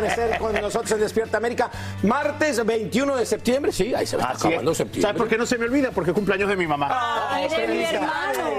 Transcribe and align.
Amanecer 0.00 0.38
con 0.38 0.52
nosotros 0.54 0.90
en 0.92 1.00
Despierta 1.00 1.36
América. 1.36 1.70
Martes 2.02 2.64
21 2.64 3.16
de 3.16 3.26
septiembre. 3.26 3.72
Sí, 3.72 3.94
ahí 3.94 4.06
se 4.06 4.16
va 4.16 4.30
acabando 4.30 4.74
septiembre. 4.74 5.02
¿Sabes 5.02 5.16
por 5.16 5.28
qué 5.28 5.36
no 5.38 5.46
se 5.46 5.58
me 5.58 5.66
olvida? 5.66 5.90
Porque 5.90 6.12
cumpleaños 6.12 6.48
de 6.48 6.56
mi 6.56 6.66
mamá. 6.66 6.88
¡Ay, 7.30 7.48
de 7.48 7.68
mi 7.68 7.82
hermano! 7.82 8.50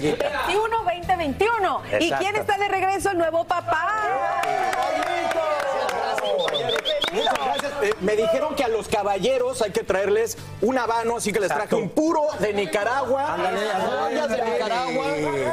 21, 0.00 0.84
20, 0.84 1.16
21. 1.16 1.82
¿Y 2.00 2.10
quién 2.12 2.36
está 2.36 2.58
de 2.58 2.68
regreso? 2.68 3.10
El 3.10 3.18
nuevo 3.18 3.44
papá. 3.44 4.42
Muchas 7.12 7.34
gracias. 7.34 7.72
Eh, 7.82 7.94
me 8.00 8.16
dijeron 8.16 8.54
que 8.54 8.64
a 8.64 8.68
los 8.68 8.88
caballeros 8.88 9.62
hay 9.62 9.70
que 9.72 9.82
traerles 9.84 10.36
un 10.60 10.78
habano, 10.78 11.16
así 11.16 11.32
que 11.32 11.40
les 11.40 11.48
traje 11.52 11.74
un 11.74 11.88
puro 11.90 12.22
de 12.40 12.52
Nicaragua. 12.52 13.36
Ollas 14.06 14.28
de 14.30 14.42
Nicaragua. 14.42 15.04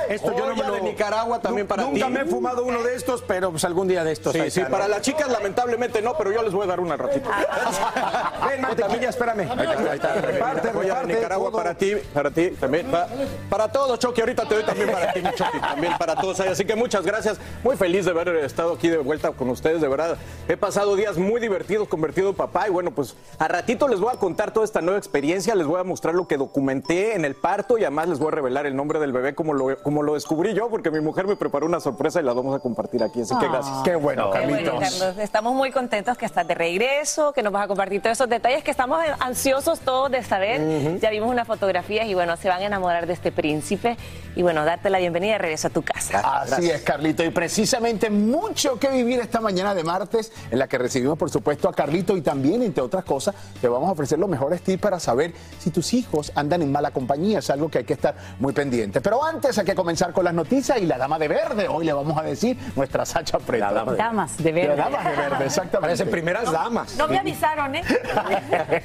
Esto 0.10 0.36
yo 0.38 0.48
no 0.48 0.56
me 0.56 0.64
lo- 0.64 0.74
de 0.74 0.82
Nicaragua 0.82 1.40
también 1.42 1.68
para 1.68 1.84
Nunca 1.84 2.06
ti. 2.08 2.12
me 2.12 2.22
he 2.22 2.26
fumado 2.26 2.64
uno 2.64 2.82
de 2.84 2.96
estos, 2.96 3.22
pero 3.22 3.52
pues 3.52 3.64
algún 3.66 3.88
día 3.88 4.04
de 4.04 4.12
estos. 4.12 4.34
Sí, 4.34 4.50
sí, 4.50 4.62
para 4.70 4.88
las 4.88 5.02
chicas 5.02 5.30
lamentablemente 5.30 6.02
no, 6.02 6.16
pero 6.18 6.32
yo 6.32 6.42
les 6.42 6.54
voy 6.54 6.64
a 6.64 6.68
dar 6.68 6.80
una 6.80 6.98
ratito. 6.98 7.30
Ven, 8.48 8.62
mantequilla, 8.62 9.10
espérame. 9.10 9.42
Ahí 9.42 9.68
está, 9.68 9.92
ahí 9.92 9.96
está. 9.96 10.14
Reparte, 10.16 10.72
de 10.72 11.14
Nicaragua 11.16 11.50
todo. 11.50 11.58
para 11.58 11.76
ti, 11.76 11.96
para 12.14 12.32
ti 12.32 12.52
también. 12.52 12.88
Para, 12.88 13.08
para 13.50 13.72
todos, 13.72 14.00
Choque, 14.00 14.22
ahorita 14.22 14.48
te 14.48 14.56
doy 14.56 14.64
también 14.64 14.92
para 14.92 15.14
ti, 15.14 15.22
Choque, 15.36 15.60
también 15.60 15.98
para 15.98 16.16
todos. 16.16 16.40
Así 16.40 16.66
que 16.66 16.76
muchas 16.76 17.04
gracias. 17.06 17.38
Muy 17.64 17.76
feliz 17.78 18.06
de 18.06 18.12
haber 18.12 18.30
estado 18.38 18.74
aquí 18.74 18.90
de 18.90 18.98
vuelta 18.98 19.32
con 19.32 19.50
ustedes, 19.50 19.82
de 19.82 19.88
verdad. 19.88 20.18
He 20.48 20.58
pasado 20.58 20.96
días 20.96 21.18
muy 21.22 21.40
divertidos, 21.40 21.88
convertido 21.88 22.30
en 22.30 22.36
papá. 22.36 22.68
Y 22.68 22.72
bueno, 22.72 22.92
pues 22.92 23.16
a 23.40 23.48
ratito 23.48 23.88
les 23.88 24.00
voy 24.00 24.14
a 24.14 24.18
contar 24.18 24.52
toda 24.52 24.66
esta 24.66 24.82
nueva 24.82 24.98
experiencia, 24.98 25.56
les 25.56 25.68
voy 25.68 25.80
a 25.80 25.84
mostrar 25.84 26.16
lo 26.16 26.28
que 26.28 26.38
documenté 26.38 27.16
en 27.16 27.26
el 27.26 27.36
parto 27.36 27.78
y 27.78 27.84
además 27.84 28.10
les 28.10 28.20
voy 28.20 28.30
a 28.30 28.32
revelar 28.32 28.66
el 28.66 28.76
nombre 28.76 29.00
del 29.00 29.12
bebé 29.12 29.36
como 29.36 29.54
lo, 29.54 29.78
como 29.82 30.04
lo 30.04 30.14
descubrí 30.14 30.54
yo, 30.54 30.70
porque 30.70 30.92
mi 30.92 31.00
mujer 31.00 31.28
me 31.28 31.36
preparó 31.36 31.66
una 31.66 31.80
sorpresa 31.80 32.20
y 32.20 32.24
la 32.24 32.34
vamos 32.34 32.56
a 32.56 32.60
compartir 32.60 33.04
aquí. 33.04 33.22
Así 33.22 33.38
que 33.38 33.48
gracias. 33.48 33.78
Qué 33.84 33.96
bueno, 33.96 34.32
Qué 34.32 34.46
bueno, 34.46 34.72
Carlitos. 34.72 35.00
Carlos. 35.00 35.18
Estamos 35.18 35.54
muy 35.54 35.72
contentos 35.72 36.18
que 36.18 36.26
estás 36.26 36.48
de 36.48 36.56
regreso, 36.56 37.34
que 37.34 37.44
nos 37.44 37.54
vas 37.54 37.66
a 37.66 37.68
compartir 37.68 38.02
todos 38.02 38.18
esos 38.18 38.30
detalles 38.30 38.64
que 38.64 38.72
estamos 38.72 39.00
ansiosos 39.20 39.80
todos 39.80 40.12
de 40.12 40.24
saber. 40.24 41.00
Ya 41.00 41.10
vimos 41.10 41.30
unas 41.30 41.48
fotografías 41.48 42.08
y 42.08 42.14
bueno, 42.14 42.36
se 42.38 42.50
van 42.50 42.62
a 42.62 42.66
enamorar 42.66 43.08
de 43.08 43.14
este 43.14 43.32
príncipe 43.32 43.98
y 44.36 44.42
bueno, 44.42 44.64
darte 44.66 44.90
la 44.90 45.00
bienvenida 45.00 45.36
y 45.36 45.38
regreso 45.38 45.68
a 45.68 45.72
tu 45.72 45.82
casa. 45.82 46.20
Así 46.20 46.70
es, 46.70 46.82
Carlito. 46.82 47.24
Y 47.24 47.30
precisamente 47.30 48.10
mucho 48.10 48.80
que 48.80 48.90
vivir 48.90 49.20
esta 49.20 49.42
mañana 49.42 49.74
de 49.74 49.84
martes, 49.84 50.32
en 50.50 50.60
la 50.60 50.68
que 50.68 50.78
recibimos, 50.78 51.11
por 51.16 51.30
supuesto, 51.30 51.68
a 51.70 51.74
Carlito 51.74 52.16
y 52.18 52.22
también, 52.22 52.62
entre 52.62 52.84
otras 52.84 53.04
cosas, 53.04 53.36
te 53.60 53.68
vamos 53.68 53.90
a 53.90 53.92
ofrecer 53.94 54.20
los 54.20 54.30
mejores 54.30 54.62
tips 54.62 54.82
para 54.82 55.00
saber 55.00 55.34
si 55.60 55.70
tus 55.72 55.94
hijos 55.94 56.32
andan 56.36 56.62
en 56.62 56.72
mala 56.72 56.92
compañía. 56.92 57.40
Es 57.40 57.50
algo 57.50 57.70
que 57.70 57.80
hay 57.80 57.84
que 57.84 57.94
estar 57.94 58.16
muy 58.40 58.54
pendiente. 58.54 59.02
Pero 59.02 59.24
antes 59.24 59.58
hay 59.58 59.66
que 59.66 59.76
comenzar 59.76 60.14
con 60.14 60.24
las 60.26 60.34
noticias 60.34 60.78
y 60.80 60.86
la 60.86 60.98
dama 60.98 61.18
de 61.20 61.28
verde. 61.28 61.68
Hoy 61.68 61.86
le 61.86 61.94
vamos 61.94 62.18
a 62.18 62.24
decir 62.24 62.58
nuestra 62.76 63.06
Sacha 63.06 63.38
Preta. 63.40 63.72
dama 63.72 63.92
de- 63.92 63.98
Damas 63.98 64.38
de 64.38 64.52
La 64.52 64.56
verde. 64.56 64.76
dama 64.76 64.98
de 65.10 65.16
verde, 65.16 65.46
exactamente. 65.46 65.80
Parecen 65.82 66.10
primeras 66.10 66.52
damas. 66.52 66.96
No 66.98 67.08
me 67.08 67.18
avisaron, 67.20 67.76
¿eh? 67.76 67.84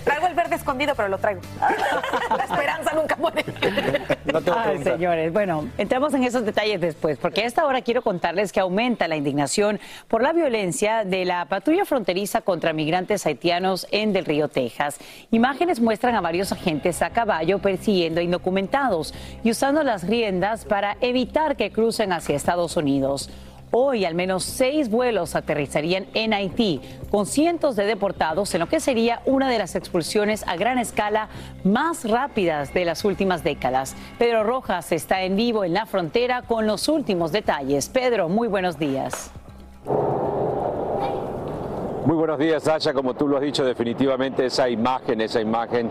Traigo 0.04 0.26
el 0.26 0.34
verde 0.34 0.56
escondido, 0.56 0.94
pero 0.94 1.08
lo 1.08 1.18
traigo. 1.18 1.40
La 2.36 2.44
esperanza 2.44 2.92
nunca 2.94 3.16
muere. 3.16 3.44
No 4.32 4.40
Ay, 4.56 4.82
señores, 4.82 5.32
bueno, 5.32 5.68
entramos 5.78 6.12
en 6.14 6.24
esos 6.24 6.44
detalles 6.44 6.80
después, 6.80 7.18
porque 7.18 7.42
a 7.42 7.46
esta 7.46 7.64
hora 7.66 7.82
quiero 7.82 8.02
contarles 8.02 8.52
que 8.52 8.60
aumenta 8.60 9.08
la 9.08 9.16
indignación 9.16 9.78
por 10.08 10.22
la 10.22 10.32
violencia 10.32 11.04
de 11.04 11.24
la 11.24 11.46
patrulla 11.46 11.84
fronteriza 11.84 12.15
contra 12.44 12.72
migrantes 12.72 13.26
haitianos 13.26 13.86
en 13.90 14.14
Del 14.14 14.24
Río, 14.24 14.48
Texas. 14.48 14.98
Imágenes 15.30 15.80
muestran 15.80 16.14
a 16.14 16.22
varios 16.22 16.50
agentes 16.50 17.02
a 17.02 17.10
caballo 17.10 17.58
persiguiendo 17.58 18.20
a 18.20 18.22
indocumentados 18.22 19.12
y 19.44 19.50
usando 19.50 19.82
las 19.82 20.06
riendas 20.06 20.64
para 20.64 20.96
evitar 21.02 21.56
que 21.56 21.70
crucen 21.70 22.12
hacia 22.12 22.34
Estados 22.34 22.78
Unidos. 22.78 23.28
Hoy 23.70 24.06
al 24.06 24.14
menos 24.14 24.44
seis 24.44 24.88
vuelos 24.88 25.34
aterrizarían 25.34 26.06
en 26.14 26.32
Haití, 26.32 26.80
con 27.10 27.26
cientos 27.26 27.76
de 27.76 27.84
deportados 27.84 28.54
en 28.54 28.60
lo 28.60 28.68
que 28.68 28.80
sería 28.80 29.20
una 29.26 29.50
de 29.50 29.58
las 29.58 29.74
expulsiones 29.74 30.42
a 30.46 30.56
gran 30.56 30.78
escala 30.78 31.28
más 31.64 32.08
rápidas 32.08 32.72
de 32.72 32.86
las 32.86 33.04
últimas 33.04 33.44
décadas. 33.44 33.94
Pedro 34.18 34.42
Rojas 34.42 34.90
está 34.92 35.22
en 35.22 35.36
vivo 35.36 35.64
en 35.64 35.74
la 35.74 35.84
frontera 35.84 36.40
con 36.42 36.66
los 36.66 36.88
últimos 36.88 37.30
detalles. 37.32 37.90
Pedro, 37.90 38.30
muy 38.30 38.48
buenos 38.48 38.78
días. 38.78 39.32
Muy 42.06 42.14
buenos 42.14 42.38
días, 42.38 42.62
Sasha. 42.62 42.94
Como 42.94 43.14
tú 43.14 43.26
lo 43.26 43.36
has 43.36 43.42
dicho, 43.42 43.64
definitivamente 43.64 44.46
esa 44.46 44.68
imagen, 44.68 45.20
esa 45.20 45.40
imagen 45.40 45.90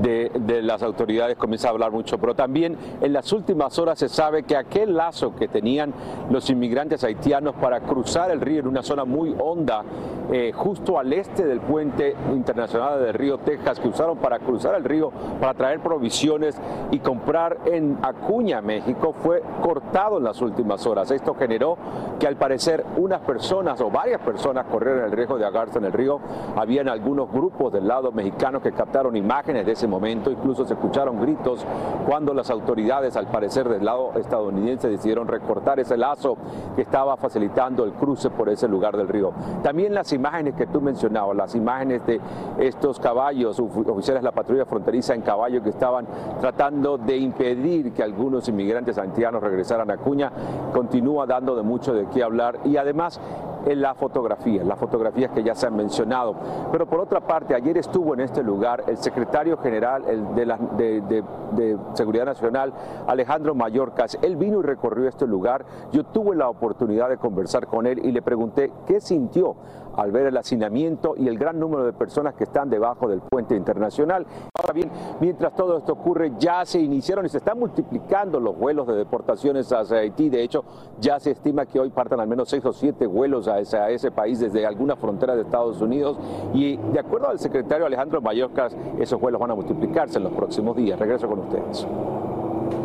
de, 0.00 0.60
las 0.60 0.82
autoridades 0.82 1.36
comienza 1.36 1.68
a 1.68 1.70
hablar 1.70 1.92
mucho. 1.92 2.18
Pero 2.18 2.34
también 2.34 2.76
en 3.00 3.12
las 3.12 3.32
últimas 3.32 3.78
horas 3.78 4.00
se 4.00 4.08
sabe 4.08 4.42
que 4.42 4.56
aquel 4.56 4.96
lazo 4.96 5.36
que 5.36 5.46
tenían 5.46 5.94
los 6.30 6.50
inmigrantes 6.50 7.04
haitianos 7.04 7.54
para 7.54 7.78
cruzar 7.78 8.32
el 8.32 8.40
río 8.40 8.58
en 8.58 8.66
una 8.66 8.82
zona 8.82 9.04
muy 9.04 9.36
honda, 9.38 9.84
eh, 10.32 10.50
justo 10.52 10.98
al 10.98 11.12
este 11.12 11.46
del 11.46 11.60
puente 11.60 12.16
internacional 12.32 13.00
del 13.00 13.14
río 13.14 13.38
Texas, 13.38 13.78
que 13.78 13.86
usaron 13.86 14.18
para 14.18 14.40
cruzar 14.40 14.74
el 14.74 14.82
río, 14.82 15.12
para 15.40 15.54
traer 15.54 15.78
provisiones 15.78 16.60
y 16.90 16.98
comprar 16.98 17.58
en 17.66 17.98
Acuña, 18.02 18.60
México, 18.60 19.12
fue 19.12 19.44
cortado 19.62 20.18
en 20.18 20.24
las 20.24 20.42
últimas 20.42 20.84
horas. 20.88 21.12
Esto 21.12 21.34
generó 21.34 21.78
que 22.18 22.26
al 22.26 22.34
parecer 22.34 22.84
unas 22.96 23.20
personas 23.20 23.80
o 23.80 23.92
varias 23.92 24.20
personas 24.22 24.66
corrieron 24.66 25.04
el 25.04 25.12
riesgo 25.12 25.38
de 25.38 25.51
ahogarse 25.52 25.78
en 25.78 25.84
el 25.84 25.92
río. 25.92 26.20
Habían 26.56 26.88
algunos 26.88 27.30
grupos 27.30 27.72
del 27.72 27.86
lado 27.86 28.12
mexicano 28.12 28.60
que 28.60 28.72
captaron 28.72 29.16
imágenes 29.16 29.66
de 29.66 29.72
ese 29.72 29.86
momento, 29.86 30.30
incluso 30.30 30.64
se 30.64 30.74
escucharon 30.74 31.20
gritos 31.20 31.64
cuando 32.06 32.34
las 32.34 32.50
autoridades, 32.50 33.16
al 33.16 33.28
parecer 33.28 33.68
del 33.68 33.84
lado 33.84 34.12
estadounidense, 34.16 34.88
decidieron 34.88 35.28
recortar 35.28 35.78
ese 35.80 35.96
lazo 35.96 36.36
que 36.74 36.82
estaba 36.82 37.16
facilitando 37.16 37.84
el 37.84 37.92
cruce 37.92 38.30
por 38.30 38.48
ese 38.48 38.68
lugar 38.68 38.96
del 38.96 39.08
río. 39.08 39.32
También 39.62 39.94
las 39.94 40.12
imágenes 40.12 40.54
que 40.54 40.66
tú 40.66 40.80
mencionabas, 40.80 41.36
las 41.36 41.54
imágenes 41.54 42.04
de 42.06 42.20
estos 42.58 42.98
caballos, 42.98 43.58
oficiales 43.60 44.22
de 44.22 44.26
la 44.28 44.32
patrulla 44.32 44.64
fronteriza 44.64 45.14
en 45.14 45.22
caballo 45.22 45.62
que 45.62 45.70
estaban 45.70 46.06
tratando 46.40 46.98
de 46.98 47.16
impedir 47.16 47.92
que 47.92 48.02
algunos 48.02 48.48
inmigrantes 48.48 48.98
haitianos 48.98 49.42
regresaran 49.42 49.90
a 49.90 49.96
Cuña, 49.96 50.32
continúa 50.72 51.26
dando 51.26 51.54
de 51.54 51.62
mucho 51.62 51.92
de 51.92 52.06
qué 52.06 52.22
hablar 52.22 52.58
y 52.64 52.76
además 52.76 53.20
en 53.66 53.80
la 53.80 53.94
fotografía, 53.94 54.64
las 54.64 54.78
fotografías 54.78 55.30
que 55.30 55.41
ya 55.42 55.54
se 55.54 55.66
han 55.66 55.76
mencionado. 55.76 56.34
Pero 56.70 56.86
por 56.86 57.00
otra 57.00 57.20
parte, 57.20 57.54
ayer 57.54 57.76
estuvo 57.78 58.14
en 58.14 58.20
este 58.20 58.42
lugar 58.42 58.84
el 58.86 58.96
secretario 58.98 59.56
general 59.58 60.04
de, 60.34 60.46
la- 60.46 60.56
de 60.56 61.76
Seguridad 61.94 62.24
Nacional, 62.26 62.72
Alejandro 63.06 63.54
Mayorkas. 63.54 64.18
Él 64.22 64.36
vino 64.36 64.60
y 64.60 64.62
recorrió 64.62 65.08
este 65.08 65.26
lugar. 65.26 65.64
Yo 65.92 66.04
tuve 66.04 66.34
la 66.36 66.48
oportunidad 66.48 67.08
de 67.08 67.16
conversar 67.18 67.66
con 67.66 67.86
él 67.86 68.00
y 68.04 68.12
le 68.12 68.22
pregunté 68.22 68.72
qué 68.86 69.00
sintió 69.00 69.56
al 69.96 70.12
ver 70.12 70.26
el 70.26 70.36
hacinamiento 70.36 71.14
y 71.16 71.28
el 71.28 71.38
gran 71.38 71.58
número 71.58 71.84
de 71.84 71.92
personas 71.92 72.34
que 72.34 72.44
están 72.44 72.70
debajo 72.70 73.08
del 73.08 73.20
puente 73.20 73.54
internacional. 73.54 74.26
Ahora 74.54 74.72
bien, 74.72 74.90
mientras 75.20 75.54
todo 75.54 75.78
esto 75.78 75.92
ocurre, 75.92 76.32
ya 76.38 76.64
se 76.64 76.80
iniciaron 76.80 77.26
y 77.26 77.28
se 77.28 77.38
están 77.38 77.58
multiplicando 77.58 78.40
los 78.40 78.56
vuelos 78.56 78.86
de 78.86 78.94
deportaciones 78.94 79.72
hacia 79.72 79.98
Haití. 79.98 80.28
De 80.28 80.42
hecho, 80.42 80.64
ya 81.00 81.18
se 81.20 81.32
estima 81.32 81.66
que 81.66 81.80
hoy 81.80 81.90
partan 81.90 82.20
al 82.20 82.28
menos 82.28 82.48
seis 82.48 82.64
o 82.64 82.72
siete 82.72 83.06
vuelos 83.06 83.48
a 83.48 83.58
ese, 83.58 84.10
país 84.10 84.40
desde 84.40 84.66
alguna 84.66 84.96
frontera 84.96 85.34
de 85.34 85.42
Estados 85.42 85.80
Unidos. 85.80 86.18
Y 86.54 86.76
de 86.76 87.00
acuerdo 87.00 87.28
al 87.28 87.38
secretario 87.38 87.86
Alejandro 87.86 88.20
Mayorkas, 88.20 88.76
esos 88.98 89.20
vuelos 89.20 89.40
van 89.40 89.50
a 89.50 89.54
multiplicarse 89.54 90.18
en 90.18 90.24
los 90.24 90.32
próximos 90.32 90.76
días. 90.76 90.98
Regreso 90.98 91.28
con 91.28 91.40
ustedes. 91.40 91.86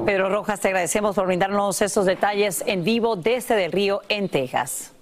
Pedro 0.05 0.29
Rojas, 0.29 0.59
te 0.61 0.69
agradecemos 0.69 1.15
por 1.15 1.27
brindarnos 1.27 1.81
esos 1.81 2.05
detalles 2.05 2.63
en 2.65 2.83
vivo 2.83 3.15
desde 3.15 3.55
Del 3.55 3.71
Río, 3.71 4.01
en 4.07 4.29
Texas. 4.29 4.96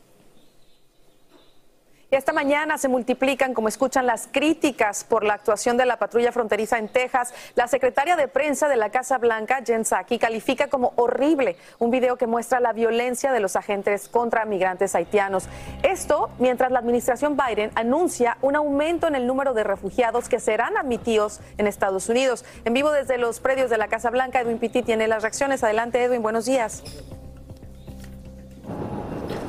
Y 2.12 2.16
esta 2.16 2.34
mañana 2.34 2.78
se 2.78 2.88
multiplican, 2.88 3.56
como 3.56 3.68
escuchan, 3.68 4.06
las 4.06 4.28
críticas 4.32 5.04
por 5.04 5.24
la 5.24 5.34
actuación 5.34 5.76
de 5.76 5.88
la 5.88 5.98
patrulla 5.98 6.32
fronteriza 6.32 6.78
en 6.78 6.88
Texas. 6.88 7.34
La 7.56 7.68
secretaria 7.68 8.16
de 8.16 8.28
prensa 8.28 8.68
de 8.68 8.76
la 8.76 8.92
Casa 8.92 9.18
Blanca, 9.18 9.62
Jen 9.66 9.86
Psaki, 9.86 10.20
califica 10.20 10.68
como 10.68 10.94
horrible 10.98 11.58
un 11.80 11.90
video 11.90 12.16
que 12.16 12.28
muestra 12.28 12.60
la 12.60 12.74
violencia 12.74 13.32
de 13.32 13.40
los 13.40 13.56
agentes 13.56 14.08
contra 14.08 14.46
migrantes 14.46 14.94
haitianos. 14.94 15.48
Esto 15.82 16.30
mientras 16.38 16.72
la 16.72 16.80
administración 16.80 17.36
Biden 17.38 17.72
anuncia 17.74 18.38
un 18.44 18.56
aumento 18.56 19.08
en 19.08 19.16
el 19.16 19.26
número 19.26 19.56
de 19.56 19.64
refugiados 19.64 20.30
que 20.30 20.40
serán 20.40 20.78
admitidos 20.78 21.42
en 21.58 21.66
Estados 21.66 22.08
Unidos. 22.08 22.46
En 22.66 22.74
vivo 22.74 22.92
desde 22.92 23.18
los 23.18 23.40
predios 23.40 23.72
de 23.72 23.78
la 23.78 23.88
Casa 23.88 24.12
Blanca, 24.12 24.42
Edwin 24.42 24.60
Pitti 24.60 24.84
tiene 24.84 25.08
las 25.08 25.24
reacciones. 25.24 25.64
Adelante, 25.64 26.04
Edwin, 26.04 26.22
buenos 26.22 26.46
días. 26.46 26.84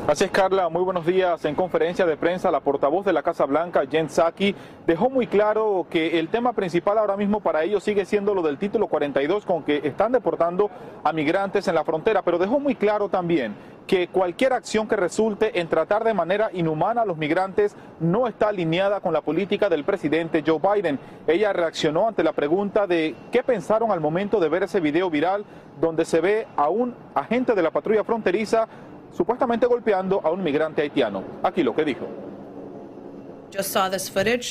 Así 0.09 0.23
es, 0.23 0.31
Carla. 0.31 0.69
Muy 0.69 0.83
buenos 0.83 1.05
días. 1.05 1.45
En 1.47 1.57
conferencia 1.57 2.07
de 2.07 2.17
prensa, 2.17 2.53
la 2.53 2.61
portavoz 2.61 3.05
de 3.05 3.13
la 3.13 3.25
Casa 3.25 3.45
Blanca, 3.45 3.83
Jen 3.91 4.09
Psaki, 4.09 4.55
dejó 4.87 5.11
muy 5.11 5.27
claro 5.27 5.85
que 5.91 6.21
el 6.21 6.29
tema 6.29 6.53
principal 6.53 6.99
ahora 6.99 7.17
mismo 7.17 7.41
para 7.41 7.65
ellos 7.65 7.83
sigue 7.83 8.05
siendo 8.05 8.33
lo 8.33 8.43
del 8.43 8.57
título 8.57 8.87
42, 8.87 9.45
con 9.45 9.65
que 9.65 9.81
están 9.83 10.13
deportando 10.13 10.71
a 11.03 11.13
migrantes 11.13 11.67
en 11.67 11.75
la 11.75 11.83
frontera, 11.83 12.23
pero 12.23 12.39
dejó 12.39 12.61
muy 12.61 12.77
claro 12.77 13.09
también 13.09 13.57
que 13.89 14.07
cualquier 14.07 14.53
acción 14.53 14.87
que 14.87 14.95
resulte 14.95 15.59
en 15.59 15.69
tratar 15.69 16.05
de 16.05 16.15
manera 16.15 16.51
inhumana 16.53 17.03
a 17.03 17.05
los 17.07 17.17
migrantes 17.17 17.75
no 17.99 18.29
está 18.29 18.49
alineada 18.49 19.01
con 19.01 19.13
la 19.13 19.23
política 19.23 19.69
del 19.69 19.83
presidente 19.83 20.45
Joe 20.47 20.61
Biden. 20.61 21.01
Ella 21.27 21.53
reaccionó 21.53 22.07
ante 22.07 22.23
la 22.23 22.33
pregunta 22.33 22.87
de 22.87 23.17
qué 23.33 23.43
pensaron 23.43 23.91
al 23.91 24.01
momento 24.01 24.39
de 24.39 24.49
ver 24.49 24.63
ese 24.65 24.79
video 24.79 25.11
viral 25.11 25.45
donde 25.81 26.05
se 26.05 26.21
ve 26.21 26.47
a 26.57 26.69
un 26.69 26.95
agente 27.15 27.55
de 27.55 27.63
la 27.63 27.71
patrulla 27.71 28.05
fronteriza 28.05 28.69
supuestamente 29.17 29.67
golpeando 29.67 30.21
a 30.23 30.31
un 30.31 30.43
migrante 30.43 30.83
haitiano. 30.83 31.23
Aquí 31.43 31.63
lo 31.63 31.75
que 31.75 31.85
dijo. 31.85 32.07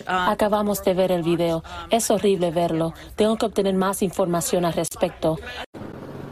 Acabamos 0.08 0.84
de 0.84 0.94
ver 0.94 1.12
el 1.12 1.22
video. 1.22 1.64
Es 1.92 2.10
horrible 2.10 2.50
verlo. 2.50 2.94
Tengo 3.16 3.38
que 3.38 3.46
obtener 3.46 3.76
más 3.76 4.02
información 4.02 4.66
al 4.66 4.74
respecto. 4.74 5.38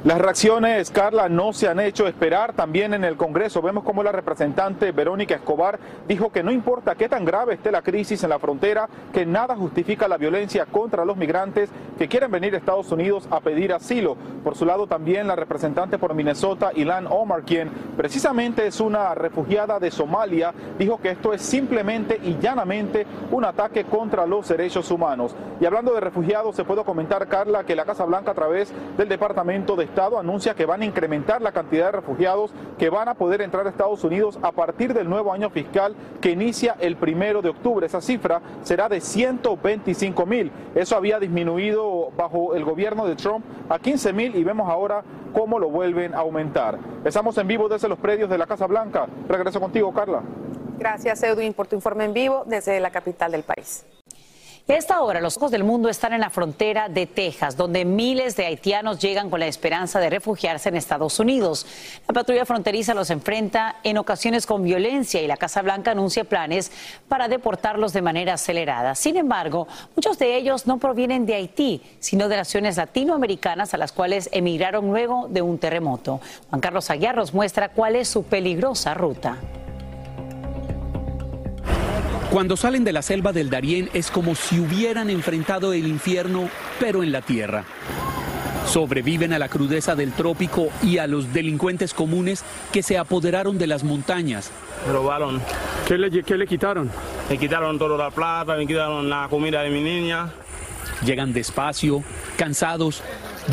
Las 0.04 0.18
reacciones, 0.18 0.92
Carla, 0.92 1.30
no 1.30 1.54
se 1.54 1.70
han 1.70 1.80
hecho 1.80 2.08
esperar. 2.08 2.52
También 2.52 2.94
en 2.94 3.06
el 3.06 3.16
Congreso 3.16 3.62
vemos 3.62 3.86
como 3.86 4.04
la 4.04 4.12
representante 4.12 4.92
Verónica 4.92 5.36
Escobar 5.36 5.80
dijo 6.10 6.30
que 6.30 6.44
no 6.44 6.52
importa 6.52 6.96
qué 6.96 7.08
tan 7.08 7.24
grave 7.24 7.54
esté 7.54 7.72
la 7.72 7.82
crisis 7.82 8.22
en 8.22 8.32
la 8.32 8.38
frontera, 8.38 8.90
que 9.14 9.26
nada 9.26 9.56
justifica 9.56 10.10
la 10.10 10.18
violencia 10.18 10.66
contra 10.66 11.06
los 11.06 11.16
migrantes 11.16 11.70
que 11.98 12.10
quieren 12.10 12.32
venir 12.32 12.54
a 12.54 12.58
Estados 12.58 12.92
Unidos 12.92 13.30
a 13.32 13.40
pedir 13.40 13.72
asilo. 13.72 14.18
Por 14.44 14.56
su 14.58 14.66
lado 14.66 14.88
también 14.88 15.26
la 15.26 15.38
representante 15.38 15.98
por 15.98 16.14
Minnesota, 16.14 16.72
Ilan 16.76 17.08
Omar, 17.10 17.44
quien 17.44 17.70
precisamente 17.96 18.68
es 18.68 18.82
una 18.82 19.16
refugiada 19.16 19.80
de 19.80 19.90
Somalia, 19.90 20.54
dijo 20.78 21.00
que 21.00 21.12
esto 21.12 21.34
es 21.34 21.42
simplemente 21.42 22.20
y 22.22 22.38
llanamente 22.40 23.08
un 23.32 23.46
ataque 23.46 23.86
contra 23.86 24.26
los 24.26 24.50
derechos 24.50 24.92
humanos. 24.92 25.34
Y 25.62 25.66
hablando 25.66 25.94
de 25.94 26.02
refugiados, 26.02 26.58
se 26.58 26.66
puede 26.66 26.84
comentar, 26.84 27.26
Carla, 27.30 27.64
que 27.64 27.74
la 27.74 27.86
Casa 27.86 28.04
Blanca 28.04 28.32
a 28.32 28.36
través 28.36 28.74
del 28.98 29.08
Departamento 29.08 29.78
de 29.78 29.93
Estado 29.94 30.18
anuncia 30.18 30.56
que 30.56 30.66
van 30.66 30.82
a 30.82 30.86
incrementar 30.86 31.40
la 31.44 31.52
cantidad 31.52 31.86
de 31.86 31.92
refugiados 31.92 32.52
que 32.80 32.90
van 32.90 33.10
a 33.10 33.14
poder 33.14 33.42
entrar 33.42 33.68
a 33.68 33.70
Estados 33.70 34.04
Unidos 34.04 34.40
a 34.42 34.52
partir 34.52 34.92
del 34.92 35.08
nuevo 35.08 35.32
año 35.32 35.52
fiscal 35.52 35.96
que 36.20 36.32
inicia 36.32 36.76
el 36.80 36.98
primero 36.98 37.44
de 37.44 37.50
octubre. 37.50 37.86
Esa 37.86 38.02
cifra 38.02 38.42
será 38.64 38.90
de 38.90 39.00
125 39.00 40.26
mil. 40.26 40.52
Eso 40.74 40.96
había 40.96 41.20
disminuido 41.20 42.10
bajo 42.18 42.56
el 42.56 42.66
gobierno 42.66 43.06
de 43.06 43.16
Trump 43.16 43.46
a 43.70 43.78
15 43.78 44.14
mil 44.14 44.36
y 44.36 44.44
vemos 44.44 44.68
ahora 44.68 45.04
cómo 45.32 45.60
lo 45.60 45.70
vuelven 45.70 46.16
a 46.16 46.22
aumentar. 46.22 46.80
Estamos 47.06 47.38
en 47.38 47.48
vivo 47.48 47.70
desde 47.70 47.88
los 47.88 48.00
predios 48.00 48.32
de 48.32 48.40
la 48.40 48.48
Casa 48.48 48.66
Blanca. 48.66 49.06
Regreso 49.30 49.60
contigo, 49.60 49.94
Carla. 49.94 50.24
Gracias, 50.80 51.22
Edwin, 51.22 51.54
por 51.54 51.68
tu 51.68 51.76
informe 51.76 52.06
en 52.06 52.14
vivo 52.14 52.46
desde 52.48 52.80
la 52.80 52.90
capital 52.90 53.32
del 53.32 53.44
país. 53.44 53.86
Esta 54.66 55.02
hora, 55.02 55.20
los 55.20 55.36
ojos 55.36 55.52
del 55.52 55.66
mundo 55.66 55.90
están 55.90 56.14
en 56.14 56.22
la 56.22 56.30
frontera 56.30 56.88
de 56.88 57.06
Texas, 57.06 57.58
donde 57.58 57.84
miles 57.84 58.38
de 58.38 58.46
haitianos 58.46 58.98
llegan 59.00 59.30
con 59.30 59.42
la 59.42 59.48
esperanza 59.48 60.00
de 60.00 60.10
refugiarse 60.10 60.70
en 60.70 60.78
Estados 60.78 61.20
Unidos. 61.20 61.66
La 62.08 62.14
patrulla 62.14 62.46
fronteriza 62.46 62.94
los 62.94 63.10
enfrenta 63.10 63.76
en 63.84 63.98
ocasiones 63.98 64.46
con 64.46 64.64
violencia 64.64 65.22
y 65.22 65.28
la 65.28 65.36
Casa 65.36 65.62
Blanca 65.62 65.92
anuncia 65.92 66.24
planes 66.24 66.72
para 67.10 67.28
deportarlos 67.28 67.92
de 67.92 68.04
manera 68.04 68.36
acelerada. 68.36 68.96
Sin 68.96 69.18
embargo, 69.18 69.68
muchos 69.98 70.18
de 70.18 70.38
ellos 70.38 70.66
no 70.66 70.78
provienen 70.78 71.26
de 71.26 71.36
Haití, 71.36 71.82
sino 72.00 72.30
de 72.30 72.38
naciones 72.38 72.78
latinoamericanas 72.78 73.74
a 73.74 73.78
las 73.78 73.92
cuales 73.92 74.30
emigraron 74.32 74.88
luego 74.88 75.28
de 75.30 75.42
un 75.42 75.58
terremoto. 75.58 76.22
Juan 76.50 76.62
Carlos 76.62 76.90
Aguiar 76.90 77.22
muestra 77.34 77.68
cuál 77.68 77.98
es 77.98 78.08
su 78.08 78.24
peligrosa 78.24 78.94
ruta. 78.94 79.40
Cuando 82.34 82.58
salen 82.58 82.84
de 82.84 82.94
la 82.94 83.04
selva 83.04 83.32
del 83.32 83.52
Darién 83.52 83.92
es 83.94 84.10
como 84.10 84.34
si 84.34 84.60
hubieran 84.60 85.12
enfrentado 85.12 85.72
el 85.72 85.86
infierno, 85.86 86.50
pero 86.80 87.04
en 87.04 87.12
la 87.12 87.22
tierra. 87.22 87.64
Sobreviven 88.66 89.34
a 89.34 89.38
la 89.38 89.50
crudeza 89.50 89.94
del 89.94 90.14
trópico 90.14 90.70
y 90.82 90.98
a 90.98 91.06
los 91.06 91.32
delincuentes 91.32 91.94
comunes 91.94 92.44
que 92.72 92.82
se 92.82 92.98
apoderaron 92.98 93.60
de 93.60 93.68
las 93.68 93.84
montañas. 93.84 94.50
Robaron. 94.92 95.44
¿Qué 95.88 95.96
le, 95.96 96.24
qué 96.24 96.36
le 96.36 96.48
quitaron? 96.48 96.90
Me 97.30 97.38
quitaron 97.38 97.78
toda 97.78 98.00
la 98.00 98.10
plata, 98.10 98.56
me 98.56 98.66
quitaron 98.66 99.12
la 99.12 99.28
comida 99.30 99.62
de 99.62 99.70
mi 99.70 99.84
niña. 99.84 100.32
Llegan 101.06 101.34
despacio, 101.34 102.04
cansados, 102.36 103.04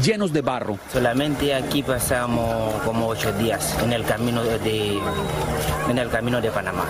llenos 0.03 0.33
de 0.33 0.41
barro. 0.41 0.79
Solamente 0.91 1.55
aquí 1.55 1.83
pasamos 1.83 2.73
como 2.87 3.09
ocho 3.09 3.31
días 3.35 3.77
en 3.83 3.93
el 3.93 4.05
camino 4.05 4.43
de, 4.43 4.99
en 5.91 5.99
el 5.99 6.09
camino 6.09 6.41
de 6.41 6.51
Panamá. 6.51 6.87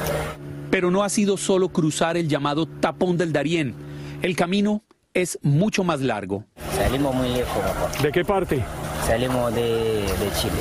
Pero 0.70 0.90
no 0.90 1.02
ha 1.02 1.08
sido 1.08 1.36
solo 1.36 1.68
cruzar 1.68 2.16
el 2.16 2.28
llamado 2.28 2.66
tapón 2.66 3.16
del 3.16 3.32
Darién. 3.32 3.74
El 4.22 4.36
camino 4.36 4.82
es 5.12 5.38
mucho 5.42 5.82
más 5.82 6.00
largo. 6.00 6.44
Salimos 6.72 7.14
muy 7.14 7.28
lejos. 7.28 8.02
¿De 8.02 8.12
qué 8.12 8.24
parte? 8.24 8.62
Salimos 9.02 9.54
de, 9.54 9.62
de 9.62 10.30
Chile. 10.34 10.54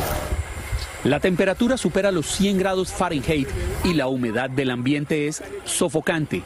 La 1.03 1.19
temperatura 1.19 1.77
supera 1.77 2.11
los 2.11 2.25
100 2.25 2.57
grados 2.57 2.91
Fahrenheit 2.91 3.47
y 3.85 3.93
la 3.93 4.07
humedad 4.07 4.49
del 4.49 4.71
ambiente 4.71 5.27
es 5.27 5.43
sofocante. 5.63 6.43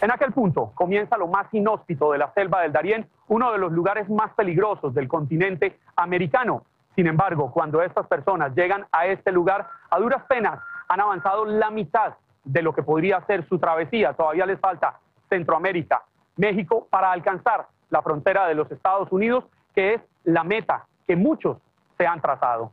En 0.00 0.10
aquel 0.10 0.32
punto 0.32 0.72
comienza 0.74 1.16
lo 1.16 1.28
más 1.28 1.52
inhóspito 1.52 2.12
de 2.12 2.18
la 2.18 2.32
selva 2.32 2.62
del 2.62 2.72
Darién, 2.72 3.08
uno 3.28 3.52
de 3.52 3.58
los 3.58 3.70
lugares 3.72 4.08
más 4.08 4.32
peligrosos 4.34 4.94
del 4.94 5.08
continente 5.08 5.78
americano. 5.96 6.64
Sin 6.96 7.06
embargo, 7.06 7.52
cuando 7.52 7.82
estas 7.82 8.06
personas 8.06 8.54
llegan 8.56 8.86
a 8.90 9.06
este 9.06 9.30
lugar, 9.30 9.68
a 9.90 9.98
duras 9.98 10.24
penas 10.28 10.58
han 10.88 11.00
avanzado 11.00 11.44
la 11.44 11.70
mitad 11.70 12.14
de 12.48 12.62
lo 12.62 12.72
que 12.72 12.82
podría 12.82 13.20
ser 13.26 13.46
su 13.48 13.58
travesía. 13.58 14.14
Todavía 14.14 14.46
les 14.46 14.58
falta 14.58 14.98
Centroamérica, 15.28 16.02
México, 16.36 16.88
para 16.90 17.12
alcanzar 17.12 17.66
la 17.90 18.02
frontera 18.02 18.46
de 18.48 18.54
los 18.54 18.70
Estados 18.72 19.12
Unidos, 19.12 19.44
que 19.74 19.94
es 19.94 20.00
la 20.24 20.44
meta 20.44 20.86
que 21.06 21.14
muchos 21.14 21.58
se 21.98 22.06
han 22.06 22.20
trazado. 22.20 22.72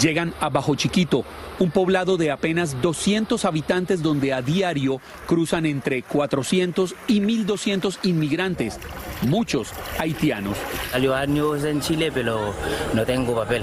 Llegan 0.00 0.32
a 0.40 0.48
Bajo 0.48 0.74
Chiquito, 0.74 1.22
un 1.58 1.70
poblado 1.70 2.16
de 2.16 2.30
apenas 2.30 2.80
200 2.80 3.44
habitantes 3.44 4.02
donde 4.02 4.32
a 4.32 4.40
diario 4.40 5.00
cruzan 5.26 5.66
entre 5.66 6.02
400 6.02 6.94
y 7.08 7.20
1.200 7.20 7.98
inmigrantes, 8.04 8.80
muchos 9.28 9.72
haitianos. 10.00 10.56
Salió 10.90 11.14
años 11.14 11.62
en 11.64 11.80
Chile, 11.80 12.10
pero 12.12 12.54
no 12.94 13.04
tengo 13.04 13.34
papel. 13.34 13.62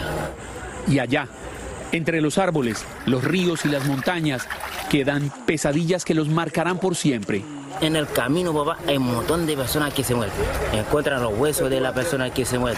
Y 0.87 0.99
allá, 0.99 1.27
entre 1.91 2.21
los 2.21 2.38
árboles, 2.38 2.86
los 3.06 3.24
ríos 3.24 3.65
y 3.65 3.69
las 3.69 3.86
montañas, 3.86 4.47
quedan 4.89 5.31
pesadillas 5.45 6.06
que 6.06 6.13
los 6.13 6.27
marcarán 6.27 6.80
por 6.80 6.95
siempre. 6.95 7.44
En 7.81 7.95
el 7.95 8.07
camino, 8.07 8.53
papá, 8.53 8.77
hay 8.88 8.97
un 8.97 9.13
montón 9.13 9.45
de 9.45 9.56
personas 9.56 9.94
que 9.94 10.03
se 10.03 10.13
mueren. 10.13 10.33
Encuentran 10.73 11.21
los 11.23 11.37
huesos 11.37 11.69
de 11.69 11.80
la 11.80 11.94
persona 11.94 12.30
que 12.30 12.44
se 12.44 12.59
muere. 12.59 12.78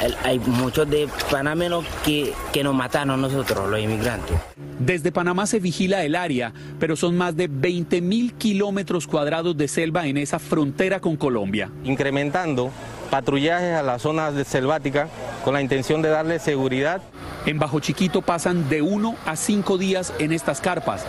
Hay, 0.00 0.14
hay 0.22 0.38
muchos 0.38 0.88
de 0.88 1.08
panameños 1.30 1.84
que, 2.04 2.32
que 2.52 2.62
nos 2.62 2.74
mataron 2.74 3.10
a 3.10 3.16
nosotros, 3.16 3.68
los 3.68 3.80
inmigrantes. 3.80 4.36
Desde 4.78 5.12
Panamá 5.12 5.46
se 5.46 5.58
vigila 5.58 6.04
el 6.04 6.14
área, 6.14 6.54
pero 6.78 6.96
son 6.96 7.16
más 7.16 7.36
de 7.36 7.48
20 7.48 8.00
mil 8.00 8.32
kilómetros 8.34 9.06
cuadrados 9.06 9.56
de 9.56 9.68
selva 9.68 10.06
en 10.06 10.16
esa 10.16 10.38
frontera 10.38 11.00
con 11.00 11.16
Colombia. 11.16 11.70
Incrementando 11.84 12.70
patrullajes 13.10 13.74
a 13.74 13.82
las 13.82 14.00
zonas 14.00 14.32
selváticas 14.46 15.10
con 15.44 15.54
la 15.54 15.60
intención 15.60 16.00
de 16.00 16.08
darle 16.08 16.38
seguridad. 16.38 17.02
En 17.46 17.58
Bajo 17.58 17.80
Chiquito 17.80 18.22
pasan 18.22 18.68
de 18.68 18.82
uno 18.82 19.16
a 19.24 19.36
cinco 19.36 19.78
días 19.78 20.12
en 20.18 20.32
estas 20.32 20.60
carpas. 20.60 21.06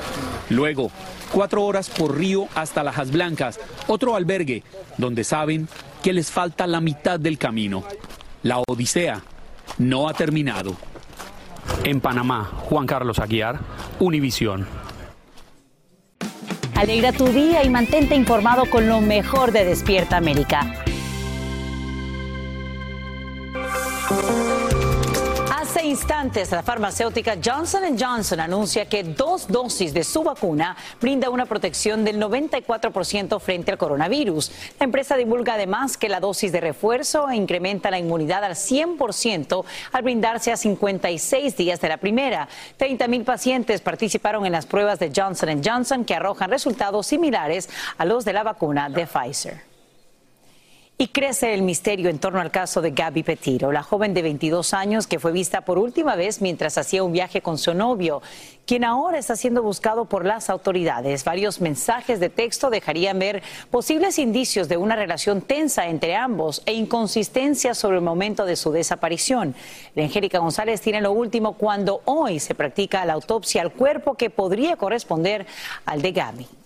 Luego, 0.49 0.91
cuatro 1.31 1.63
horas 1.63 1.89
por 1.89 2.17
río 2.17 2.47
hasta 2.55 2.83
Lajas 2.83 3.11
Blancas, 3.11 3.59
otro 3.87 4.15
albergue, 4.15 4.63
donde 4.97 5.23
saben 5.23 5.67
que 6.01 6.13
les 6.13 6.31
falta 6.31 6.67
la 6.67 6.81
mitad 6.81 7.19
del 7.19 7.37
camino. 7.37 7.83
La 8.43 8.59
odisea 8.67 9.21
no 9.77 10.07
ha 10.07 10.13
terminado. 10.13 10.75
En 11.83 11.99
Panamá, 11.99 12.51
Juan 12.63 12.87
Carlos 12.87 13.19
Aguiar, 13.19 13.59
Univisión. 13.99 14.67
Alegra 16.75 17.11
tu 17.11 17.27
día 17.27 17.63
y 17.63 17.69
mantente 17.69 18.15
informado 18.15 18.65
con 18.69 18.87
lo 18.87 19.01
mejor 19.01 19.51
de 19.51 19.65
Despierta 19.65 20.17
América. 20.17 20.83
Instantes, 25.91 26.49
la 26.51 26.63
farmacéutica 26.63 27.35
Johnson 27.43 27.97
Johnson 27.99 28.39
anuncia 28.39 28.87
que 28.87 29.03
dos 29.03 29.49
dosis 29.49 29.93
de 29.93 30.05
su 30.05 30.23
vacuna 30.23 30.77
brinda 31.01 31.29
una 31.29 31.45
protección 31.45 32.05
del 32.05 32.17
94% 32.17 33.41
frente 33.41 33.73
al 33.73 33.77
coronavirus. 33.77 34.53
La 34.79 34.85
empresa 34.85 35.17
divulga 35.17 35.55
además 35.55 35.97
que 35.97 36.07
la 36.07 36.21
dosis 36.21 36.53
de 36.53 36.61
refuerzo 36.61 37.29
incrementa 37.29 37.91
la 37.91 37.99
inmunidad 37.99 38.45
al 38.45 38.53
100% 38.53 39.65
al 39.91 40.03
brindarse 40.03 40.53
a 40.53 40.55
56 40.55 41.57
días 41.57 41.81
de 41.81 41.89
la 41.89 41.97
primera. 41.97 42.47
30 42.77 43.09
mil 43.09 43.25
pacientes 43.25 43.81
participaron 43.81 44.45
en 44.45 44.53
las 44.53 44.65
pruebas 44.65 44.97
de 44.97 45.11
Johnson 45.13 45.61
Johnson 45.61 46.05
que 46.05 46.15
arrojan 46.15 46.49
resultados 46.49 47.05
similares 47.05 47.69
a 47.97 48.05
los 48.05 48.23
de 48.23 48.31
la 48.31 48.43
vacuna 48.43 48.87
de 48.87 49.05
Pfizer. 49.05 49.70
Y 51.01 51.07
crece 51.07 51.55
el 51.55 51.63
misterio 51.63 52.11
en 52.11 52.19
torno 52.19 52.39
al 52.39 52.51
caso 52.51 52.79
de 52.79 52.91
Gaby 52.91 53.23
Petiro, 53.23 53.71
la 53.71 53.81
joven 53.81 54.13
de 54.13 54.21
22 54.21 54.75
años 54.75 55.07
que 55.07 55.17
fue 55.17 55.31
vista 55.31 55.61
por 55.61 55.79
última 55.79 56.15
vez 56.15 56.43
mientras 56.43 56.77
hacía 56.77 57.03
un 57.03 57.11
viaje 57.11 57.41
con 57.41 57.57
su 57.57 57.73
novio, 57.73 58.21
quien 58.67 58.83
ahora 58.83 59.17
está 59.17 59.35
siendo 59.35 59.63
buscado 59.63 60.05
por 60.05 60.27
las 60.27 60.51
autoridades. 60.51 61.23
Varios 61.23 61.59
mensajes 61.59 62.19
de 62.19 62.29
texto 62.29 62.69
dejarían 62.69 63.17
ver 63.17 63.41
posibles 63.71 64.19
indicios 64.19 64.69
de 64.69 64.77
una 64.77 64.95
relación 64.95 65.41
tensa 65.41 65.87
entre 65.87 66.15
ambos 66.15 66.61
e 66.67 66.73
inconsistencias 66.73 67.79
sobre 67.79 67.97
el 67.97 68.03
momento 68.03 68.45
de 68.45 68.55
su 68.55 68.71
desaparición. 68.71 69.55
La 69.95 70.03
Angélica 70.03 70.37
González 70.37 70.81
tiene 70.81 71.01
lo 71.01 71.13
último 71.13 71.53
cuando 71.53 72.03
hoy 72.05 72.39
se 72.39 72.53
practica 72.53 73.05
la 73.05 73.13
autopsia 73.13 73.63
al 73.63 73.73
cuerpo 73.73 74.13
que 74.13 74.29
podría 74.29 74.75
corresponder 74.75 75.47
al 75.83 76.03
de 76.03 76.11
Gaby. 76.11 76.60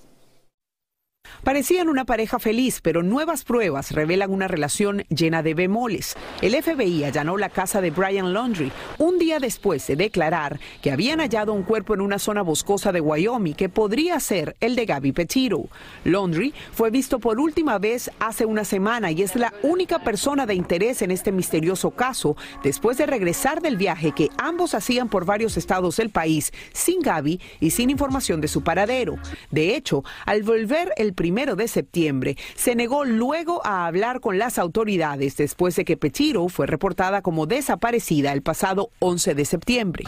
Parecían 1.43 1.89
una 1.89 2.05
pareja 2.05 2.39
feliz, 2.39 2.81
pero 2.81 3.03
nuevas 3.03 3.43
pruebas 3.43 3.91
revelan 3.91 4.31
una 4.31 4.47
relación 4.47 5.03
llena 5.09 5.43
de 5.43 5.53
bemoles. 5.53 6.15
El 6.41 6.61
FBI 6.61 7.03
allanó 7.03 7.37
la 7.37 7.49
casa 7.49 7.81
de 7.81 7.91
Brian 7.91 8.33
Laundry 8.33 8.71
un 8.97 9.19
día 9.19 9.39
después 9.39 9.85
de 9.87 9.95
declarar 9.95 10.59
que 10.81 10.91
habían 10.91 11.19
hallado 11.19 11.53
un 11.53 11.63
cuerpo 11.63 11.93
en 11.93 12.01
una 12.01 12.19
zona 12.19 12.41
boscosa 12.41 12.91
de 12.91 13.01
Wyoming 13.01 13.53
que 13.53 13.69
podría 13.69 14.19
ser 14.19 14.55
el 14.59 14.75
de 14.75 14.85
Gabby 14.85 15.11
Petito. 15.11 15.67
Laundry 16.03 16.53
fue 16.71 16.89
visto 16.89 17.19
por 17.19 17.39
última 17.39 17.77
vez 17.77 18.09
hace 18.19 18.45
una 18.45 18.63
semana 18.63 19.11
y 19.11 19.21
es 19.21 19.35
la 19.35 19.53
única 19.63 19.99
persona 19.99 20.45
de 20.45 20.55
interés 20.55 21.01
en 21.01 21.11
este 21.11 21.31
misterioso 21.31 21.91
caso 21.91 22.37
después 22.63 22.97
de 22.97 23.05
regresar 23.05 23.61
del 23.61 23.77
viaje 23.77 24.13
que 24.13 24.29
ambos 24.37 24.73
hacían 24.73 25.09
por 25.09 25.25
varios 25.25 25.57
estados 25.57 25.97
del 25.97 26.09
país 26.09 26.53
sin 26.73 27.01
Gabby 27.01 27.41
y 27.59 27.71
sin 27.71 27.89
información 27.89 28.41
de 28.41 28.47
su 28.47 28.63
paradero. 28.63 29.17
De 29.51 29.75
hecho, 29.75 30.03
al 30.25 30.43
volver 30.43 30.93
el 30.97 31.13
primero 31.15 31.55
de 31.55 31.67
septiembre, 31.67 32.37
se 32.55 32.75
negó 32.75 33.05
luego 33.05 33.65
a 33.65 33.87
hablar 33.87 34.19
con 34.19 34.37
las 34.37 34.59
autoridades 34.59 35.37
después 35.37 35.75
de 35.75 35.85
que 35.85 35.97
Petiro 35.97 36.47
fue 36.49 36.67
reportada 36.67 37.21
como 37.21 37.47
desaparecida 37.47 38.33
el 38.33 38.41
pasado 38.41 38.91
11 38.99 39.35
de 39.35 39.45
septiembre. 39.45 40.03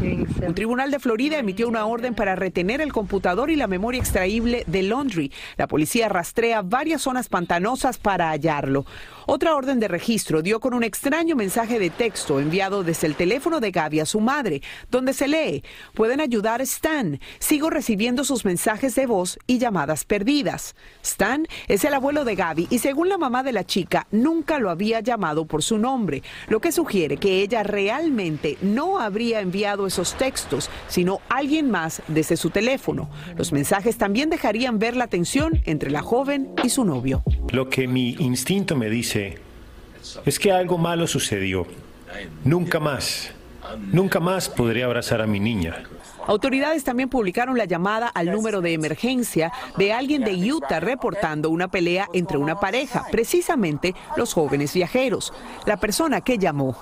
Un 0.00 0.54
tribunal 0.54 0.92
de 0.92 1.00
Florida 1.00 1.38
emitió 1.38 1.66
una 1.66 1.84
orden 1.84 2.14
para 2.14 2.36
retener 2.36 2.80
el 2.80 2.92
computador 2.92 3.50
y 3.50 3.56
la 3.56 3.66
memoria 3.66 3.98
extraíble 3.98 4.62
de 4.68 4.82
Laundry. 4.84 5.32
La 5.56 5.66
policía 5.66 6.08
rastrea 6.08 6.62
varias 6.62 7.02
zonas 7.02 7.28
pantanosas 7.28 7.98
para 7.98 8.30
hallarlo. 8.30 8.84
Otra 9.26 9.56
orden 9.56 9.80
de 9.80 9.88
registro 9.88 10.40
dio 10.40 10.60
con 10.60 10.72
un 10.72 10.84
extraño 10.84 11.36
mensaje 11.36 11.78
de 11.78 11.90
texto 11.90 12.40
enviado 12.40 12.82
desde 12.82 13.08
el 13.08 13.14
teléfono 13.14 13.60
de 13.60 13.72
Gaby 13.72 14.00
a 14.00 14.06
su 14.06 14.20
madre, 14.20 14.62
donde 14.90 15.12
se 15.12 15.28
lee, 15.28 15.64
pueden 15.94 16.20
ayudar 16.20 16.62
Stan, 16.62 17.20
sigo 17.38 17.68
recibiendo 17.68 18.24
sus 18.24 18.44
mensajes 18.44 18.94
de 18.94 19.06
voz 19.06 19.38
y 19.46 19.58
llamadas 19.58 20.04
perdidas. 20.04 20.76
Stan 21.02 21.46
es 21.66 21.84
el 21.84 21.92
abuelo 21.92 22.24
de 22.24 22.36
Gaby 22.36 22.68
y 22.70 22.78
según 22.78 23.08
la 23.08 23.18
mamá 23.18 23.42
de 23.42 23.52
la 23.52 23.64
chica, 23.64 24.06
nunca 24.12 24.58
lo 24.60 24.70
había 24.70 25.00
llamado 25.00 25.44
por 25.44 25.62
su 25.62 25.76
nombre, 25.76 26.22
lo 26.48 26.60
que 26.60 26.72
sugiere 26.72 27.16
que 27.18 27.42
ella 27.42 27.62
realmente 27.64 28.56
no 28.62 28.98
habría 28.98 29.40
enviado 29.40 29.87
esos 29.88 30.14
textos, 30.14 30.70
sino 30.86 31.20
alguien 31.28 31.70
más 31.70 32.02
desde 32.08 32.36
su 32.36 32.50
teléfono. 32.50 33.08
Los 33.36 33.52
mensajes 33.52 33.98
también 33.98 34.30
dejarían 34.30 34.78
ver 34.78 34.96
la 34.96 35.08
tensión 35.08 35.60
entre 35.64 35.90
la 35.90 36.02
joven 36.02 36.50
y 36.62 36.68
su 36.68 36.84
novio. 36.84 37.22
Lo 37.50 37.68
que 37.68 37.88
mi 37.88 38.10
instinto 38.18 38.76
me 38.76 38.88
dice 38.88 39.38
es 40.24 40.38
que 40.38 40.52
algo 40.52 40.78
malo 40.78 41.06
sucedió. 41.06 41.66
Nunca 42.44 42.80
más, 42.80 43.30
nunca 43.92 44.20
más 44.20 44.48
podré 44.48 44.84
abrazar 44.84 45.20
a 45.20 45.26
mi 45.26 45.40
niña. 45.40 45.84
Autoridades 46.28 46.84
también 46.84 47.08
publicaron 47.08 47.56
la 47.56 47.64
llamada 47.64 48.08
al 48.08 48.30
número 48.30 48.60
de 48.60 48.74
emergencia 48.74 49.50
de 49.78 49.94
alguien 49.94 50.24
de 50.24 50.52
Utah 50.52 50.78
reportando 50.78 51.48
una 51.48 51.68
pelea 51.68 52.06
entre 52.12 52.36
una 52.36 52.60
pareja, 52.60 53.06
precisamente 53.10 53.94
los 54.14 54.34
jóvenes 54.34 54.74
viajeros. 54.74 55.32
La 55.64 55.78
persona 55.78 56.20
que 56.20 56.36
llamó 56.36 56.76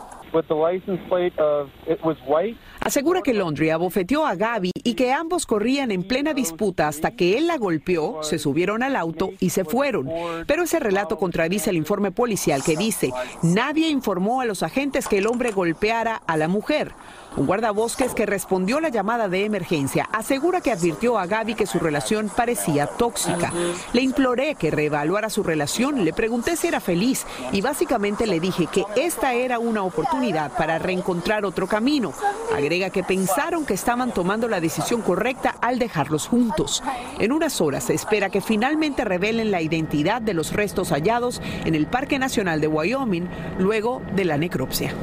Asegura 2.81 3.23
que 3.23 3.35
Laundry 3.35 3.71
abofeteó 3.71 4.27
a 4.27 4.35
Gaby 4.35 4.71
y 4.85 4.95
que 4.95 5.13
ambos 5.13 5.47
corrían 5.47 5.91
en 5.91 6.05
plena 6.05 6.35
disputa 6.35 6.89
hasta 6.89 7.11
que 7.11 7.37
él 7.37 7.47
la 7.47 7.59
golpeó, 7.59 8.23
se 8.23 8.39
subieron 8.39 8.83
al 8.83 8.97
auto 8.97 9.33
y 9.41 9.51
se 9.51 9.65
fueron. 9.65 10.09
Pero 10.47 10.63
ese 10.63 10.79
relato 10.79 11.19
contradice 11.19 11.71
el 11.71 11.77
informe 11.77 12.13
policial 12.13 12.63
que 12.63 12.77
dice, 12.77 13.13
nadie 13.43 13.89
informó 13.89 14.41
a 14.41 14.45
los 14.45 14.63
agentes 14.63 15.09
que 15.09 15.19
el 15.19 15.27
hombre 15.27 15.51
golpeara 15.51 16.23
a 16.27 16.37
la 16.37 16.49
mujer. 16.49 16.93
Un 17.37 17.47
guardabosques 17.47 18.15
que 18.15 18.25
respondió 18.25 18.81
la 18.81 18.89
llamada 18.89 19.29
de 19.29 19.45
emergencia 19.45 20.09
asegura 20.11 20.63
que 20.63 20.73
advirtió 20.73 21.19
a 21.19 21.27
Gaby 21.27 21.55
que 21.55 21.67
su 21.67 21.79
relación 21.79 22.31
parecía 22.35 22.87
tóxica. 22.87 23.53
Le 23.93 24.01
imploré 24.01 24.55
que 24.55 24.71
reevaluara 24.71 25.29
su 25.29 25.43
relación, 25.43 26.03
le 26.05 26.15
pregunté 26.15 26.57
si 26.57 26.69
era 26.69 26.81
feliz 26.81 27.27
y 27.53 27.61
básicamente 27.61 28.27
le 28.27 28.41
dije 28.41 28.67
que 28.67 28.85
esta 28.97 29.35
era 29.35 29.59
una 29.59 29.83
oportunidad 29.83 30.51
para 30.57 30.79
reencontrar 30.79 31.45
otro 31.45 31.67
camino. 31.67 32.15
Agrega 32.55 32.89
que 32.89 33.05
pensaron 33.05 33.67
que 33.67 33.75
estaban 33.75 34.15
tomando 34.15 34.49
la 34.49 34.61
decisión 34.61 35.03
correcta 35.03 35.57
al 35.61 35.79
dejarlos 35.79 36.29
juntos. 36.29 36.83
En 37.19 37.33
unas 37.33 37.61
horas 37.61 37.85
se 37.85 37.95
espera 37.95 38.31
que 38.31 38.41
finalmente 38.41 39.05
revelen 39.05 39.51
la 39.51 39.61
identidad 39.61 40.23
de 40.23 40.33
los 40.33 40.55
restos 40.55 40.91
hallados 40.91 41.43
en 41.67 41.75
el 41.75 41.87
Parque 41.87 42.19
Nacional 42.19 42.63
de 42.63 42.69
Wyoming 42.69 43.29
luego 43.59 44.01
de 44.15 44.25
la 44.25 44.39
necropsia. 44.39 44.95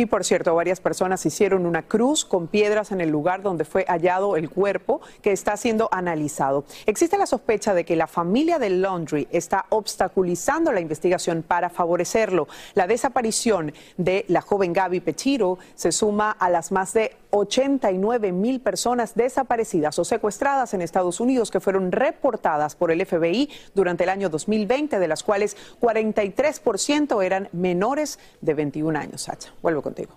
Y 0.00 0.06
por 0.06 0.24
cierto, 0.24 0.54
varias 0.54 0.80
personas 0.80 1.26
hicieron 1.26 1.66
una 1.66 1.82
cruz 1.82 2.24
con 2.24 2.46
piedras 2.46 2.90
en 2.90 3.02
el 3.02 3.10
lugar 3.10 3.42
donde 3.42 3.66
fue 3.66 3.84
hallado 3.86 4.34
el 4.38 4.48
cuerpo 4.48 5.02
que 5.20 5.30
está 5.30 5.58
siendo 5.58 5.90
analizado. 5.92 6.64
Existe 6.86 7.18
la 7.18 7.26
sospecha 7.26 7.74
de 7.74 7.84
que 7.84 7.96
la 7.96 8.06
familia 8.06 8.58
del 8.58 8.80
Laundry 8.80 9.28
está 9.30 9.66
obstaculizando 9.68 10.72
la 10.72 10.80
investigación 10.80 11.42
para 11.42 11.68
favorecerlo. 11.68 12.48
La 12.72 12.86
desaparición 12.86 13.74
de 13.98 14.24
la 14.28 14.40
joven 14.40 14.72
Gaby 14.72 15.00
Petiro 15.00 15.58
se 15.74 15.92
suma 15.92 16.30
a 16.30 16.48
las 16.48 16.72
más 16.72 16.94
de 16.94 17.14
89 17.30 18.32
mil 18.32 18.60
personas 18.60 19.14
desaparecidas 19.14 19.98
o 19.98 20.04
secuestradas 20.04 20.74
en 20.74 20.82
Estados 20.82 21.20
Unidos 21.20 21.50
que 21.50 21.60
fueron 21.60 21.92
reportadas 21.92 22.74
por 22.74 22.90
el 22.90 23.04
FBI 23.04 23.50
durante 23.74 24.04
el 24.04 24.10
año 24.10 24.28
2020, 24.28 24.98
de 24.98 25.08
las 25.08 25.22
cuales 25.22 25.56
43% 25.80 27.24
eran 27.24 27.48
menores 27.52 28.18
de 28.40 28.54
21 28.54 28.98
años. 28.98 29.22
Sacha, 29.22 29.52
vuelvo 29.62 29.82
contigo. 29.90 30.14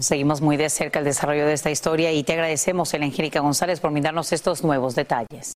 Seguimos 0.00 0.42
muy 0.42 0.56
de 0.56 0.68
cerca 0.68 0.98
el 0.98 1.04
desarrollo 1.06 1.46
de 1.46 1.54
esta 1.54 1.70
historia 1.70 2.12
y 2.12 2.22
te 2.22 2.34
agradecemos, 2.34 2.92
Angélica 3.02 3.40
González, 3.40 3.80
por 3.80 3.92
brindarnos 3.92 4.32
estos 4.32 4.62
nuevos 4.62 4.94
detalles. 4.94 5.54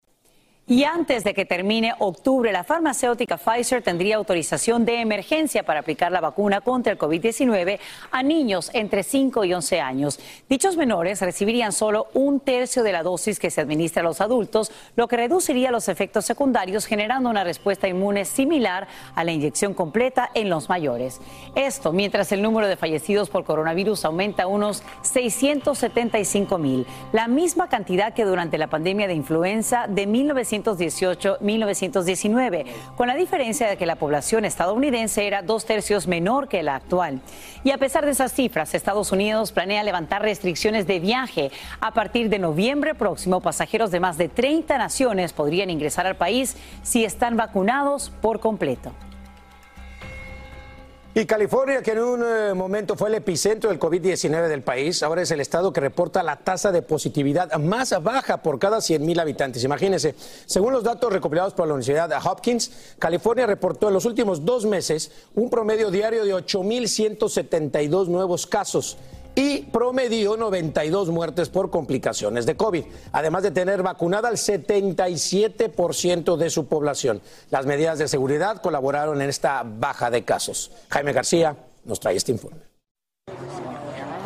Y 0.70 0.84
antes 0.84 1.24
de 1.24 1.34
que 1.34 1.46
termine 1.46 1.94
octubre, 1.98 2.52
la 2.52 2.66
farmacéutica 2.66 3.38
Pfizer 3.38 3.82
tendría 3.82 4.18
autorización 4.18 4.84
de 4.84 5.00
emergencia 5.00 5.64
para 5.64 5.80
aplicar 5.80 6.12
la 6.12 6.20
vacuna 6.20 6.60
contra 6.60 6.92
el 6.92 7.00
COVID-19 7.00 7.80
a 8.12 8.22
niños 8.22 8.70
entre 8.74 9.04
5 9.04 9.46
y 9.46 9.54
11 9.54 9.80
años. 9.80 10.20
Dichos 10.50 10.76
menores 10.76 11.22
recibirían 11.22 11.72
solo 11.72 12.08
un 12.14 12.42
tercio 12.42 12.84
de 12.84 12.92
la 12.92 13.02
dosis 13.02 13.40
que 13.40 13.50
se 13.50 13.62
administra 13.62 14.02
a 14.02 14.04
los 14.04 14.20
adultos, 14.20 14.74
lo 14.98 15.08
que 15.08 15.16
reduciría 15.16 15.72
los 15.72 15.88
efectos 15.88 16.26
secundarios, 16.26 16.86
generando 16.86 17.30
una 17.30 17.46
respuesta 17.46 17.88
inmune 17.88 18.26
similar 18.26 18.90
a 19.16 19.24
la 19.24 19.32
inyección 19.32 19.74
completa 19.74 20.30
en 20.34 20.50
los 20.50 20.68
mayores. 20.68 21.22
Esto 21.56 21.94
mientras 21.94 22.34
el 22.34 22.42
número 22.42 22.68
de 22.68 22.76
fallecidos 22.76 23.30
por 23.30 23.46
coronavirus 23.46 24.04
aumenta 24.04 24.44
a 24.44 24.48
unos 24.48 24.84
675 25.04 26.58
mil, 26.58 26.86
la 27.14 27.30
misma 27.30 27.70
cantidad 27.70 28.14
que 28.14 28.26
durante 28.26 28.58
la 28.58 28.68
pandemia 28.68 29.08
de 29.08 29.14
influenza 29.14 29.88
de 29.88 30.06
1900 30.08 30.57
1918-1919, 30.64 32.66
con 32.96 33.08
la 33.08 33.16
diferencia 33.16 33.68
de 33.68 33.78
que 33.78 33.86
la 33.86 33.96
población 33.96 34.46
estadounidense 34.46 35.28
era 35.28 35.42
dos 35.42 35.66
tercios 35.66 36.08
menor 36.08 36.48
que 36.48 36.64
la 36.64 36.76
actual. 36.76 37.22
Y 37.64 37.72
a 37.72 37.78
pesar 37.78 38.06
de 38.06 38.12
esas 38.12 38.34
cifras, 38.34 38.74
Estados 38.74 39.12
Unidos 39.12 39.52
planea 39.52 39.84
levantar 39.84 40.22
restricciones 40.22 40.88
de 40.88 41.00
viaje. 41.00 41.52
A 41.80 41.94
partir 41.94 42.30
de 42.30 42.40
noviembre 42.40 42.96
próximo, 42.96 43.42
pasajeros 43.42 43.92
de 43.92 44.00
más 44.00 44.18
de 44.18 44.30
30 44.30 44.78
naciones 44.78 45.34
podrían 45.34 45.70
ingresar 45.70 46.08
al 46.08 46.16
país 46.16 46.56
si 46.84 47.06
están 47.06 47.38
vacunados 47.38 48.12
por 48.22 48.40
completo. 48.40 48.94
Y 51.18 51.26
California, 51.26 51.82
que 51.82 51.94
en 51.94 52.00
un 52.00 52.24
eh, 52.24 52.54
momento 52.54 52.96
fue 52.96 53.10
el 53.10 53.16
epicentro 53.16 53.72
del 53.72 53.80
COVID-19 53.80 54.50
del 54.50 54.62
país, 54.62 55.02
ahora 55.02 55.24
es 55.24 55.32
el 55.32 55.40
estado 55.40 55.74
que 55.74 55.82
reporta 55.82 56.22
la 56.22 56.36
tasa 56.36 56.72
de 56.72 56.84
positividad 56.84 57.52
más 57.58 57.92
baja 58.04 58.44
por 58.44 58.60
cada 58.60 58.82
100 58.82 59.04
mil 59.04 59.20
habitantes. 59.20 59.64
Imagínense, 59.64 60.14
según 60.46 60.74
los 60.74 60.84
datos 60.84 61.12
recopilados 61.12 61.56
por 61.56 61.68
la 61.68 61.74
Universidad 61.74 62.24
Hopkins, 62.24 62.72
California 63.00 63.48
reportó 63.48 63.88
en 63.88 63.96
los 63.96 64.06
últimos 64.06 64.46
dos 64.46 64.68
meses 64.68 65.10
un 65.34 65.50
promedio 65.50 65.90
diario 65.90 66.24
de 66.24 66.36
8.172 66.36 68.10
nuevos 68.10 68.46
casos 68.46 69.00
y 69.38 69.62
promedió 69.62 70.36
92 70.36 71.12
muertes 71.12 71.48
por 71.50 71.70
complicaciones 71.70 72.48
de 72.48 72.58
COVID, 72.58 72.86
además 73.12 73.44
de 73.44 73.52
tener 73.52 73.84
vacunada 73.84 74.30
al 74.30 74.38
77% 74.38 76.38
de 76.38 76.50
su 76.50 76.66
población. 76.66 77.22
Las 77.52 77.68
medidas 77.68 78.00
de 78.00 78.08
seguridad 78.08 78.64
colaboraron 78.64 79.22
en 79.22 79.30
esta 79.30 79.62
baja 79.64 80.10
de 80.10 80.26
casos. 80.26 80.72
Jaime 80.90 81.14
García 81.14 81.56
nos 81.86 82.00
trae 82.00 82.16
este 82.16 82.32
informe. 82.32 82.62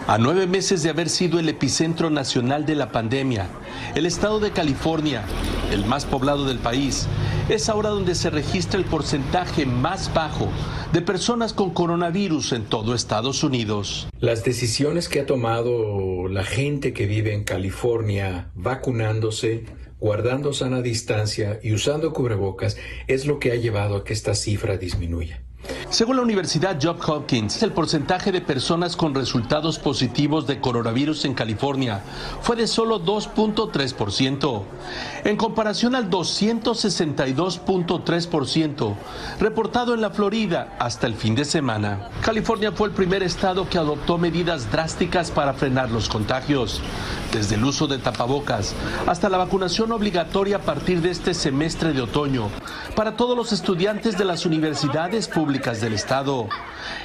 A 0.08 0.17
nueve 0.17 0.48
meses 0.48 0.81
de 0.81 0.89
haber 0.89 1.10
sido 1.10 1.39
el 1.39 1.48
epicentro 1.48 2.10
nacional 2.10 2.65
de 2.65 2.75
la 2.75 2.91
pandemia, 2.91 3.48
el 3.96 4.08
estado 4.08 4.39
de 4.39 4.51
California, 4.51 5.24
el 5.72 5.86
más 5.86 6.05
poblado 6.05 6.46
del 6.46 6.58
país, 6.58 7.08
es 7.50 7.70
ahora 7.70 7.89
donde 7.89 8.15
se 8.15 8.31
registra 8.31 8.79
el 8.79 8.86
porcentaje 8.86 9.65
más 9.65 10.12
bajo 10.13 10.50
de 10.91 11.01
personas 11.01 11.53
con 11.53 11.70
coronavirus 11.70 12.53
en 12.53 12.63
todo 12.63 12.96
Estados 12.96 13.43
Unidos. 13.43 14.08
Las 14.20 14.43
decisiones 14.43 15.08
que 15.08 15.22
ha 15.22 15.25
tomado 15.27 16.27
la 16.27 16.43
gente 16.43 16.93
que 16.93 17.05
vive 17.05 17.34
en 17.34 17.43
California 17.43 18.50
vacunándose, 18.55 19.65
guardando 20.00 20.51
sana 20.51 20.81
distancia 20.81 21.60
y 21.62 21.74
usando 21.74 22.12
cubrebocas 22.12 22.75
es 23.08 23.27
lo 23.27 23.39
que 23.39 23.51
ha 23.51 23.55
llevado 23.55 23.98
a 23.98 24.03
que 24.03 24.13
esta 24.13 24.34
cifra 24.34 24.77
disminuya. 24.77 25.43
Según 25.90 26.16
la 26.16 26.22
Universidad 26.22 26.78
Johns 26.82 27.08
Hopkins, 27.08 27.62
el 27.64 27.72
porcentaje 27.72 28.32
de 28.32 28.42
personas 28.42 28.96
con 28.96 29.14
resultados 29.14 29.78
positivos 29.80 30.48
de 30.48 30.62
coronavirus 30.62 31.26
en 31.26 31.34
California 31.34 32.02
fue 32.42 32.56
de 32.56 32.68
solo 32.68 33.04
2.3%, 33.04 34.64
en 35.26 35.36
comparación 35.36 35.96
al 35.96 36.10
262.3% 36.10 38.96
reportado 39.40 39.94
en 39.94 40.00
la 40.02 40.12
Florida 40.12 40.76
hasta 40.80 41.08
el 41.08 41.16
fin 41.16 41.36
de 41.36 41.44
semana. 41.46 42.10
California 42.22 42.72
fue 42.72 42.88
el 42.88 42.94
primer 42.94 43.24
estado 43.24 43.68
que 43.68 43.78
adoptó 43.78 44.18
medidas 44.18 44.72
drásticas 44.72 45.32
para 45.32 45.54
frenar 45.54 45.92
los 45.92 46.08
contagios, 46.08 46.82
desde 47.32 47.56
el 47.56 47.64
uso 47.64 47.88
de 47.88 47.98
tapabocas 47.98 48.76
hasta 49.08 49.30
la 49.30 49.38
vacunación 49.38 49.92
obligatoria 49.92 50.58
a 50.58 50.62
partir 50.62 51.02
de 51.02 51.12
este 51.12 51.34
semestre 51.34 51.94
de 51.94 52.02
otoño 52.02 52.50
para 52.96 53.16
todos 53.16 53.38
los 53.38 53.54
estudiantes 53.54 54.18
de 54.18 54.26
las 54.26 54.46
universidades 54.46 55.28
públicas 55.28 55.71
del 55.80 55.94
estado. 55.94 56.50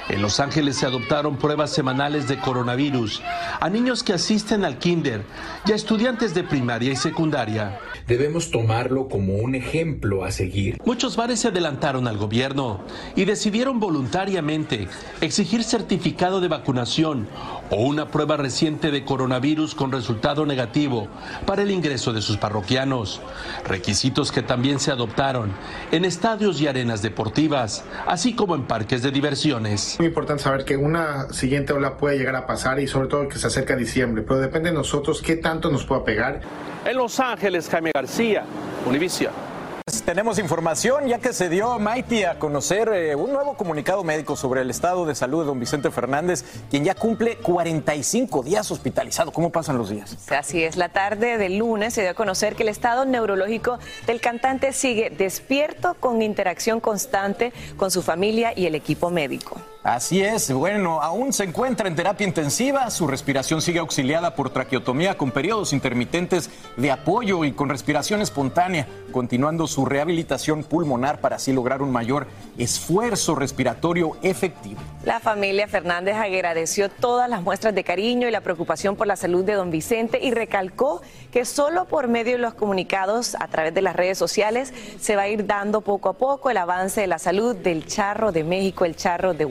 En 0.09 0.21
Los 0.21 0.39
Ángeles 0.39 0.77
se 0.77 0.85
adoptaron 0.85 1.37
pruebas 1.37 1.71
semanales 1.71 2.27
de 2.27 2.39
coronavirus 2.39 3.21
a 3.59 3.69
niños 3.69 4.03
que 4.03 4.13
asisten 4.13 4.65
al 4.65 4.79
kinder 4.79 5.23
y 5.65 5.71
a 5.71 5.75
estudiantes 5.75 6.33
de 6.33 6.43
primaria 6.43 6.91
y 6.91 6.95
secundaria. 6.95 7.79
Debemos 8.07 8.51
tomarlo 8.51 9.07
como 9.07 9.35
un 9.35 9.53
ejemplo 9.55 10.25
a 10.25 10.31
seguir. 10.31 10.81
Muchos 10.85 11.15
bares 11.15 11.41
se 11.41 11.49
adelantaron 11.49 12.07
al 12.07 12.17
gobierno 12.17 12.81
y 13.15 13.25
decidieron 13.25 13.79
voluntariamente 13.79 14.87
exigir 15.21 15.63
certificado 15.63 16.41
de 16.41 16.47
vacunación 16.47 17.27
o 17.69 17.77
una 17.77 18.09
prueba 18.09 18.37
reciente 18.37 18.91
de 18.91 19.03
coronavirus 19.03 19.75
con 19.75 19.91
resultado 19.91 20.45
negativo 20.45 21.07
para 21.45 21.63
el 21.63 21.71
ingreso 21.71 22.13
de 22.13 22.21
sus 22.21 22.37
parroquianos. 22.37 23.21
Requisitos 23.65 24.31
que 24.31 24.41
también 24.41 24.79
se 24.79 24.91
adoptaron 24.91 25.51
en 25.91 26.05
estadios 26.05 26.61
y 26.61 26.67
arenas 26.67 27.01
deportivas, 27.01 27.83
así 28.05 28.33
como 28.33 28.55
en 28.55 28.63
parques 28.63 29.01
de 29.01 29.11
diversiones. 29.11 29.95
Muy 29.99 30.07
importante 30.07 30.43
saber 30.43 30.65
que 30.65 30.77
una 30.77 31.31
siguiente 31.33 31.73
ola 31.73 31.97
puede 31.97 32.17
llegar 32.17 32.35
a 32.35 32.45
pasar 32.45 32.79
y 32.79 32.87
sobre 32.87 33.07
todo 33.07 33.27
que 33.27 33.39
se 33.39 33.47
acerca 33.47 33.73
a 33.73 33.77
diciembre, 33.77 34.23
pero 34.23 34.39
depende 34.39 34.69
de 34.69 34.75
nosotros 34.75 35.21
qué 35.21 35.35
tanto 35.35 35.69
nos 35.69 35.85
pueda 35.85 36.03
pegar. 36.03 36.41
En 36.85 36.97
Los 36.97 37.19
Ángeles, 37.19 37.69
Jaime 37.69 37.91
García, 37.93 38.43
Univision. 38.85 39.56
Tenemos 40.03 40.37
información 40.37 41.07
ya 41.07 41.19
que 41.19 41.31
se 41.31 41.47
dio 41.47 41.71
a 41.71 41.79
Maiti 41.79 42.25
a 42.25 42.39
conocer 42.39 42.89
eh, 42.89 43.15
un 43.15 43.31
nuevo 43.31 43.55
comunicado 43.55 44.03
médico 44.03 44.35
sobre 44.35 44.59
el 44.59 44.69
estado 44.69 45.05
de 45.05 45.15
salud 45.15 45.39
de 45.39 45.45
don 45.45 45.61
Vicente 45.61 45.91
Fernández, 45.91 46.43
quien 46.69 46.83
ya 46.83 46.93
cumple 46.93 47.37
45 47.37 48.43
días 48.43 48.69
hospitalizado. 48.69 49.31
¿Cómo 49.31 49.49
pasan 49.49 49.77
los 49.77 49.89
días? 49.89 50.17
Así 50.29 50.61
es, 50.61 50.75
la 50.75 50.89
tarde 50.89 51.37
del 51.37 51.57
lunes 51.57 51.93
se 51.93 52.01
dio 52.01 52.11
a 52.11 52.15
conocer 52.15 52.55
que 52.55 52.63
el 52.63 52.69
estado 52.69 53.05
neurológico 53.05 53.79
del 54.05 54.19
cantante 54.19 54.73
sigue 54.73 55.09
despierto 55.09 55.95
con 56.01 56.21
interacción 56.21 56.81
constante 56.81 57.53
con 57.77 57.89
su 57.89 58.01
familia 58.01 58.51
y 58.53 58.65
el 58.65 58.75
equipo 58.75 59.09
médico. 59.09 59.55
Así 59.87 60.21
es, 60.21 60.51
bueno, 60.51 61.01
aún 61.01 61.31
se 61.31 61.45
encuentra 61.45 61.87
en 61.87 61.95
terapia 61.95 62.27
intensiva, 62.27 62.89
su 62.89 63.07
respiración 63.07 63.61
sigue 63.61 63.79
auxiliada 63.79 64.35
por 64.35 64.49
traqueotomía 64.49 65.17
con 65.17 65.31
periodos 65.31 65.71
intermitentes 65.71 66.49
de 66.75 66.91
apoyo 66.91 67.45
y 67.45 67.53
con 67.53 67.69
respiración 67.69 68.21
espontánea, 68.21 68.85
continuando 69.13 69.65
su 69.65 69.85
rehabilitación 69.85 70.65
pulmonar 70.65 71.21
para 71.21 71.37
así 71.37 71.53
lograr 71.53 71.81
un 71.81 71.93
mayor 71.93 72.27
esfuerzo 72.57 73.33
respiratorio 73.33 74.17
efectivo. 74.23 74.81
La 75.05 75.21
familia 75.21 75.69
Fernández 75.69 76.17
agradeció 76.17 76.89
todas 76.89 77.29
las 77.29 77.41
muestras 77.41 77.73
de 77.73 77.85
cariño 77.85 78.27
y 78.27 78.31
la 78.31 78.41
preocupación 78.41 78.97
por 78.97 79.07
la 79.07 79.15
salud 79.15 79.45
de 79.45 79.53
don 79.53 79.71
Vicente 79.71 80.19
y 80.21 80.31
recalcó 80.31 81.01
que 81.31 81.45
solo 81.45 81.85
por 81.85 82.09
medio 82.09 82.33
de 82.33 82.39
los 82.39 82.55
comunicados 82.55 83.35
a 83.39 83.47
través 83.47 83.73
de 83.73 83.81
las 83.81 83.95
redes 83.95 84.17
sociales 84.17 84.73
se 84.99 85.15
va 85.15 85.21
a 85.21 85.27
ir 85.29 85.45
dando 85.45 85.79
poco 85.79 86.09
a 86.09 86.13
poco 86.17 86.49
el 86.49 86.57
avance 86.57 86.99
de 86.99 87.07
la 87.07 87.19
salud 87.19 87.55
del 87.55 87.85
charro 87.85 88.33
de 88.33 88.43
México, 88.43 88.83
el 88.83 88.97
charro 88.97 89.33
de 89.33 89.45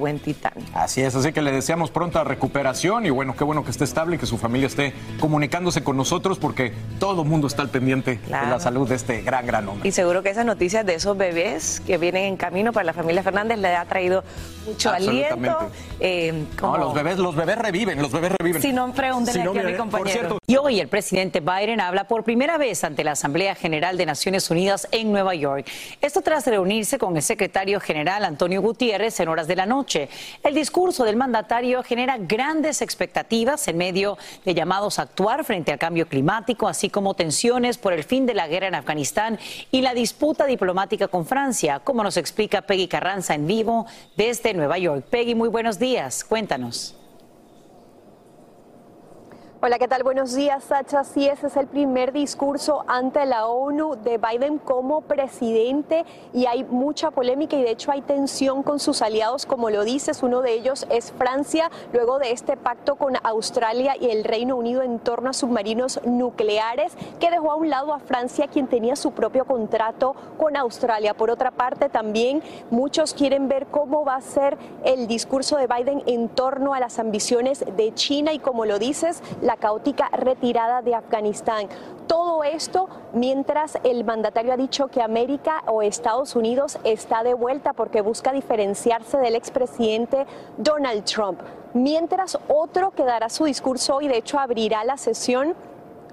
Así 0.74 1.02
es, 1.02 1.14
así 1.14 1.32
que 1.32 1.42
le 1.42 1.52
deseamos 1.52 1.90
pronta 1.90 2.24
recuperación 2.24 3.06
y 3.06 3.10
bueno, 3.10 3.36
qué 3.36 3.44
bueno 3.44 3.64
que 3.64 3.70
esté 3.70 3.84
estable 3.84 4.16
y 4.16 4.18
que 4.18 4.26
su 4.26 4.38
familia 4.38 4.66
esté 4.66 4.94
comunicándose 5.20 5.82
con 5.84 5.96
nosotros 5.96 6.38
porque 6.38 6.72
todo 6.98 7.22
el 7.22 7.28
mundo 7.28 7.46
está 7.46 7.62
al 7.62 7.70
pendiente 7.70 8.18
de 8.26 8.30
la 8.30 8.60
salud 8.60 8.88
de 8.88 8.94
este 8.94 9.22
gran, 9.22 9.46
gran 9.46 9.68
hombre. 9.68 9.88
Y 9.88 9.92
seguro 9.92 10.22
que 10.22 10.30
esas 10.30 10.46
noticias 10.46 10.84
de 10.84 10.94
esos 10.94 11.16
bebés 11.16 11.80
que 11.86 11.98
vienen 11.98 12.24
en 12.24 12.36
camino 12.36 12.72
para 12.72 12.84
la 12.84 12.92
familia 12.92 13.22
Fernández 13.22 13.58
le 13.58 13.74
ha 13.74 13.84
traído 13.84 14.24
mucho 14.66 14.90
aliento. 14.90 15.70
Eh, 16.00 16.46
no, 16.60 16.76
los 16.76 16.94
bebés, 16.94 17.18
los 17.18 17.34
bebés 17.34 17.58
reviven, 17.58 18.00
los 18.00 18.12
bebés 18.12 18.32
reviven. 18.38 18.60
Si 18.60 18.72
no, 18.72 18.92
pregúntele 18.92 19.42
aquí 19.42 19.58
a 19.58 19.62
mi 19.62 19.74
compañero. 19.74 20.38
Y 20.46 20.56
hoy 20.56 20.80
el 20.80 20.88
presidente 20.88 21.40
Biden 21.40 21.80
habla 21.80 22.08
por 22.08 22.24
primera 22.24 22.58
vez 22.58 22.84
ante 22.84 23.04
la 23.04 23.12
Asamblea 23.12 23.54
General 23.54 23.96
de 23.96 24.06
Naciones 24.06 24.50
Unidas 24.50 24.88
en 24.90 25.12
Nueva 25.12 25.34
York. 25.34 25.66
Esto 26.00 26.22
tras 26.22 26.46
reunirse 26.46 26.98
con 26.98 27.16
el 27.16 27.22
secretario 27.22 27.80
general 27.80 28.24
Antonio 28.24 28.60
Gutiérrez 28.60 29.18
en 29.20 29.28
horas 29.28 29.46
de 29.46 29.56
la 29.56 29.66
noche. 29.66 30.08
El 30.42 30.54
discurso 30.54 31.04
del 31.04 31.16
mandatario 31.16 31.82
genera 31.82 32.16
grandes 32.18 32.82
expectativas 32.82 33.68
en 33.68 33.76
medio 33.76 34.18
de 34.44 34.54
llamados 34.54 34.98
a 34.98 35.02
actuar 35.02 35.44
frente 35.44 35.72
al 35.72 35.78
cambio 35.78 36.08
climático, 36.08 36.68
así 36.68 36.90
como 36.90 37.14
tensiones 37.14 37.78
por 37.78 37.92
el 37.92 38.04
fin 38.04 38.26
de 38.26 38.34
la 38.34 38.48
guerra 38.48 38.68
en 38.68 38.74
Afganistán 38.74 39.38
y 39.70 39.80
la 39.80 39.94
disputa 39.94 40.46
diplomática 40.46 41.08
con 41.08 41.26
Francia, 41.26 41.80
como 41.80 42.02
nos 42.02 42.16
explica 42.16 42.62
Peggy 42.62 42.88
Carranza 42.88 43.34
en 43.34 43.46
vivo 43.46 43.86
desde 44.16 44.54
Nueva 44.54 44.78
York. 44.78 45.04
Peggy, 45.10 45.34
muy 45.34 45.48
buenos 45.48 45.78
días. 45.78 46.24
Cuéntanos. 46.24 46.94
Hola, 49.66 49.80
¿qué 49.80 49.88
tal? 49.88 50.04
Buenos 50.04 50.32
días, 50.32 50.62
Sacha. 50.62 51.02
Sí, 51.02 51.26
ese 51.26 51.48
es 51.48 51.56
el 51.56 51.66
primer 51.66 52.12
discurso 52.12 52.84
ante 52.86 53.26
la 53.26 53.48
ONU 53.48 53.96
de 53.96 54.16
Biden 54.16 54.58
como 54.58 55.00
presidente 55.00 56.04
y 56.32 56.46
hay 56.46 56.62
mucha 56.62 57.10
polémica 57.10 57.56
y 57.56 57.62
de 57.62 57.72
hecho 57.72 57.90
hay 57.90 58.00
tensión 58.00 58.62
con 58.62 58.78
sus 58.78 59.02
aliados, 59.02 59.44
como 59.44 59.68
lo 59.68 59.82
dices, 59.82 60.22
uno 60.22 60.40
de 60.40 60.52
ellos 60.52 60.86
es 60.88 61.10
Francia, 61.10 61.68
luego 61.92 62.20
de 62.20 62.30
este 62.30 62.56
pacto 62.56 62.94
con 62.94 63.14
Australia 63.24 63.96
y 64.00 64.08
el 64.10 64.22
Reino 64.22 64.54
Unido 64.54 64.82
en 64.82 65.00
torno 65.00 65.30
a 65.30 65.32
submarinos 65.32 66.00
nucleares, 66.04 66.92
que 67.18 67.32
dejó 67.32 67.50
a 67.50 67.56
un 67.56 67.68
lado 67.68 67.92
a 67.92 67.98
Francia, 67.98 68.46
quien 68.46 68.68
tenía 68.68 68.94
su 68.94 69.14
propio 69.14 69.46
contrato 69.46 70.14
con 70.38 70.56
Australia. 70.56 71.14
Por 71.14 71.28
otra 71.28 71.50
parte, 71.50 71.88
también 71.88 72.40
muchos 72.70 73.14
quieren 73.14 73.48
ver 73.48 73.66
cómo 73.66 74.04
va 74.04 74.14
a 74.14 74.20
ser 74.20 74.58
el 74.84 75.08
discurso 75.08 75.56
de 75.56 75.66
Biden 75.66 76.04
en 76.06 76.28
torno 76.28 76.72
a 76.72 76.78
las 76.78 77.00
ambiciones 77.00 77.64
de 77.76 77.92
China 77.94 78.32
y 78.32 78.38
como 78.38 78.64
lo 78.64 78.78
dices, 78.78 79.24
la 79.42 79.55
caótica 79.60 80.08
retirada 80.12 80.82
de 80.82 80.94
Afganistán. 80.94 81.68
Todo 82.06 82.44
esto 82.44 82.88
mientras 83.12 83.78
el 83.82 84.04
mandatario 84.04 84.52
ha 84.52 84.56
dicho 84.56 84.88
que 84.88 85.02
América 85.02 85.62
o 85.66 85.82
Estados 85.82 86.36
Unidos 86.36 86.78
está 86.84 87.22
de 87.22 87.34
vuelta 87.34 87.72
porque 87.72 88.00
busca 88.00 88.32
diferenciarse 88.32 89.18
del 89.18 89.34
expresidente 89.34 90.26
Donald 90.56 91.04
Trump. 91.04 91.40
Mientras 91.74 92.38
otro 92.48 92.92
que 92.92 93.04
dará 93.04 93.28
su 93.28 93.44
discurso 93.44 94.00
y 94.00 94.08
de 94.08 94.18
hecho 94.18 94.38
abrirá 94.38 94.84
la 94.84 94.96
sesión 94.96 95.54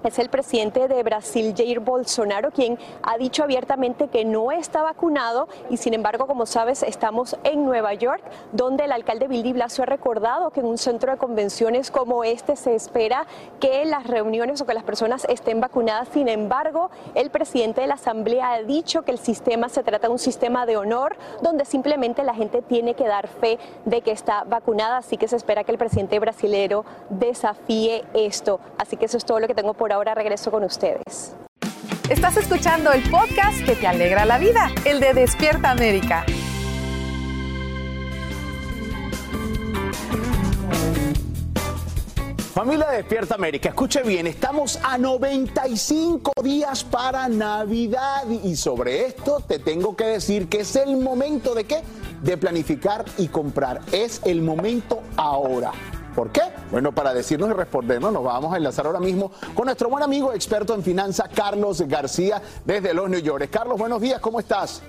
es 0.08 0.18
el 0.18 0.28
presidente 0.28 0.88
de 0.88 1.02
Brasil, 1.02 1.54
Jair 1.56 1.80
Bolsonaro, 1.80 2.50
quien 2.50 2.78
ha 3.02 3.16
dicho 3.18 3.42
abiertamente 3.42 4.08
que 4.08 4.24
no 4.24 4.52
está 4.52 4.82
vacunado 4.82 5.48
y 5.70 5.76
sin 5.76 5.94
embargo, 5.94 6.26
como 6.26 6.46
sabes, 6.46 6.82
estamos 6.82 7.36
en 7.44 7.64
Nueva 7.64 7.94
York, 7.94 8.22
donde 8.52 8.84
el 8.84 8.92
alcalde 8.92 9.28
Bill 9.28 9.42
de 9.42 9.52
Blasio 9.52 9.82
ha 9.82 9.86
recordado 9.86 10.50
que 10.50 10.60
en 10.60 10.66
un 10.66 10.78
centro 10.78 11.12
de 11.12 11.18
convenciones 11.18 11.90
como 11.90 12.24
este 12.24 12.56
se 12.56 12.74
espera 12.74 13.26
que 13.60 13.84
las 13.84 14.06
reuniones 14.06 14.60
o 14.60 14.66
que 14.66 14.74
las 14.74 14.84
personas 14.84 15.24
estén 15.28 15.60
vacunadas. 15.60 16.08
Sin 16.12 16.28
embargo, 16.28 16.90
el 17.14 17.30
presidente 17.30 17.80
de 17.80 17.86
la 17.86 17.94
Asamblea 17.94 18.52
ha 18.52 18.62
dicho 18.62 19.02
que 19.02 19.12
el 19.12 19.18
sistema 19.18 19.68
se 19.68 19.82
trata 19.82 20.08
de 20.08 20.12
un 20.12 20.18
sistema 20.18 20.66
de 20.66 20.76
honor 20.76 21.16
donde 21.40 21.64
simplemente 21.64 22.22
la 22.24 22.34
gente 22.34 22.62
tiene 22.62 22.94
que 22.94 23.06
dar 23.06 23.28
fe 23.28 23.58
de 23.84 24.02
que 24.02 24.10
está 24.10 24.44
vacunada, 24.44 24.98
así 24.98 25.16
que 25.16 25.28
se 25.28 25.36
espera 25.36 25.64
que 25.64 25.72
el 25.72 25.78
presidente 25.78 26.18
brasilero 26.18 26.84
desafíe 27.08 28.04
esto. 28.12 28.60
Así 28.78 28.96
que 28.96 29.06
eso 29.06 29.16
es 29.16 29.24
todo 29.24 29.40
lo 29.40 29.46
que 29.46 29.54
tengo 29.54 29.74
por 29.74 29.92
ahora 29.94 30.14
regreso 30.14 30.50
con 30.50 30.64
ustedes. 30.64 31.34
Estás 32.10 32.36
escuchando 32.36 32.92
el 32.92 33.08
podcast 33.10 33.64
que 33.64 33.74
te 33.76 33.86
alegra 33.86 34.26
la 34.26 34.38
vida, 34.38 34.70
el 34.84 35.00
de 35.00 35.14
Despierta 35.14 35.70
América. 35.70 36.26
Familia 42.52 42.88
Despierta 42.90 43.34
América, 43.34 43.70
escuche 43.70 44.02
bien, 44.02 44.26
estamos 44.26 44.78
a 44.82 44.96
95 44.96 46.32
días 46.42 46.84
para 46.84 47.28
Navidad 47.28 48.28
y 48.28 48.54
sobre 48.56 49.06
esto 49.06 49.40
te 49.46 49.58
tengo 49.58 49.96
que 49.96 50.04
decir 50.04 50.48
que 50.48 50.60
es 50.60 50.76
el 50.76 50.96
momento 50.96 51.54
de 51.54 51.64
qué? 51.64 51.82
De 52.22 52.36
planificar 52.36 53.04
y 53.18 53.28
comprar. 53.28 53.80
Es 53.92 54.20
el 54.24 54.40
momento 54.42 55.02
ahora. 55.16 55.72
¿Por 56.14 56.30
qué? 56.30 56.42
Bueno, 56.70 56.92
para 56.92 57.12
decirnos 57.12 57.50
y 57.50 57.52
respondernos, 57.52 58.12
nos 58.12 58.22
vamos 58.22 58.54
a 58.54 58.56
enlazar 58.56 58.86
ahora 58.86 59.00
mismo 59.00 59.32
con 59.54 59.66
nuestro 59.66 59.88
buen 59.88 60.02
amigo 60.02 60.32
experto 60.32 60.74
en 60.74 60.82
finanzas, 60.82 61.28
Carlos 61.34 61.82
García, 61.82 62.40
desde 62.64 62.94
los 62.94 63.10
New 63.10 63.20
York. 63.20 63.48
Carlos, 63.50 63.78
buenos 63.78 64.00
días, 64.00 64.20
¿cómo 64.20 64.38
estás? 64.38 64.82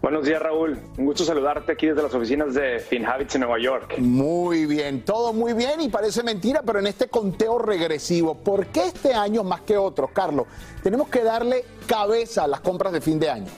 Buenos 0.00 0.24
días, 0.24 0.42
Raúl. 0.42 0.78
Un 0.98 1.06
gusto 1.06 1.24
saludarte 1.24 1.72
aquí 1.72 1.86
desde 1.86 2.02
las 2.02 2.12
oficinas 2.12 2.54
de 2.54 2.80
FinHabits 2.80 3.36
en 3.36 3.42
Nueva 3.42 3.58
York. 3.60 3.98
Muy 3.98 4.66
bien, 4.66 5.04
todo 5.04 5.32
muy 5.32 5.52
bien 5.52 5.80
y 5.80 5.88
parece 5.88 6.24
mentira, 6.24 6.62
pero 6.66 6.80
en 6.80 6.88
este 6.88 7.06
conteo 7.08 7.58
regresivo, 7.58 8.34
¿por 8.34 8.66
qué 8.66 8.86
este 8.86 9.14
año 9.14 9.44
más 9.44 9.60
que 9.60 9.76
otros, 9.76 10.10
Carlos? 10.12 10.46
Tenemos 10.82 11.08
que 11.08 11.22
darle 11.22 11.64
cabeza 11.86 12.44
a 12.44 12.46
las 12.48 12.60
compras 12.60 12.92
de 12.92 13.00
fin 13.00 13.20
de 13.20 13.30
año. 13.30 13.50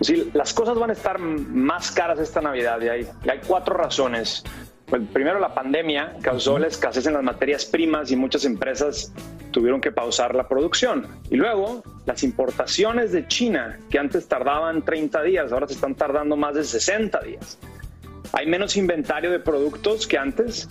Sí, 0.00 0.30
las 0.34 0.52
cosas 0.52 0.76
van 0.76 0.90
a 0.90 0.92
estar 0.92 1.18
más 1.18 1.90
caras 1.90 2.18
esta 2.18 2.40
Navidad 2.40 2.80
y 2.80 2.88
hay, 2.88 3.08
y 3.24 3.30
hay 3.30 3.40
cuatro 3.46 3.74
razones. 3.76 4.44
Pues 4.86 5.02
primero 5.12 5.40
la 5.40 5.52
pandemia 5.52 6.16
causó 6.22 6.58
la 6.58 6.68
escasez 6.68 7.06
en 7.06 7.14
las 7.14 7.22
materias 7.22 7.64
primas 7.64 8.10
y 8.12 8.16
muchas 8.16 8.44
empresas 8.44 9.12
tuvieron 9.50 9.80
que 9.80 9.90
pausar 9.90 10.34
la 10.34 10.46
producción. 10.46 11.06
Y 11.28 11.36
luego 11.36 11.82
las 12.04 12.22
importaciones 12.22 13.10
de 13.10 13.26
China, 13.26 13.78
que 13.90 13.98
antes 13.98 14.28
tardaban 14.28 14.84
30 14.84 15.22
días, 15.22 15.52
ahora 15.52 15.66
se 15.66 15.74
están 15.74 15.94
tardando 15.96 16.36
más 16.36 16.54
de 16.54 16.62
60 16.62 17.20
días. 17.20 17.58
Hay 18.32 18.46
menos 18.46 18.76
inventario 18.76 19.30
de 19.30 19.40
productos 19.40 20.06
que 20.06 20.18
antes 20.18 20.68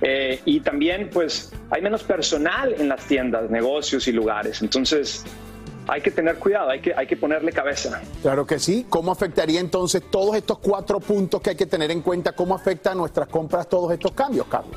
eh, 0.00 0.40
y 0.44 0.60
también 0.60 1.10
pues 1.10 1.52
hay 1.70 1.82
menos 1.82 2.02
personal 2.04 2.74
en 2.78 2.88
las 2.88 3.06
tiendas, 3.06 3.50
negocios 3.50 4.06
y 4.06 4.12
lugares. 4.12 4.62
Entonces 4.62 5.24
hay 5.88 6.00
que 6.00 6.10
tener 6.10 6.36
cuidado, 6.36 6.70
hay 6.70 6.80
que, 6.80 6.94
hay 6.94 7.06
que 7.06 7.16
ponerle 7.16 7.52
cabeza. 7.52 8.00
Claro 8.22 8.46
que 8.46 8.58
sí. 8.58 8.86
¿Cómo 8.88 9.12
afectaría 9.12 9.60
entonces 9.60 10.02
todos 10.10 10.36
estos 10.36 10.58
cuatro 10.58 11.00
puntos 11.00 11.40
que 11.40 11.50
hay 11.50 11.56
que 11.56 11.66
tener 11.66 11.90
en 11.90 12.02
cuenta? 12.02 12.32
¿Cómo 12.32 12.54
afecta 12.54 12.92
a 12.92 12.94
nuestras 12.94 13.28
compras 13.28 13.68
todos 13.68 13.92
estos 13.92 14.12
cambios, 14.12 14.46
Carlos? 14.48 14.76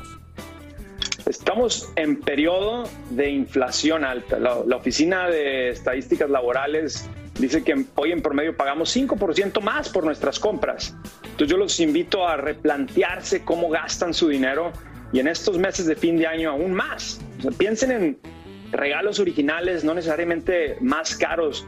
Estamos 1.26 1.92
en 1.96 2.20
periodo 2.20 2.84
de 3.10 3.30
inflación 3.30 4.04
alta. 4.04 4.38
La, 4.38 4.62
la, 4.66 4.76
Oficina 4.76 5.28
de 5.28 5.70
Estadísticas 5.70 6.30
Laborales 6.30 7.08
dice 7.38 7.62
que 7.62 7.84
hoy 7.94 8.12
en 8.12 8.22
promedio 8.22 8.56
pagamos 8.56 8.94
5% 8.96 9.60
más 9.60 9.88
por 9.90 10.04
nuestras 10.04 10.38
compras. 10.38 10.94
Entonces 11.22 11.48
yo 11.48 11.56
los 11.56 11.78
invito 11.80 12.26
a 12.26 12.36
replantearse 12.36 13.44
cómo 13.44 13.68
gastan 13.68 14.14
su 14.14 14.28
dinero 14.28 14.72
y 15.12 15.20
en 15.20 15.28
estos 15.28 15.58
meses 15.58 15.86
de 15.86 15.96
fin 15.96 16.16
de 16.16 16.26
año 16.26 16.50
aún 16.50 16.72
más. 16.72 17.20
O 17.38 17.42
sea, 17.42 17.50
piensen 17.52 17.90
en 17.90 18.18
regalos 18.72 19.18
originales, 19.18 19.84
no 19.84 19.94
necesariamente 19.94 20.76
más 20.80 21.16
caros. 21.16 21.66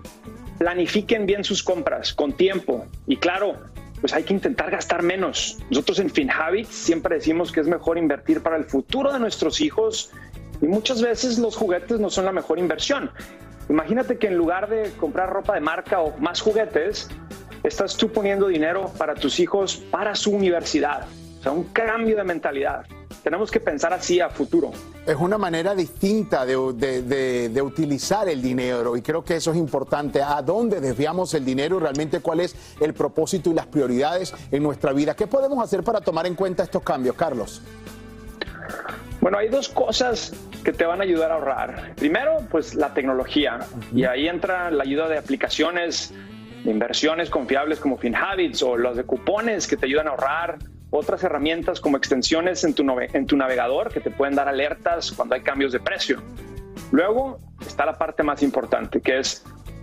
Planifiquen 0.59 1.27
bien 1.27 1.45
sus 1.45 1.62
compras 1.62 2.12
con 2.15 2.33
tiempo 2.33 2.87
y 3.07 3.17
claro, 3.17 3.57
pues 4.01 4.12
hay 4.12 4.25
que 4.25 4.35
intentar 4.35 4.71
gastar 4.71 5.03
menos. 5.03 5.59
Nosotros 5.71 5.99
en 5.99 6.11
FinHabits 6.11 6.69
siempre 6.69 7.17
decimos 7.17 7.53
que 7.53 7.61
es 7.61 7.69
mejor 7.69 7.99
invertir 7.99 8.43
para 8.43 8.57
el 8.57 8.65
futuro 8.65 9.12
de 9.12 9.19
nuestros 9.19 9.61
hijos 9.61 10.11
y 10.61 10.67
muchas 10.67 11.03
veces 11.03 11.38
los 11.38 11.57
juguetes 11.57 12.01
no 12.01 12.11
son 12.11 12.25
la 12.25 12.33
mejor 12.33 12.59
inversión. 12.59 13.11
Imagínate 13.69 14.19
que 14.19 14.27
en 14.27 14.37
lugar 14.37 14.69
de 14.69 14.91
comprar 14.99 15.31
ropa 15.31 15.55
de 15.55 15.61
marca 15.61 16.01
o 16.01 16.17
más 16.19 16.41
juguetes, 16.41 17.09
estás 17.62 17.97
tú 17.97 18.11
poniendo 18.11 18.49
dinero 18.49 18.93
para 18.99 19.15
tus 19.15 19.38
hijos, 19.41 19.77
para 19.77 20.15
su 20.15 20.33
universidad. 20.33 21.07
O 21.38 21.43
sea, 21.43 21.53
un 21.53 21.65
cambio 21.65 22.17
de 22.17 22.25
mentalidad. 22.25 22.87
Tenemos 23.23 23.51
que 23.51 23.61
pensar 23.61 23.93
así 23.93 24.21
a 24.21 24.29
futuro. 24.29 24.73
Es 25.07 25.17
una 25.17 25.39
manera 25.39 25.75
distinta 25.75 26.45
de, 26.45 26.57
de, 26.75 27.03
de, 27.03 27.49
de, 27.49 27.63
utilizar 27.63 28.29
el 28.29 28.43
dinero 28.43 28.97
y 28.97 29.03
creo 29.03 29.23
que 29.23 29.37
eso 29.37 29.53
es 29.53 29.57
importante. 29.57 30.23
¿A 30.23 30.43
dónde 30.43 30.81
desviamos 30.81 31.33
el 31.35 31.45
dinero 31.45 31.77
y 31.77 31.81
realmente 31.81 32.21
cuál 32.21 32.41
es 32.41 32.57
el 32.81 32.95
propósito 32.95 33.51
y 33.51 33.55
las 33.55 33.67
prioridades 33.67 34.35
en 34.51 34.63
nuestra 34.63 34.93
vida? 34.93 35.15
¿Qué 35.15 35.29
podemos 35.29 35.63
hacer 35.63 35.85
para 35.85 36.01
tomar 36.01 36.27
en 36.27 36.35
cuenta 36.35 36.65
estos 36.65 36.83
cambios, 36.83 37.15
Carlos? 37.15 37.63
Bueno, 39.21 39.39
hay 39.39 39.49
dos 39.49 39.69
cosas 39.69 40.33
que 40.65 40.73
te 40.73 40.85
van 40.85 41.01
a 41.01 41.05
ayudar 41.05 41.31
a 41.31 41.35
ahorrar. 41.35 41.95
Primero, 41.95 42.39
pues 42.51 42.75
la 42.75 42.93
tecnología. 42.93 43.61
Y 43.95 44.05
ahí 44.05 44.27
entra 44.27 44.69
la 44.73 44.83
ayuda 44.83 45.09
de 45.09 45.17
aplicaciones 45.17 46.13
de 46.65 46.71
inversiones 46.71 47.31
confiables 47.31 47.79
como 47.79 47.99
FinHabits 47.99 48.65
o 48.65 48.77
los 48.77 48.97
de 48.97 49.05
cupones 49.05 49.69
que 49.69 49.77
te 49.77 49.87
ayudan 49.87 50.09
a 50.09 50.11
ahorrar 50.11 50.59
otras 50.93 51.25
herramientas 51.25 51.81
como 51.81 51.97
extensiones 51.97 52.63
en 52.65 52.75
tu, 52.75 52.85
en 53.01 53.27
tu 53.27 53.37
navegador 53.37 53.91
que 53.93 54.01
te 54.01 54.11
pueden 54.11 54.37
dar 54.37 54.47
alertas 54.47 55.11
cuando 55.11 55.35
hay 55.35 55.41
cambios 55.41 55.73
de 55.73 55.81
precio. 55.81 56.23
Luego 56.93 57.41
está 57.67 57.87
la 57.87 57.97
parte 57.97 58.23
más 58.23 58.43
importante, 58.43 59.01
que 59.01 59.19
es 59.19 59.43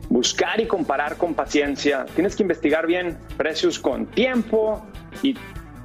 buscar 0.10 0.62
y 0.62 0.68
comparar 0.68 1.18
con 1.18 1.34
paciencia. 1.34 2.06
Tienes 2.14 2.36
que 2.36 2.44
investigar 2.44 2.86
bien 2.86 3.18
precios 3.38 3.80
con 3.80 4.06
tiempo 4.06 4.86
y 5.24 5.36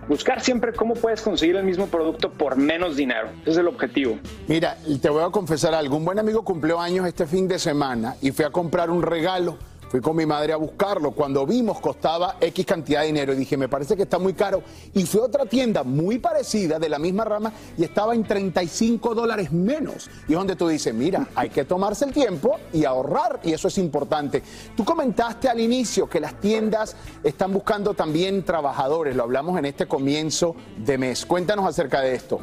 buscar 0.08 0.42
siempre 0.42 0.74
cómo 0.74 0.92
puedes 0.92 1.22
conseguir 1.22 1.56
el 1.56 1.64
mismo 1.64 1.86
producto 1.86 2.30
por 2.30 2.56
menos 2.56 2.94
dinero. 2.94 3.28
Ese 3.42 3.52
es 3.52 3.56
el 3.56 3.68
objetivo. 3.68 4.18
Mira, 4.46 4.76
te 5.00 5.08
voy 5.08 5.24
a 5.24 5.30
confesar 5.30 5.74
algo. 5.74 5.96
Un 5.96 6.04
buen 6.04 6.18
amigo 6.18 6.44
cumplió 6.44 6.78
años 6.78 7.06
este 7.06 7.26
fin 7.26 7.48
de 7.48 7.58
semana 7.58 8.16
y 8.20 8.30
fui 8.30 8.44
a 8.44 8.50
comprar 8.50 8.90
un 8.90 9.02
regalo 9.02 9.56
Fui 9.94 10.00
con 10.00 10.16
mi 10.16 10.26
madre 10.26 10.52
a 10.52 10.56
buscarlo. 10.56 11.12
Cuando 11.12 11.46
vimos 11.46 11.78
costaba 11.78 12.34
X 12.40 12.66
cantidad 12.66 13.02
de 13.02 13.06
dinero 13.06 13.32
y 13.32 13.36
dije, 13.36 13.56
me 13.56 13.68
parece 13.68 13.94
que 13.94 14.02
está 14.02 14.18
muy 14.18 14.34
caro. 14.34 14.60
Y 14.92 15.06
fue 15.06 15.20
a 15.20 15.26
otra 15.26 15.46
tienda 15.46 15.84
muy 15.84 16.18
parecida, 16.18 16.80
de 16.80 16.88
la 16.88 16.98
misma 16.98 17.24
rama, 17.24 17.52
y 17.78 17.84
estaba 17.84 18.12
en 18.12 18.24
35 18.24 19.14
dólares 19.14 19.52
menos. 19.52 20.10
Y 20.26 20.32
es 20.32 20.36
donde 20.36 20.56
tú 20.56 20.66
dices, 20.66 20.92
mira, 20.92 21.28
hay 21.36 21.48
que 21.48 21.64
tomarse 21.64 22.06
el 22.06 22.12
tiempo 22.12 22.56
y 22.72 22.84
ahorrar, 22.84 23.38
y 23.44 23.52
eso 23.52 23.68
es 23.68 23.78
importante. 23.78 24.42
Tú 24.76 24.84
comentaste 24.84 25.48
al 25.48 25.60
inicio 25.60 26.08
que 26.08 26.18
las 26.18 26.40
tiendas 26.40 26.96
están 27.22 27.52
buscando 27.52 27.94
también 27.94 28.44
trabajadores, 28.44 29.14
lo 29.14 29.22
hablamos 29.22 29.56
en 29.60 29.66
este 29.66 29.86
comienzo 29.86 30.56
de 30.76 30.98
mes. 30.98 31.24
Cuéntanos 31.24 31.64
acerca 31.66 32.00
de 32.00 32.16
esto. 32.16 32.40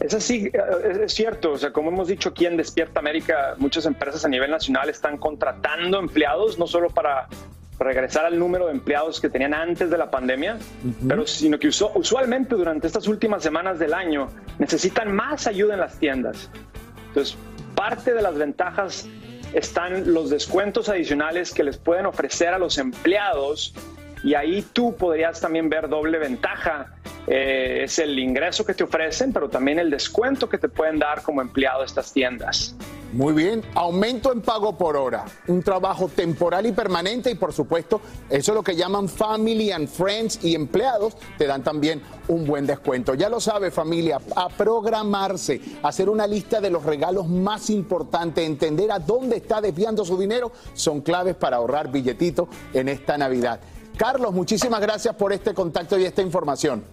Es 0.00 0.14
así, 0.14 0.50
es 1.02 1.12
cierto. 1.12 1.52
O 1.52 1.58
sea, 1.58 1.72
como 1.72 1.90
hemos 1.90 2.08
dicho 2.08 2.30
aquí 2.30 2.46
en 2.46 2.56
Despierta 2.56 3.00
América, 3.00 3.54
muchas 3.58 3.84
empresas 3.86 4.24
a 4.24 4.28
nivel 4.28 4.50
nacional 4.50 4.88
están 4.88 5.18
contratando 5.18 5.98
empleados, 5.98 6.58
no 6.58 6.66
solo 6.66 6.88
para 6.88 7.28
regresar 7.78 8.26
al 8.26 8.38
número 8.38 8.66
de 8.66 8.72
empleados 8.72 9.20
que 9.20 9.30
tenían 9.30 9.54
antes 9.54 9.90
de 9.90 9.96
la 9.96 10.10
pandemia, 10.10 10.54
uh 10.54 10.88
-huh. 10.88 11.08
pero 11.08 11.26
sino 11.26 11.58
que 11.58 11.68
usualmente 11.68 12.54
durante 12.54 12.86
estas 12.86 13.08
últimas 13.08 13.42
semanas 13.42 13.78
del 13.78 13.94
año 13.94 14.28
necesitan 14.58 15.14
más 15.14 15.46
ayuda 15.46 15.74
en 15.74 15.80
las 15.80 15.98
tiendas. 15.98 16.50
Entonces, 17.08 17.36
parte 17.74 18.12
de 18.12 18.22
las 18.22 18.36
ventajas 18.36 19.06
están 19.54 20.12
los 20.12 20.30
descuentos 20.30 20.88
adicionales 20.88 21.52
que 21.52 21.64
les 21.64 21.76
pueden 21.76 22.06
ofrecer 22.06 22.48
a 22.48 22.58
los 22.58 22.78
empleados 22.78 23.74
y 24.22 24.34
ahí 24.34 24.62
tú 24.72 24.94
podrías 24.94 25.40
también 25.40 25.68
ver 25.68 25.88
doble 25.88 26.18
ventaja. 26.18 26.94
Eh, 27.26 27.82
es 27.84 27.98
el 27.98 28.18
ingreso 28.18 28.64
que 28.64 28.74
te 28.74 28.84
ofrecen, 28.84 29.32
pero 29.32 29.48
también 29.48 29.78
el 29.78 29.90
descuento 29.90 30.48
que 30.48 30.58
te 30.58 30.68
pueden 30.68 30.98
dar 30.98 31.22
como 31.22 31.40
empleado 31.40 31.84
estas 31.84 32.12
tiendas. 32.12 32.74
Muy 33.12 33.34
bien, 33.34 33.62
aumento 33.74 34.32
en 34.32 34.40
pago 34.40 34.78
por 34.78 34.96
hora, 34.96 35.24
un 35.48 35.64
trabajo 35.64 36.06
temporal 36.08 36.66
y 36.66 36.72
permanente 36.72 37.28
y 37.28 37.34
por 37.34 37.52
supuesto 37.52 38.00
eso 38.28 38.52
es 38.52 38.54
lo 38.54 38.62
que 38.62 38.76
llaman 38.76 39.08
family 39.08 39.72
and 39.72 39.88
friends 39.88 40.38
y 40.44 40.54
empleados 40.54 41.16
te 41.36 41.46
dan 41.48 41.64
también 41.64 42.02
un 42.28 42.46
buen 42.46 42.66
descuento. 42.66 43.14
Ya 43.14 43.28
lo 43.28 43.40
sabe 43.40 43.72
familia, 43.72 44.20
a 44.36 44.48
programarse, 44.48 45.60
hacer 45.82 46.08
una 46.08 46.28
lista 46.28 46.60
de 46.60 46.70
los 46.70 46.84
regalos 46.84 47.26
más 47.26 47.68
importantes, 47.70 48.46
entender 48.46 48.92
a 48.92 49.00
dónde 49.00 49.38
está 49.38 49.60
desviando 49.60 50.04
su 50.04 50.16
dinero, 50.16 50.52
son 50.74 51.00
claves 51.00 51.34
para 51.34 51.56
ahorrar 51.56 51.90
billetito 51.90 52.48
en 52.72 52.88
esta 52.88 53.18
Navidad. 53.18 53.60
Carlos, 53.96 54.32
muchísimas 54.32 54.80
gracias 54.80 55.14
por 55.14 55.32
este 55.32 55.54
contacto 55.54 55.98
y 55.98 56.04
esta 56.04 56.22
información. 56.22 56.84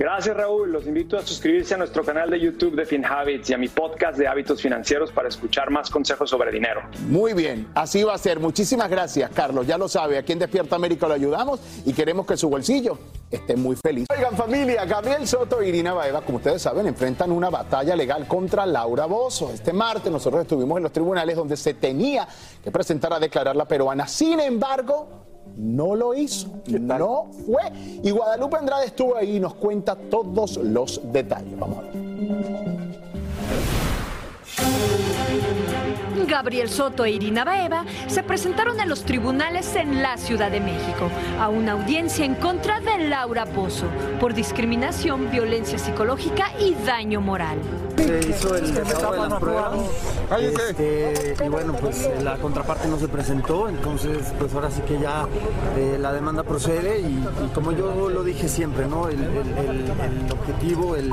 Gracias 0.00 0.34
Raúl, 0.34 0.72
los 0.72 0.86
invito 0.86 1.18
a 1.18 1.20
suscribirse 1.20 1.74
a 1.74 1.76
nuestro 1.76 2.02
canal 2.02 2.30
de 2.30 2.40
YouTube 2.40 2.74
de 2.74 2.86
FinHabits 2.86 3.50
y 3.50 3.52
a 3.52 3.58
mi 3.58 3.68
podcast 3.68 4.16
de 4.16 4.26
hábitos 4.26 4.62
financieros 4.62 5.12
para 5.12 5.28
escuchar 5.28 5.70
más 5.70 5.90
consejos 5.90 6.30
sobre 6.30 6.50
dinero. 6.50 6.80
Muy 7.08 7.34
bien, 7.34 7.68
así 7.74 8.02
va 8.02 8.14
a 8.14 8.18
ser. 8.18 8.40
Muchísimas 8.40 8.88
gracias 8.88 9.30
Carlos, 9.34 9.66
ya 9.66 9.76
lo 9.76 9.88
sabe, 9.88 10.16
aquí 10.16 10.32
en 10.32 10.38
Despierta 10.38 10.74
América 10.76 11.06
lo 11.06 11.12
ayudamos 11.12 11.60
y 11.84 11.92
queremos 11.92 12.24
que 12.24 12.38
su 12.38 12.48
bolsillo 12.48 12.98
esté 13.30 13.56
muy 13.56 13.76
feliz. 13.76 14.06
Oigan 14.16 14.34
familia, 14.38 14.86
Gabriel 14.86 15.28
Soto 15.28 15.60
e 15.60 15.68
Irina 15.68 15.92
Baeva, 15.92 16.22
como 16.22 16.38
ustedes 16.38 16.62
saben, 16.62 16.86
enfrentan 16.86 17.30
una 17.30 17.50
batalla 17.50 17.94
legal 17.94 18.26
contra 18.26 18.64
Laura 18.64 19.04
Bozo. 19.04 19.50
Este 19.52 19.74
martes 19.74 20.10
nosotros 20.10 20.40
estuvimos 20.40 20.78
en 20.78 20.84
los 20.84 20.92
tribunales 20.92 21.36
donde 21.36 21.58
se 21.58 21.74
tenía 21.74 22.26
que 22.64 22.70
presentar 22.70 23.12
a 23.12 23.18
declarar 23.18 23.54
la 23.54 23.68
peruana. 23.68 24.08
Sin 24.08 24.40
embargo, 24.40 25.29
no 25.60 25.94
lo 25.94 26.14
hizo, 26.14 26.48
no 26.66 27.30
fue. 27.44 27.62
Y 28.02 28.10
Guadalupe 28.10 28.56
Andrade 28.56 28.86
estuvo 28.86 29.16
ahí 29.16 29.36
y 29.36 29.40
nos 29.40 29.54
cuenta 29.54 29.94
todos 29.94 30.56
los 30.56 31.00
detalles. 31.12 31.58
Vamos 31.58 31.78
a 31.78 31.82
ver. 31.82 32.10
Gabriel 36.26 36.68
Soto 36.68 37.04
e 37.04 37.10
Irina 37.12 37.44
Baeva 37.44 37.84
se 38.08 38.22
presentaron 38.22 38.78
en 38.80 38.88
los 38.88 39.04
tribunales 39.04 39.74
en 39.76 40.02
la 40.02 40.16
Ciudad 40.16 40.50
de 40.50 40.60
México 40.60 41.10
a 41.40 41.48
una 41.48 41.72
audiencia 41.72 42.24
en 42.24 42.34
contra 42.34 42.80
de 42.80 43.08
Laura 43.08 43.46
Pozo 43.46 43.86
por 44.20 44.34
discriminación, 44.34 45.30
violencia 45.30 45.78
psicológica 45.78 46.50
y 46.58 46.74
daño 46.86 47.20
moral. 47.20 47.58
Se 47.96 48.18
hizo 48.30 48.54
el 48.54 48.72
desahogo 48.72 49.22
de 49.24 49.28
la 49.28 49.38
prueba 49.38 49.72
este, 50.38 51.34
y 51.44 51.48
bueno, 51.48 51.74
pues 51.74 52.02
eh, 52.02 52.14
la 52.22 52.36
contraparte 52.36 52.88
no 52.88 52.98
se 52.98 53.08
presentó, 53.08 53.68
entonces 53.68 54.32
pues 54.38 54.54
ahora 54.54 54.70
sí 54.70 54.80
que 54.82 54.98
ya 54.98 55.26
eh, 55.76 55.98
la 56.00 56.12
demanda 56.12 56.42
procede 56.42 57.00
y, 57.00 57.04
y 57.44 57.48
como 57.54 57.72
yo 57.72 58.08
lo 58.08 58.22
dije 58.24 58.48
siempre, 58.48 58.86
¿no? 58.86 59.08
El, 59.08 59.20
el- 59.20 59.58
el- 59.58 59.90
el 59.90 60.32
objetivo 60.32 60.96
el, 60.96 61.10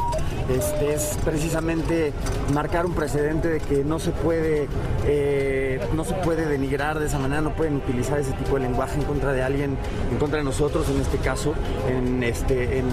este, 0.50 0.94
es 0.94 1.18
precisamente 1.26 2.14
marcar 2.54 2.86
un 2.86 2.94
precedente 2.94 3.48
de 3.50 3.60
que 3.60 3.84
no 3.84 4.00
se 4.00 4.12
puede 4.12 4.68
eh, 5.06 5.80
no 5.96 6.04
se 6.04 6.14
puede 6.16 6.46
denigrar 6.46 7.00
de 7.00 7.06
esa 7.06 7.20
manera, 7.20 7.42
no 7.42 7.56
pueden 7.56 7.78
utilizar 7.78 8.20
ese 8.20 8.34
tipo 8.34 8.56
de 8.56 8.62
lenguaje 8.62 9.00
en 9.00 9.04
contra 9.04 9.34
de 9.34 9.44
alguien, 9.44 9.78
en 10.12 10.18
contra 10.18 10.40
de 10.40 10.44
nosotros 10.44 10.90
en 10.90 11.02
este 11.02 11.18
caso, 11.18 11.54
en 11.90 12.24
este 12.24 12.80
en, 12.80 12.88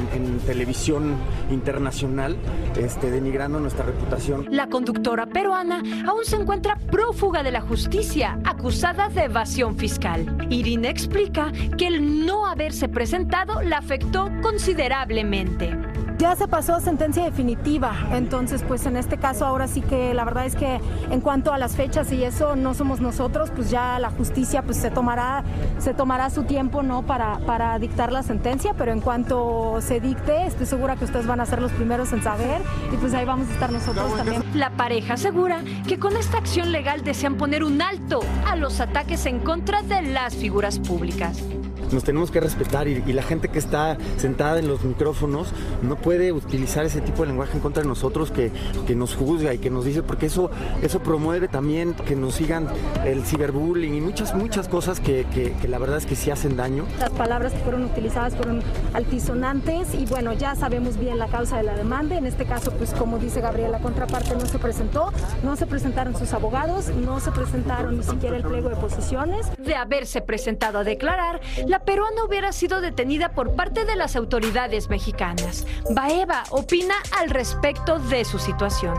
televisión 0.47 1.17
internacional, 1.51 2.37
este, 2.77 3.11
denigrando 3.11 3.59
nuestra 3.61 3.85
reputación. 3.85 4.47
La 4.51 4.69
conductora 4.69 5.27
peruana 5.27 5.83
aún 6.07 6.25
se 6.25 6.37
encuentra 6.37 6.79
prófuga 6.91 7.43
de 7.43 7.51
la 7.51 7.61
justicia, 7.61 8.39
acusada 8.45 9.09
de 9.09 9.25
evasión 9.25 9.77
fiscal. 9.77 10.47
Irina 10.51 10.89
explica 10.89 11.53
que 11.79 11.87
el 11.87 12.27
no 12.27 12.47
haberse 12.47 12.89
presentado 12.89 13.63
la 13.63 13.79
afectó 13.79 14.31
considerablemente. 14.43 15.94
Ya 16.25 16.35
se 16.37 16.49
pasó 16.49 16.81
sentencia 16.81 17.23
definitiva, 17.23 17.95
entonces 18.13 18.65
pues 18.67 18.87
en 18.87 18.97
este 18.97 19.19
caso 19.19 19.45
ahora 19.45 19.69
sí 19.69 19.83
que 19.83 20.15
la 20.15 20.25
verdad 20.25 20.47
es 20.47 20.57
que 20.57 20.81
en 21.11 21.21
cuanto 21.21 21.53
a 21.53 21.59
las 21.59 21.77
fechas 21.77 22.11
y 22.13 22.25
eso 22.25 22.57
no 22.57 22.73
somos 22.73 23.03
nosotros, 23.03 23.51
pues 23.55 23.69
ya 23.69 23.99
la 23.99 24.09
justicia 24.09 24.63
pues 24.63 24.79
se 24.79 24.91
tomará 24.91 25.45
se 25.77 25.93
tomará 25.93 26.31
su 26.31 26.45
tiempo 26.45 26.83
no 26.83 27.03
para 27.03 27.41
para 27.41 27.79
dictar 27.79 28.11
la 28.11 28.23
sentencia, 28.23 28.73
pero 28.73 28.91
en 28.93 29.03
cuanto 29.03 29.77
se 29.83 30.01
dicte 30.01 30.47
estoy 30.47 30.65
segura 30.65 30.97
que 30.97 31.05
ustedes 31.05 31.27
van 31.27 31.41
a 31.41 31.45
ser 31.45 31.61
los 31.61 31.73
primeros 31.73 32.11
en 32.15 32.23
saber 32.23 32.63
y 32.91 32.97
pues 32.97 33.13
ahí 33.13 33.27
vamos 33.27 33.51
a 33.51 33.53
estar 33.53 33.71
nosotros 33.71 34.17
también. 34.17 34.43
La 34.55 34.71
pareja 34.71 35.15
asegura 35.15 35.61
que 35.87 35.99
con 35.99 36.17
esta 36.17 36.39
acción 36.39 36.73
legal 36.73 37.05
desean 37.05 37.35
poner 37.35 37.63
un 37.63 37.83
alto 37.83 38.21
a 38.51 38.57
los 38.57 38.81
ataques 38.81 39.27
en 39.27 39.41
contra 39.41 39.83
de 39.83 40.01
las 40.01 40.35
figuras 40.35 40.79
públicas. 40.79 41.45
Nos 41.93 42.05
tenemos 42.05 42.31
que 42.31 42.41
respetar 42.41 42.89
y, 42.89 43.03
y 43.07 43.13
la 43.13 43.23
gente 43.23 43.49
que 43.49 43.59
está 43.59 43.97
sentada 44.17 44.59
en 44.59 44.69
los 44.69 44.85
micrófonos 44.85 45.49
no 45.83 45.97
puede 45.97 46.33
utilizar 46.33 46.85
ese 46.85 47.01
tipo 47.01 47.23
de 47.23 47.29
lenguaje 47.29 47.53
en 47.55 47.61
contra 47.61 47.83
de 47.83 47.89
nosotros 47.89 48.31
que, 48.31 48.51
que 48.87 48.95
nos 48.95 49.15
juzga 49.15 49.55
y 49.55 49.59
que 49.59 49.71
nos 49.71 49.85
dice, 49.85 50.03
porque 50.03 50.27
eso, 50.27 50.51
eso 50.83 51.01
promueve 51.01 51.49
también 51.49 51.95
que 51.95 52.17
nos 52.17 52.35
sigan 52.35 52.67
el 53.05 53.25
ciberbullying 53.25 53.95
y 53.95 54.01
muchas, 54.01 54.35
muchas 54.35 54.69
cosas 54.69 55.01
que, 55.01 55.27
que- 55.33 55.53
que 55.61 55.69
la 55.69 55.79
verdad 55.79 55.99
es 55.99 56.07
que 56.07 56.17
sí 56.17 56.31
hacen 56.31 56.57
daño. 56.57 56.85
Las 56.99 57.11
palabras 57.11 57.53
que 57.53 57.59
fueron 57.61 57.85
utilizadas 57.85 58.35
fueron 58.35 58.63
altisonantes 59.09 59.95
y 59.95 60.07
bueno, 60.07 60.33
ya 60.33 60.55
sabemos 60.57 60.99
bien 60.99 61.19
la 61.19 61.29
causa 61.29 61.57
de 61.59 61.63
la 61.63 61.75
demanda. 61.77 62.17
En 62.17 62.27
este 62.27 62.45
caso, 62.47 62.73
pues 62.73 62.91
como 62.95 63.19
dice 63.19 63.41
Gabriel, 63.41 63.71
la 63.73 63.79
contraparte 63.79 64.35
no 64.35 64.47
se 64.47 64.59
presentó, 64.59 65.13
no 65.43 65.57
se 65.57 65.67
presentaron 65.67 66.17
sus 66.17 66.33
abogados, 66.33 66.89
no 66.89 67.21
se 67.21 67.31
presentaron 67.31 67.97
ni 67.99 68.03
siquiera 68.03 68.37
el 68.37 68.43
pliego 68.43 68.69
de 68.71 68.77
posiciones. 68.77 69.47
De 69.59 69.75
haberse 69.77 70.21
presentado 70.21 70.79
a 70.79 70.85
declarar, 70.85 71.41
la 71.67 71.74
peruana 71.81 72.25
hubiera 72.25 72.53
sido 72.53 72.81
detenida 72.81 73.31
por 73.31 73.55
parte 73.55 73.85
de 73.85 73.97
las 73.97 74.17
autoridades 74.17 74.89
mexicanas. 74.89 75.67
Baeva 75.91 76.45
opina 76.51 76.95
al 77.19 77.31
respecto 77.31 77.99
de 77.99 78.25
su 78.25 78.39
situación. 78.39 78.95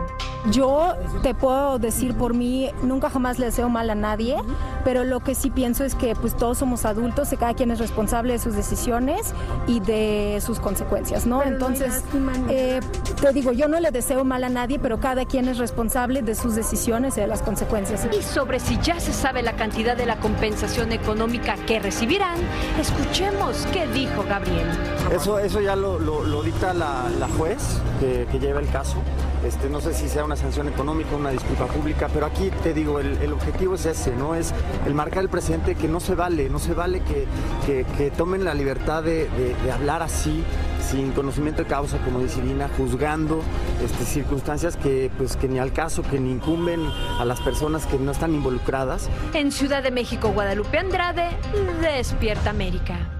Yo 0.51 0.95
te 1.23 1.33
puedo 1.33 1.79
decir 1.79 2.15
por 2.15 2.33
mí, 2.33 2.69
nunca 2.83 3.09
jamás 3.09 3.39
le 3.39 3.47
deseo 3.47 3.67
mal 3.67 3.89
a 3.89 3.95
nadie, 3.95 4.37
pero 4.83 5.03
lo 5.03 5.19
que 5.21 5.33
sí 5.33 5.49
pienso 5.49 5.83
es 5.83 5.95
que 5.95 6.15
pues 6.15 6.37
todos 6.37 6.59
somos 6.59 6.85
adultos 6.85 7.33
y 7.33 7.37
cada 7.37 7.55
quien 7.55 7.71
es 7.71 7.79
responsable 7.79 8.33
de 8.33 8.39
sus 8.39 8.55
decisiones 8.55 9.33
y 9.65 9.79
de 9.79 10.39
sus 10.45 10.59
consecuencias, 10.59 11.25
¿no? 11.25 11.41
Entonces, 11.41 12.03
eh, 12.49 12.79
te 13.19 13.33
digo, 13.33 13.51
yo 13.53 13.67
no 13.67 13.79
le 13.79 13.89
deseo 13.89 14.23
mal 14.23 14.43
a 14.43 14.49
nadie, 14.49 14.77
pero 14.77 14.99
cada 14.99 15.25
quien 15.25 15.47
es 15.47 15.57
responsable 15.57 16.21
de 16.21 16.35
sus 16.35 16.55
decisiones 16.55 17.17
y 17.17 17.21
de 17.21 17.27
las 17.27 17.41
consecuencias. 17.41 18.07
Y 18.15 18.21
sobre 18.21 18.59
si 18.59 18.77
ya 18.79 18.99
se 18.99 19.13
sabe 19.13 19.41
la 19.41 19.53
cantidad 19.53 19.97
de 19.97 20.05
la 20.05 20.17
compensación 20.17 20.91
económica 20.91 21.55
que 21.65 21.79
recibirán, 21.79 22.37
escuchemos 22.79 23.67
qué 23.71 23.87
dijo 23.87 24.23
Gabriel. 24.27 24.67
Eso, 25.11 25.39
eso 25.39 25.61
ya 25.61 25.75
lo, 25.75 25.99
lo- 25.99 26.23
dicta 26.43 26.73
la, 26.73 27.09
la 27.19 27.27
juez 27.27 27.81
que, 27.99 28.27
que 28.31 28.39
lleva 28.39 28.59
el 28.59 28.69
caso. 28.69 28.95
Este, 29.45 29.69
no 29.69 29.79
sé 29.79 29.93
si 29.93 30.09
sea 30.09 30.23
una 30.25 30.35
sanción 30.35 30.67
económica, 30.67 31.15
una 31.15 31.29
disculpa 31.29 31.67
pública, 31.67 32.09
pero 32.13 32.25
aquí 32.25 32.49
te 32.63 32.73
digo, 32.73 32.99
el, 32.99 33.31
objetivo 33.31 33.75
es 33.75 33.85
ese, 33.85 34.15
¿no? 34.15 34.33
Es 34.35 34.53
el 34.85 34.93
marcar 34.93 35.23
el 35.23 35.29
presidente 35.29 35.75
que 35.75 35.87
no 35.87 35.99
se 35.99 36.15
vale, 36.15 36.49
no 36.49 36.59
se 36.59 36.73
vale 36.73 37.01
que, 37.01 37.25
que- 37.65 38.11
tomen 38.11 38.43
la 38.43 38.53
libertad 38.53 39.03
de 39.03 39.27
hablar 39.73 40.01
así, 40.01 40.43
sin 40.89 41.11
conocimiento 41.11 41.63
de 41.63 41.67
causa, 41.69 41.97
como 41.99 42.19
dice 42.19 42.39
Irina, 42.39 42.69
juzgando 42.77 43.41
este, 43.83 44.05
circunstancias 44.05 44.77
que, 44.77 45.11
pues, 45.17 45.35
que 45.35 45.47
ni 45.47 45.59
al 45.59 45.73
caso, 45.73 46.03
que 46.03 46.19
ni 46.19 46.31
incumben 46.31 46.81
a 47.19 47.25
las 47.25 47.41
personas 47.41 47.85
que 47.85 47.97
no 47.97 48.11
están 48.11 48.33
involucradas. 48.33 49.09
En 49.33 49.51
Ciudad 49.51 49.83
de 49.83 49.91
México, 49.91 50.29
Guadalupe 50.29 50.77
Andrade, 50.77 51.29
Despierta 51.81 52.51
América. 52.51 53.14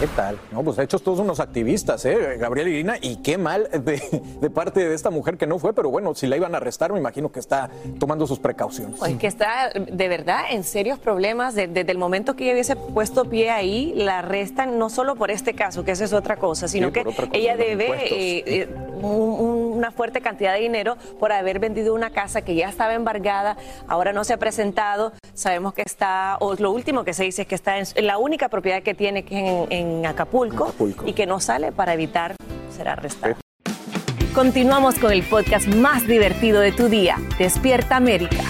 ¿Qué 0.00 0.06
tal? 0.16 0.38
No, 0.50 0.62
pues 0.62 0.78
hechos 0.78 1.02
todos 1.02 1.18
unos 1.18 1.40
activistas, 1.40 2.06
¿eh? 2.06 2.36
Gabriel 2.38 2.68
Irina, 2.68 2.96
y 3.02 3.16
qué 3.16 3.36
mal 3.36 3.68
de, 3.84 4.00
de 4.40 4.48
parte 4.50 4.88
de 4.88 4.94
esta 4.94 5.10
mujer 5.10 5.36
que 5.36 5.46
no 5.46 5.58
fue, 5.58 5.74
pero 5.74 5.90
bueno, 5.90 6.14
si 6.14 6.26
la 6.26 6.36
iban 6.38 6.54
a 6.54 6.56
arrestar, 6.56 6.90
me 6.90 6.98
imagino 6.98 7.30
que 7.30 7.38
está 7.38 7.68
tomando 7.98 8.26
sus 8.26 8.38
precauciones. 8.38 8.98
Pues 8.98 9.16
que 9.18 9.26
está 9.26 9.70
de 9.74 10.08
verdad 10.08 10.44
en 10.50 10.64
serios 10.64 10.98
problemas. 10.98 11.54
De- 11.54 11.68
Desde 11.68 11.92
el 11.92 11.98
momento 11.98 12.34
que 12.34 12.44
ella 12.44 12.54
hubiese 12.54 12.76
puesto 12.76 13.26
pie 13.26 13.50
ahí, 13.50 13.92
la 13.94 14.20
arrestan 14.20 14.78
no 14.78 14.88
solo 14.88 15.16
por 15.16 15.30
este 15.30 15.52
caso, 15.52 15.84
que 15.84 15.90
esa 15.90 16.04
es 16.04 16.14
otra 16.14 16.36
cosa, 16.36 16.66
sino 16.66 16.86
Sí, 16.88 16.92
que 16.94 17.04
cosa, 17.04 17.24
ella 17.34 17.56
debe 17.58 17.86
eh, 18.06 18.42
eh, 18.46 18.68
un- 19.02 19.04
un- 19.04 19.72
una 19.80 19.90
fuerte 19.90 20.22
cantidad 20.22 20.54
de 20.54 20.60
dinero 20.60 20.96
por 21.18 21.30
haber 21.30 21.58
vendido 21.58 21.92
una 21.94 22.08
casa 22.08 22.40
que 22.40 22.54
ya 22.54 22.70
estaba 22.70 22.94
embargada, 22.94 23.58
ahora 23.86 24.14
no 24.14 24.24
se 24.24 24.32
ha 24.32 24.38
presentado. 24.38 25.12
Sabemos 25.34 25.74
que 25.74 25.82
está, 25.82 26.36
o 26.40 26.54
lo 26.54 26.70
último 26.72 27.04
que 27.04 27.12
se 27.12 27.24
dice 27.24 27.42
es 27.42 27.48
que 27.48 27.54
está 27.54 27.78
en, 27.78 27.84
en 27.94 28.06
la 28.06 28.16
única 28.18 28.48
propiedad 28.48 28.82
que 28.82 28.94
tiene, 28.94 29.24
que 29.24 29.38
es 29.38 29.70
en, 29.70 29.72
en 29.72 29.89
Acapulco, 30.06 30.74
y 31.04 31.12
que 31.12 31.26
no 31.26 31.40
sale 31.40 31.72
para 31.72 31.94
evitar 31.94 32.36
ser 32.74 32.88
arrestada. 32.88 33.36
Continuamos 34.34 34.98
con 34.98 35.12
el 35.12 35.22
podcast 35.24 35.66
más 35.66 36.06
divertido 36.06 36.60
de 36.60 36.72
tu 36.72 36.88
día, 36.88 37.16
Despierta 37.38 37.96
América. 37.96 38.44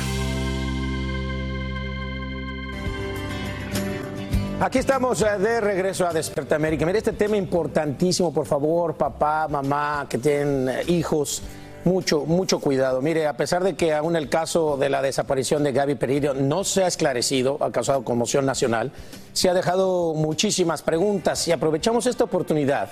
Aquí 4.61 4.79
estamos 4.79 5.23
eh, 5.23 5.39
de 5.39 5.59
regreso 5.59 6.07
a 6.07 6.13
Desperta 6.13 6.57
América. 6.57 6.85
Mire 6.85 6.99
este 6.99 7.15
tema 7.15 7.35
importantísimo, 7.39 8.31
por 8.31 8.45
favor, 8.45 8.95
papá, 8.95 9.49
mamá, 9.49 10.07
que 10.07 10.19
tienen 10.19 10.69
eh, 10.69 10.83
hijos. 10.89 11.43
Mucho, 11.85 12.27
mucho 12.27 12.61
cuidado. 12.61 13.01
Mire, 13.01 13.27
a 13.27 13.39
pesar 13.39 13.65
de 13.65 13.75
que 13.75 13.95
aún 13.95 14.15
el 14.15 14.29
caso 14.29 14.77
de 14.77 14.91
la 14.91 15.01
desaparición 15.01 15.65
de 15.65 15.73
Gaby 15.73 15.95
Perillo 15.95 16.35
no 16.35 16.63
se 16.63 16.85
ha 16.85 16.87
esclarecido, 16.87 17.57
ha 17.61 17.73
causado 17.73 18.05
conmoción 18.05 18.45
nacional, 18.45 18.93
se 19.33 19.49
ha 19.49 19.55
dejado 19.55 20.13
muchísimas 20.13 20.83
preguntas 20.83 21.49
y 21.49 21.53
aprovechamos 21.53 22.07
esta 22.07 22.25
oportunidad 22.25 22.91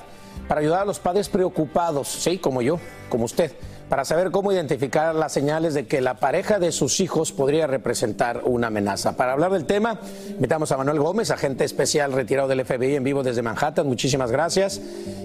para 0.49 0.63
ayudar 0.63 0.83
a 0.83 0.85
los 0.87 1.01
padres 1.01 1.29
preocupados, 1.29 2.09
sí, 2.09 2.39
como 2.39 2.63
yo, 2.63 2.81
como 3.11 3.27
usted, 3.27 3.53
para 3.89 4.05
saber 4.05 4.31
cómo 4.31 4.53
identificar 4.53 5.15
las 5.15 5.33
señales 5.33 5.75
de 5.75 5.87
que 5.87 6.01
la 6.01 6.15
pareja 6.15 6.59
de 6.59 6.73
sus 6.73 7.01
hijos 7.01 7.33
podría 7.33 7.67
representar 7.67 8.43
una 8.45 8.67
amenaza. 8.67 9.17
Para 9.17 9.33
hablar 9.33 9.53
del 9.53 9.65
tema, 9.65 9.99
invitamos 10.29 10.71
a 10.73 10.77
Manuel 10.77 11.01
Gómez, 11.01 11.31
agente 11.31 11.65
especial 11.65 12.13
retirado 12.13 12.49
del 12.49 12.65
FBI 12.65 12.97
en 12.97 13.05
vivo 13.05 13.23
desde 13.23 13.43
Manhattan. 13.43 13.87
Muchísimas 13.87 14.31
gracias. 14.31 14.81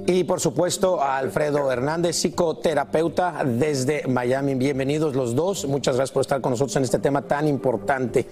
Y 0.05 0.23
por 0.23 0.39
supuesto 0.39 1.01
a 1.01 1.17
Alfredo 1.17 1.71
Hernández, 1.71 2.15
psicoterapeuta 2.15 3.43
desde 3.45 4.07
Miami. 4.07 4.55
Bienvenidos 4.55 5.15
los 5.15 5.35
dos. 5.35 5.65
Muchas 5.65 5.95
gracias 5.95 6.13
por 6.13 6.21
estar 6.21 6.39
con 6.41 6.51
nosotros 6.51 6.75
en 6.77 6.83
este 6.83 6.99
tema 6.99 7.21
tan 7.23 7.47
importante. 7.47 8.27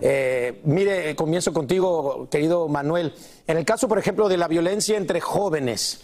Eh, 0.00 0.60
mire, 0.64 1.10
eh, 1.10 1.16
comienzo 1.16 1.52
contigo, 1.52 2.28
querido 2.30 2.68
Manuel. 2.68 3.14
En 3.46 3.56
el 3.56 3.64
caso, 3.64 3.88
por 3.88 3.98
ejemplo, 3.98 4.28
de 4.28 4.36
la 4.36 4.48
violencia 4.48 4.96
entre 4.96 5.20
jóvenes, 5.20 6.00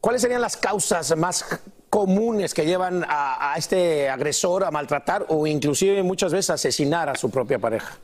¿cuáles 0.00 0.22
serían 0.22 0.40
las 0.40 0.56
causas 0.56 1.16
más 1.16 1.44
comunes 1.90 2.54
que 2.54 2.66
llevan 2.66 3.04
a, 3.08 3.52
a 3.52 3.56
este 3.56 4.08
agresor 4.08 4.64
a 4.64 4.70
maltratar 4.70 5.26
o 5.28 5.46
inclusive 5.46 6.02
muchas 6.02 6.32
veces 6.32 6.50
asesinar 6.50 7.08
a 7.08 7.14
su 7.14 7.30
propia 7.30 7.58
pareja? 7.58 7.96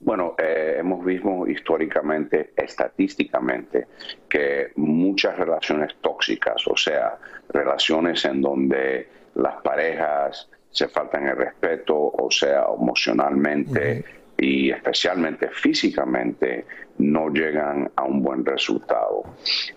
Bueno, 0.00 0.34
eh, 0.38 0.76
hemos 0.78 1.04
visto 1.04 1.46
históricamente, 1.48 2.52
estadísticamente, 2.56 3.86
que 4.28 4.72
muchas 4.76 5.38
relaciones 5.38 5.96
tóxicas, 6.00 6.66
o 6.68 6.76
sea, 6.76 7.18
relaciones 7.48 8.24
en 8.24 8.42
donde 8.42 9.08
las 9.34 9.56
parejas 9.62 10.48
se 10.70 10.88
faltan 10.88 11.26
el 11.26 11.36
respeto, 11.36 11.96
o 11.96 12.30
sea, 12.30 12.66
emocionalmente 12.78 14.04
y 14.36 14.70
especialmente 14.70 15.48
físicamente, 15.48 16.66
no 16.98 17.28
llegan 17.30 17.90
a 17.96 18.04
un 18.04 18.22
buen 18.22 18.44
resultado. 18.44 19.22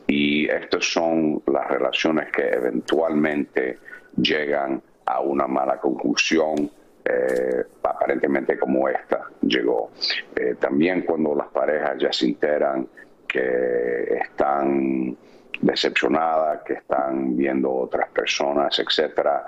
Y 0.07 0.47
estas 0.49 0.85
son 0.85 1.41
las 1.47 1.67
relaciones 1.67 2.31
que 2.31 2.49
eventualmente 2.49 3.79
llegan 4.17 4.81
a 5.05 5.21
una 5.21 5.47
mala 5.47 5.79
conclusión 5.79 6.69
eh, 7.03 7.63
aparentemente 7.83 8.57
como 8.57 8.87
esta 8.87 9.25
llegó. 9.41 9.91
Eh, 10.35 10.55
también 10.59 11.01
cuando 11.01 11.33
las 11.33 11.47
parejas 11.47 11.97
ya 11.99 12.13
se 12.13 12.25
enteran 12.25 12.87
que 13.27 14.19
están 14.21 15.17
decepcionadas, 15.61 16.61
que 16.63 16.73
están 16.73 17.35
viendo 17.35 17.71
otras 17.71 18.09
personas, 18.09 18.77
etcétera, 18.79 19.43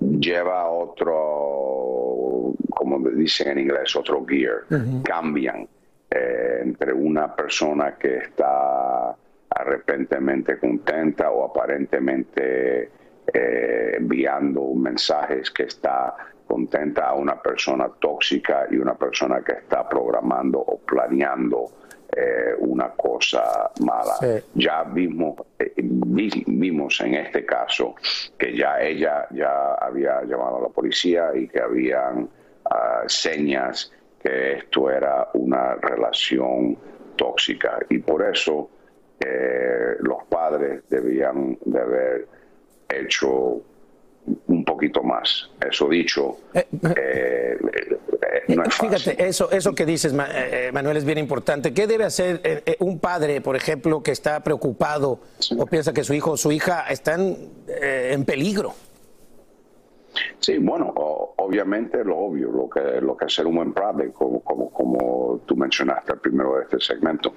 lleva 0.00 0.62
a 0.62 0.70
otro, 0.70 2.54
como 2.70 2.98
dicen 3.10 3.52
en 3.52 3.58
inglés, 3.60 3.94
otro 3.96 4.24
gear, 4.26 4.64
cambian 5.04 5.68
eh, 6.16 6.60
entre 6.62 6.92
una 6.92 7.34
persona 7.34 7.96
que 7.96 8.18
está 8.18 9.14
arrepentemente 9.50 10.58
contenta 10.58 11.30
o 11.30 11.44
aparentemente 11.44 12.90
enviando 13.28 14.72
mensajes 14.74 15.50
que 15.50 15.64
está 15.64 16.14
contenta 16.46 17.08
a 17.08 17.14
una 17.14 17.42
persona 17.42 17.88
tóxica 17.98 18.66
y 18.70 18.76
una 18.76 18.94
persona 18.94 19.42
que 19.42 19.52
está 19.52 19.88
programando 19.88 20.60
o 20.60 20.78
planeando 20.78 21.70
eh, 22.12 22.54
una 22.60 22.90
cosa 22.90 23.70
mala. 23.80 24.14
Ya 24.54 24.84
vimos, 24.84 25.36
eh, 25.58 25.72
vimos 25.76 27.00
en 27.00 27.14
este 27.14 27.44
caso 27.44 27.96
que 28.38 28.56
ya 28.56 28.80
ella 28.80 29.26
ya 29.32 29.74
había 29.74 30.22
llamado 30.22 30.58
a 30.58 30.62
la 30.62 30.68
policía 30.68 31.30
y 31.34 31.48
que 31.48 31.60
habían 31.60 32.28
ah, 32.70 33.02
señas 33.06 33.92
que 34.26 34.58
esto 34.58 34.90
era 34.90 35.28
una 35.34 35.76
relación 35.76 36.76
tóxica 37.14 37.78
y 37.88 37.98
por 37.98 38.28
eso 38.28 38.68
eh, 39.20 39.96
los 40.00 40.24
padres 40.28 40.82
debían 40.88 41.56
de 41.64 41.80
haber 41.80 42.28
hecho 42.88 43.62
un 44.48 44.64
poquito 44.64 45.04
más. 45.04 45.48
Eso 45.70 45.88
dicho, 45.88 46.38
eh, 46.52 46.66
eh, 46.96 47.56
no 48.48 48.64
es 48.64 48.74
Fíjate, 48.74 49.28
eso, 49.28 49.48
eso 49.52 49.74
que 49.74 49.86
dices, 49.86 50.12
eh, 50.34 50.70
Manuel, 50.72 50.96
es 50.96 51.04
bien 51.04 51.18
importante. 51.18 51.72
¿Qué 51.72 51.86
debe 51.86 52.04
hacer 52.04 52.64
un 52.80 52.98
padre, 52.98 53.40
por 53.40 53.54
ejemplo, 53.54 54.02
que 54.02 54.10
está 54.10 54.42
preocupado 54.42 55.20
o 55.56 55.66
piensa 55.66 55.92
que 55.92 56.02
su 56.02 56.14
hijo 56.14 56.32
o 56.32 56.36
su 56.36 56.50
hija 56.50 56.86
están 56.88 57.36
en 57.68 58.24
peligro? 58.24 58.74
Sí, 60.38 60.58
bueno, 60.58 60.92
obviamente 60.96 62.04
lo 62.04 62.16
obvio, 62.16 62.50
lo 62.50 62.68
que, 62.68 63.00
lo 63.00 63.16
que 63.16 63.26
hacer 63.26 63.46
un 63.46 63.56
buen 63.56 63.72
padre, 63.72 64.12
como, 64.12 64.40
como, 64.42 64.70
como 64.70 65.40
tú 65.46 65.56
mencionaste 65.56 66.12
al 66.12 66.20
primero 66.20 66.56
de 66.56 66.62
este 66.64 66.80
segmento, 66.80 67.34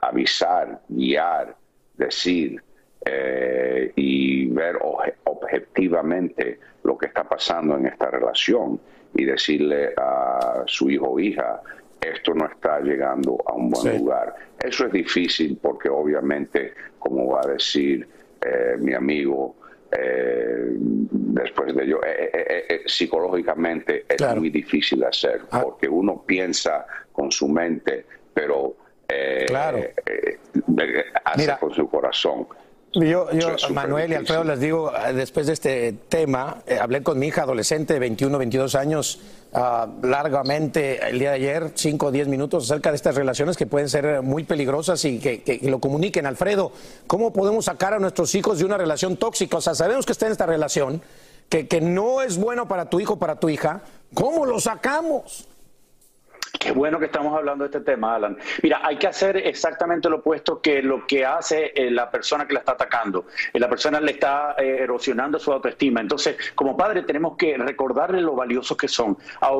avisar, 0.00 0.80
guiar, 0.88 1.56
decir, 1.96 2.62
eh, 3.04 3.92
y 3.96 4.46
ver 4.46 4.78
objetivamente 5.24 6.60
lo 6.84 6.96
que 6.96 7.06
está 7.06 7.24
pasando 7.24 7.76
en 7.76 7.86
esta 7.86 8.10
relación 8.10 8.80
y 9.14 9.24
decirle 9.24 9.92
a 9.96 10.62
su 10.66 10.88
hijo 10.88 11.10
o 11.10 11.18
hija, 11.18 11.60
esto 12.00 12.32
no 12.34 12.46
está 12.46 12.80
llegando 12.80 13.38
a 13.46 13.54
un 13.54 13.70
buen 13.70 13.98
lugar. 13.98 14.34
Eso 14.58 14.86
es 14.86 14.92
difícil 14.92 15.58
porque 15.60 15.88
obviamente, 15.88 16.74
como 16.98 17.26
va 17.32 17.40
a 17.44 17.48
decir 17.48 18.08
eh, 18.40 18.76
mi 18.78 18.94
amigo, 18.94 19.56
eh, 19.92 20.76
después 21.10 21.74
de 21.74 21.84
ello, 21.84 22.00
psicológicamente 22.86 24.06
es 24.08 24.36
muy 24.36 24.50
difícil 24.50 25.00
de 25.00 25.06
hacer 25.06 25.42
ah. 25.50 25.60
porque 25.62 25.88
uno 25.88 26.22
piensa 26.26 26.86
con 27.12 27.30
su 27.30 27.48
mente, 27.48 28.06
pero 28.34 28.76
claro. 29.46 29.78
hace 31.24 31.56
con 31.60 31.74
su 31.74 31.88
corazón. 31.88 32.46
Yo, 32.94 33.30
yo 33.32 33.56
Manuel 33.70 34.12
y 34.12 34.14
Alfredo, 34.14 34.44
les 34.44 34.60
digo, 34.60 34.92
eh, 34.94 35.14
después 35.14 35.46
de 35.46 35.54
este 35.54 35.94
tema, 36.10 36.62
eh, 36.66 36.78
hablé 36.78 37.02
con 37.02 37.18
mi 37.18 37.28
hija 37.28 37.42
adolescente 37.42 37.94
de 37.94 38.00
21, 38.00 38.36
22 38.36 38.74
años 38.74 39.20
ah, 39.54 39.88
largamente 40.02 41.00
el 41.08 41.18
día 41.18 41.30
de 41.30 41.36
ayer, 41.36 41.72
5 41.74 42.06
o 42.06 42.10
10 42.10 42.28
minutos, 42.28 42.70
acerca 42.70 42.90
de 42.90 42.96
estas 42.96 43.14
relaciones 43.14 43.56
que 43.56 43.66
pueden 43.66 43.88
ser 43.88 44.20
muy 44.20 44.44
peligrosas 44.44 45.02
y 45.06 45.18
que, 45.18 45.60
lo 45.62 45.78
comuniquen. 45.78 46.26
Alfredo, 46.26 46.72
¿cómo 47.06 47.32
podemos 47.32 47.64
sacar 47.64 47.94
a 47.94 47.98
nuestros 47.98 48.34
hijos 48.34 48.58
de 48.58 48.66
una 48.66 48.76
relación 48.76 49.16
tóxica? 49.16 49.56
O 49.56 49.62
sea, 49.62 49.74
sabemos 49.74 50.04
que 50.04 50.12
está 50.12 50.26
en 50.26 50.32
esta 50.32 50.44
relación, 50.44 51.00
que, 51.48 51.66
que 51.68 51.80
no 51.80 52.20
es 52.20 52.36
bueno 52.36 52.68
para 52.68 52.90
tu 52.90 53.00
hijo 53.00 53.14
o 53.14 53.18
para 53.18 53.36
tu 53.40 53.48
hija. 53.48 53.80
¿Cómo 54.12 54.44
lo 54.44 54.60
sacamos? 54.60 55.48
Qué 56.58 56.70
bueno 56.70 56.98
que 56.98 57.06
estamos 57.06 57.36
hablando 57.36 57.64
de 57.64 57.76
este 57.76 57.80
tema, 57.80 58.14
Alan. 58.14 58.36
Mira, 58.62 58.80
hay 58.84 58.96
que 58.96 59.06
hacer 59.06 59.38
exactamente 59.38 60.08
lo 60.10 60.18
opuesto 60.18 60.60
que 60.60 60.82
lo 60.82 61.06
que 61.06 61.24
hace 61.24 61.72
eh, 61.74 61.90
la 61.90 62.10
persona 62.10 62.46
que 62.46 62.52
la 62.52 62.60
está 62.60 62.72
atacando. 62.72 63.24
Eh, 63.52 63.58
la 63.58 63.68
persona 63.68 64.00
le 64.00 64.12
está 64.12 64.54
eh, 64.58 64.78
erosionando 64.80 65.38
su 65.38 65.50
autoestima. 65.50 66.02
Entonces, 66.02 66.36
como 66.54 66.76
padre, 66.76 67.02
tenemos 67.02 67.36
que 67.38 67.56
recordarle 67.56 68.20
lo 68.20 68.34
valiosos 68.34 68.76
que 68.76 68.86
son, 68.86 69.16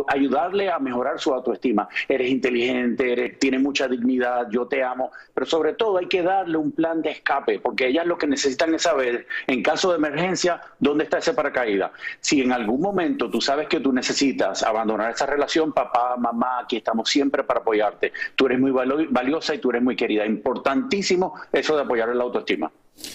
ayudarle 0.07 0.70
a 0.70 0.78
mejorar 0.78 1.18
su 1.18 1.33
autoestima. 1.33 1.88
Eres 2.07 2.31
inteligente, 2.31 3.12
eres, 3.12 3.38
tienes 3.38 3.62
mucha 3.62 3.88
dignidad, 3.88 4.48
yo 4.50 4.66
te 4.66 4.85
amo, 4.85 5.12
pero 5.33 5.46
sobre 5.46 5.72
todo 5.72 5.96
hay 5.96 6.07
que 6.07 6.22
darle 6.22 6.59
un 6.59 6.72
plan 6.72 7.00
de 7.00 7.11
escape, 7.11 7.59
porque 7.59 7.87
ellas 7.88 8.07
lo 8.07 8.18
que 8.18 8.26
necesitan 8.26 8.74
es 8.74 8.83
saber, 8.83 9.26
en 9.46 9.62
caso 9.62 9.90
de 9.90 9.96
emergencia, 9.96 10.61
dónde 10.78 11.05
está 11.05 11.18
ese 11.18 11.33
paracaídas. 11.33 11.90
Si 12.20 12.42
en 12.42 12.52
algún 12.52 12.81
momento 12.81 13.31
tú 13.31 13.40
sabes 13.40 13.66
que 13.66 13.81
tú 13.81 13.92
necesitas 13.92 14.62
abandonar 14.62 15.11
esa 15.11 15.26
relación, 15.26 15.72
papá, 15.72 16.16
mamá, 16.18 16.61
aquí 16.61 16.81
estamos 16.82 17.08
siempre 17.08 17.44
para 17.44 17.60
apoyarte. 17.60 18.12
Tú 18.36 18.46
eres 18.46 18.58
muy 18.58 18.70
valiosa 18.70 19.54
y 19.54 19.58
tú 19.58 19.70
eres 19.70 19.82
muy 19.82 19.96
querida. 19.96 20.26
Importantísimo 20.26 21.34
eso 21.52 21.76
de 21.76 21.82
apoyar 21.82 22.08
la 22.14 22.24
autoestima. 22.24 22.70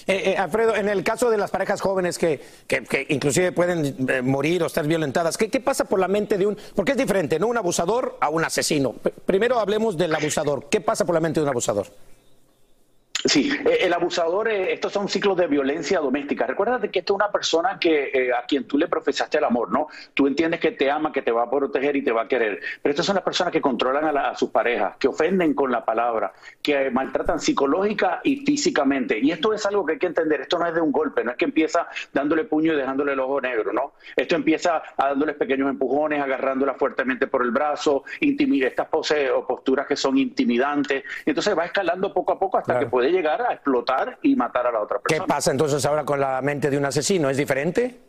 Eh, 0.07 0.31
eh, 0.31 0.37
Alfredo, 0.37 0.75
en 0.75 0.89
el 0.89 1.03
caso 1.03 1.29
de 1.29 1.37
las 1.37 1.51
parejas 1.51 1.81
jóvenes 1.81 2.17
que, 2.17 2.41
que, 2.67 3.05
inclusive 3.09 3.51
pueden 3.51 4.09
eh, 4.09 4.21
morir 4.21 4.63
o 4.63 4.65
estar 4.65 4.85
violentadas, 4.87 5.37
¿qué, 5.37 5.49
¿qué, 5.49 5.59
pasa 5.59 5.85
por 5.85 5.99
la 5.99 6.07
mente 6.07 6.37
de 6.37 6.47
un... 6.47 6.57
Porque 6.75 6.93
es 6.93 6.97
diferente, 6.97 7.39
¿no? 7.39 7.47
Un 7.47 7.57
abusador 7.57 8.17
a 8.19 8.29
un 8.29 8.43
asesino. 8.43 8.95
Primero 9.25 9.59
hablemos 9.59 9.95
del 9.97 10.15
abusador. 10.15 10.67
¿Qué 10.69 10.81
pasa 10.81 11.05
por 11.05 11.13
la 11.13 11.21
mente 11.21 11.39
de 11.39 11.43
un 11.43 11.49
abusador? 11.49 11.87
Sí, 13.27 13.51
eh, 13.51 13.79
el 13.81 13.93
abusador, 13.93 14.47
eh, 14.47 14.71
estos 14.71 14.93
son 14.93 15.09
ciclos 15.09 15.35
de 15.35 15.47
violencia 15.47 15.99
doméstica. 15.99 16.47
Recuérdate 16.47 16.89
que 16.89 16.99
esto 16.99 17.13
es 17.13 17.15
una 17.15 17.29
persona 17.29 17.77
que 17.77 18.09
eh, 18.13 18.31
a 18.33 18.45
quien 18.45 18.63
tú 18.65 18.77
le 18.77 18.87
profesaste 18.87 19.37
el 19.37 19.43
amor, 19.43 19.69
¿no? 19.69 19.87
Tú 20.13 20.27
entiendes 20.27 20.61
que 20.61 20.71
te 20.71 20.89
ama, 20.89 21.11
que 21.11 21.21
te 21.21 21.31
va 21.31 21.43
a 21.43 21.49
proteger 21.49 21.97
y 21.97 22.03
te 22.03 22.13
va 22.13 22.21
a 22.21 22.27
querer. 22.27 22.61
Pero 22.81 22.91
estas 22.91 23.05
son 23.05 23.15
las 23.15 23.25
personas 23.25 23.51
que 23.51 23.59
controlan 23.59 24.17
a, 24.17 24.33
sus 24.35 24.49
parejas, 24.49 24.95
que 24.95 25.09
ofenden 25.09 25.53
con 25.53 25.71
la 25.71 25.83
palabra, 25.83 26.31
que 26.61 26.89
maltratan 26.89 27.39
psicológica 27.41 28.21
y 28.23 28.45
físicamente. 28.45 29.19
Y 29.19 29.31
esto 29.31 29.53
es 29.53 29.65
algo 29.65 29.85
que 29.85 29.93
hay 29.93 29.99
que 29.99 30.07
entender. 30.07 30.41
Esto 30.41 30.57
no 30.57 30.65
es 30.65 30.73
de 30.73 30.79
un 30.79 30.93
golpe, 30.93 31.23
no 31.25 31.31
es 31.31 31.37
que 31.37 31.45
empieza 31.45 31.87
dándole 32.13 32.45
puño 32.45 32.73
y 32.73 32.75
dejándole 32.77 33.11
el 33.11 33.19
ojo 33.19 33.41
negro, 33.41 33.73
¿no? 33.73 33.93
Esto 34.15 34.35
empieza 34.35 34.81
a 34.95 35.07
dándoles 35.09 35.35
pequeños 35.35 35.69
empujones, 35.69 36.21
agarrándola 36.21 36.75
fuertemente 36.75 37.27
por 37.27 37.43
el 37.43 37.51
brazo, 37.51 38.05
intimida 38.21 38.67
estas 38.67 38.87
poses 38.87 39.29
o 39.31 39.45
posturas 39.45 39.85
que 39.85 39.97
son 39.97 40.17
intimidantes. 40.17 41.03
Entonces 41.25 41.57
va 41.57 41.65
escalando 41.65 42.13
poco 42.13 42.31
a 42.31 42.39
poco 42.39 42.57
hasta 42.57 42.79
que 42.79 42.85
puede 42.85 43.16
llegar 43.17 43.41
a 43.41 43.53
explotar 43.53 44.19
y 44.21 44.35
matar 44.35 44.67
a 44.67 44.71
la 44.71 44.79
otra 44.79 44.99
persona. 44.99 45.25
¿Qué 45.25 45.27
pasa 45.27 45.51
entonces 45.51 45.85
ahora 45.85 46.05
con 46.05 46.19
la 46.19 46.41
mente 46.41 46.69
de 46.69 46.77
un 46.77 46.85
asesino? 46.85 47.29
¿Es 47.29 47.37
diferente? 47.37 48.06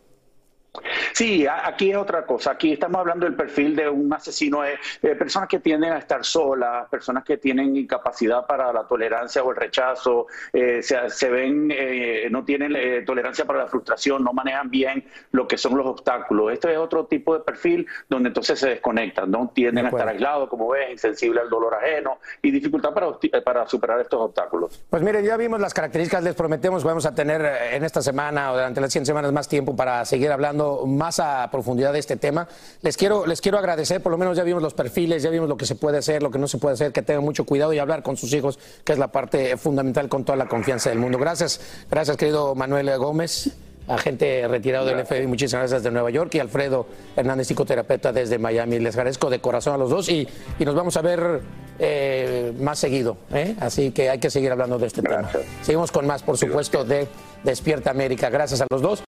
Sí, 1.13 1.45
aquí 1.47 1.91
es 1.91 1.97
otra 1.97 2.25
cosa. 2.25 2.51
Aquí 2.51 2.73
estamos 2.73 2.99
hablando 2.99 3.25
del 3.25 3.35
perfil 3.35 3.75
de 3.75 3.89
un 3.89 4.11
asesino, 4.13 4.61
de, 4.61 5.15
personas 5.15 5.49
que 5.49 5.59
tienden 5.59 5.93
a 5.93 5.97
estar 5.97 6.23
solas, 6.23 6.87
personas 6.89 7.23
que 7.23 7.37
tienen 7.37 7.75
incapacidad 7.75 8.45
para 8.45 8.71
la 8.71 8.83
tolerancia 8.87 9.43
o 9.43 9.49
el 9.51 9.57
rechazo, 9.57 10.27
eh, 10.53 10.81
se, 10.81 11.29
ven, 11.29 11.71
eh, 11.71 12.27
no 12.29 12.45
tienen 12.45 12.75
eh, 12.75 13.03
tolerancia 13.05 13.45
para 13.45 13.59
la 13.59 13.67
frustración, 13.67 14.23
no 14.23 14.33
manejan 14.33 14.69
bien 14.69 15.05
lo 15.31 15.47
que 15.47 15.57
son 15.57 15.77
los 15.77 15.87
obstáculos. 15.87 16.53
Este 16.53 16.71
es 16.71 16.77
otro 16.77 17.05
tipo 17.05 17.33
de 17.33 17.41
perfil 17.41 17.87
donde 18.07 18.29
entonces 18.29 18.59
se 18.59 18.69
desconectan, 18.69 19.31
¿no? 19.31 19.51
tienden 19.53 19.87
a 19.87 19.89
estar 19.89 20.07
aislados, 20.07 20.49
como 20.49 20.69
ves, 20.69 20.91
insensible 20.91 21.41
al 21.41 21.49
dolor 21.49 21.75
ajeno 21.75 22.19
y 22.41 22.51
dificultad 22.51 22.93
para, 22.93 23.07
para 23.43 23.67
superar 23.67 23.99
estos 23.99 24.21
obstáculos. 24.21 24.83
Pues 24.89 25.01
miren, 25.01 25.25
ya 25.25 25.37
vimos 25.37 25.59
las 25.59 25.73
características, 25.73 26.23
les 26.23 26.35
prometemos 26.35 26.83
que 26.83 26.87
vamos 26.87 27.05
a 27.05 27.15
tener 27.15 27.41
en 27.73 27.83
esta 27.83 28.01
semana 28.01 28.51
o 28.51 28.55
durante 28.55 28.79
las 28.79 28.91
100 28.91 29.05
semanas 29.05 29.31
más 29.31 29.47
tiempo 29.47 29.75
para 29.75 30.05
seguir 30.05 30.31
hablando 30.31 30.58
más 30.85 31.19
a 31.19 31.49
profundidad 31.51 31.93
de 31.93 31.99
este 31.99 32.17
tema. 32.17 32.47
Les 32.81 32.97
quiero, 32.97 33.25
les 33.25 33.41
quiero 33.41 33.57
agradecer, 33.57 34.01
por 34.01 34.11
lo 34.11 34.17
menos 34.17 34.37
ya 34.37 34.43
vimos 34.43 34.61
los 34.61 34.73
perfiles, 34.73 35.23
ya 35.23 35.29
vimos 35.29 35.49
lo 35.49 35.57
que 35.57 35.65
se 35.65 35.75
puede 35.75 35.97
hacer, 35.97 36.23
lo 36.23 36.31
que 36.31 36.39
no 36.39 36.47
se 36.47 36.57
puede 36.57 36.73
hacer, 36.73 36.91
que 36.91 37.01
tengan 37.01 37.23
mucho 37.23 37.45
cuidado 37.45 37.73
y 37.73 37.79
hablar 37.79 38.03
con 38.03 38.17
sus 38.17 38.33
hijos, 38.33 38.59
que 38.83 38.93
es 38.93 38.99
la 38.99 39.11
parte 39.11 39.57
fundamental 39.57 40.09
con 40.09 40.23
toda 40.25 40.37
la 40.37 40.47
confianza 40.47 40.89
del 40.89 40.99
mundo. 40.99 41.17
Gracias, 41.17 41.59
gracias 41.89 42.17
querido 42.17 42.55
Manuel 42.55 42.97
Gómez 42.97 43.51
agente 43.89 44.47
retirado 44.47 44.85
del 44.85 45.05
FBI, 45.05 45.27
muchísimas 45.27 45.63
gracias 45.63 45.83
de 45.83 45.91
Nueva 45.91 46.11
York, 46.11 46.33
y 46.35 46.39
Alfredo 46.39 46.85
Hernández, 47.15 47.47
psicoterapeuta 47.47 48.13
desde 48.13 48.37
Miami. 48.37 48.79
Les 48.79 48.95
agradezco 48.95 49.29
de 49.29 49.39
corazón 49.39 49.73
a 49.73 49.77
los 49.77 49.89
dos 49.89 50.09
y, 50.09 50.27
nos 50.59 50.75
vamos 50.75 50.95
a 50.95 51.01
ver 51.01 51.41
eh, 51.79 52.53
más 52.59 52.79
seguido. 52.79 53.17
¿eh? 53.33 53.55
Así 53.59 53.91
que 53.91 54.09
hay 54.09 54.19
que 54.19 54.29
seguir 54.29 54.51
hablando 54.51 54.77
de 54.77 54.87
este 54.87 55.01
tema. 55.01 55.29
Seguimos 55.63 55.91
con 55.91 56.05
más, 56.05 56.21
por 56.21 56.37
supuesto, 56.37 56.85
de 56.85 57.07
Despierta 57.43 57.89
América. 57.89 58.29
Gracias 58.29 58.61
a 58.61 58.67
los 58.69 58.81
dos. 58.81 59.03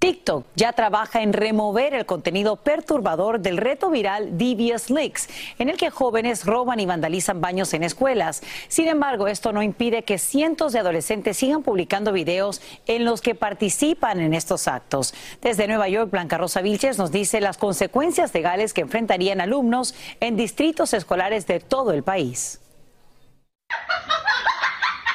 TikTok 0.00 0.46
ya 0.56 0.72
trabaja 0.72 1.20
en 1.20 1.34
remover 1.34 1.92
el 1.92 2.06
contenido 2.06 2.56
perturbador 2.56 3.38
del 3.40 3.58
reto 3.58 3.90
viral 3.90 4.38
Devious 4.38 4.88
Leaks, 4.88 5.28
en 5.58 5.68
el 5.68 5.76
que 5.76 5.90
jóvenes 5.90 6.46
roban 6.46 6.80
y 6.80 6.86
vandalizan 6.86 7.42
baños 7.42 7.74
en 7.74 7.82
escuelas. 7.82 8.42
Sin 8.68 8.88
embargo, 8.88 9.28
esto 9.28 9.52
no 9.52 9.62
impide 9.62 10.02
que 10.02 10.16
cientos 10.16 10.72
de 10.72 10.78
adolescentes 10.78 11.36
sigan 11.36 11.62
publicando 11.62 12.12
videos 12.12 12.62
en 12.86 13.04
los 13.04 13.20
que 13.20 13.34
participan 13.34 14.20
en 14.20 14.32
estos 14.32 14.68
actos. 14.68 15.12
Desde 15.42 15.68
Nueva 15.68 15.90
York, 15.90 16.10
Blanca 16.10 16.38
Rosa 16.38 16.62
Vilches 16.62 16.96
nos 16.96 17.12
dice 17.12 17.42
las 17.42 17.58
consecuencias 17.58 18.32
legales 18.32 18.72
que 18.72 18.80
enfrentarían 18.80 19.42
alumnos 19.42 19.94
en 20.20 20.34
distritos 20.34 20.94
escolares 20.94 21.46
de 21.46 21.60
todo 21.60 21.92
el 21.92 22.02
país. 22.02 22.62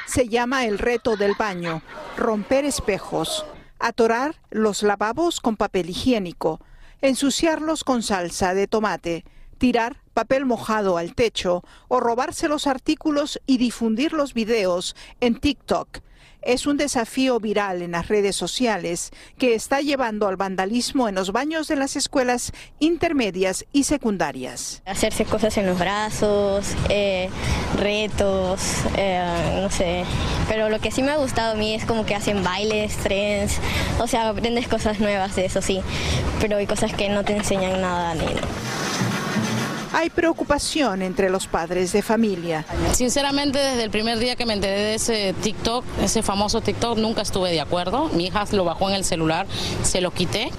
Se 0.05 0.29
llama 0.29 0.65
el 0.65 0.77
reto 0.77 1.17
del 1.17 1.33
baño, 1.33 1.81
romper 2.15 2.65
espejos 2.65 3.47
atorar 3.85 4.41
los 4.49 4.81
lavabos 4.81 5.39
con 5.39 5.57
papel 5.57 5.91
higiénico, 5.91 6.59
ensuciarlos 7.01 7.83
con 7.83 8.01
salsa 8.01 8.55
de 8.55 8.65
tomate, 8.65 9.25
tirar 9.59 10.01
papel 10.15 10.47
mojado 10.47 10.97
al 10.97 11.13
techo 11.13 11.63
o 11.87 11.99
robarse 11.99 12.47
los 12.47 12.65
artículos 12.65 13.39
y 13.45 13.59
difundir 13.59 14.11
los 14.11 14.33
videos 14.33 14.95
en 15.21 15.39
TikTok 15.39 15.99
es 16.45 16.67
un 16.67 16.77
desafío 16.77 17.39
viral 17.39 17.81
en 17.81 17.91
las 17.91 18.07
redes 18.07 18.35
sociales 18.35 19.11
que 19.37 19.55
está 19.55 19.81
llevando 19.81 20.27
al 20.27 20.37
vandalismo 20.37 21.09
en 21.09 21.15
los 21.15 21.31
baños 21.31 21.67
de 21.67 21.75
las 21.75 21.95
escuelas 21.95 22.53
intermedias 22.79 23.65
y 23.73 23.83
secundarias. 23.83 24.81
Hacerse 24.85 25.25
cosas 25.25 25.57
en 25.57 25.65
los 25.65 25.77
brazos, 25.77 26.75
eh, 26.89 27.29
retos, 27.77 28.61
eh, 28.95 29.59
no 29.61 29.69
sé. 29.69 30.05
Pero 30.47 30.69
lo 30.69 30.79
que 30.79 30.91
sí 30.91 31.01
me 31.01 31.11
ha 31.11 31.17
gustado 31.17 31.53
a 31.53 31.55
mí 31.55 31.73
es 31.73 31.85
como 31.85 32.05
que 32.05 32.15
hacen 32.15 32.43
bailes, 32.43 32.95
trends, 32.97 33.59
o 33.99 34.07
sea, 34.07 34.29
aprendes 34.29 34.67
cosas 34.67 34.99
nuevas 34.99 35.35
de 35.35 35.45
eso 35.45 35.61
sí, 35.61 35.81
pero 36.39 36.57
hay 36.57 36.67
cosas 36.67 36.93
que 36.93 37.09
no 37.09 37.23
te 37.23 37.35
enseñan 37.35 37.81
nada 37.81 38.13
ni 38.13 38.25
hay 39.93 40.09
preocupación 40.09 41.01
entre 41.01 41.29
los 41.29 41.47
padres 41.47 41.91
de 41.91 42.01
familia. 42.01 42.65
Sinceramente, 42.93 43.59
desde 43.59 43.83
el 43.83 43.89
primer 43.89 44.19
día 44.19 44.35
que 44.35 44.45
me 44.45 44.53
enteré 44.53 44.79
de 44.79 44.95
ese 44.95 45.33
TikTok, 45.41 45.83
ese 46.01 46.23
famoso 46.23 46.61
TikTok, 46.61 46.97
nunca 46.97 47.21
estuve 47.21 47.51
de 47.51 47.61
acuerdo. 47.61 48.09
Mi 48.09 48.27
hija 48.27 48.45
lo 48.51 48.65
bajó 48.65 48.89
en 48.89 48.95
el 48.95 49.03
celular, 49.03 49.47
se 49.83 50.01
lo 50.01 50.11
quité. 50.11 50.51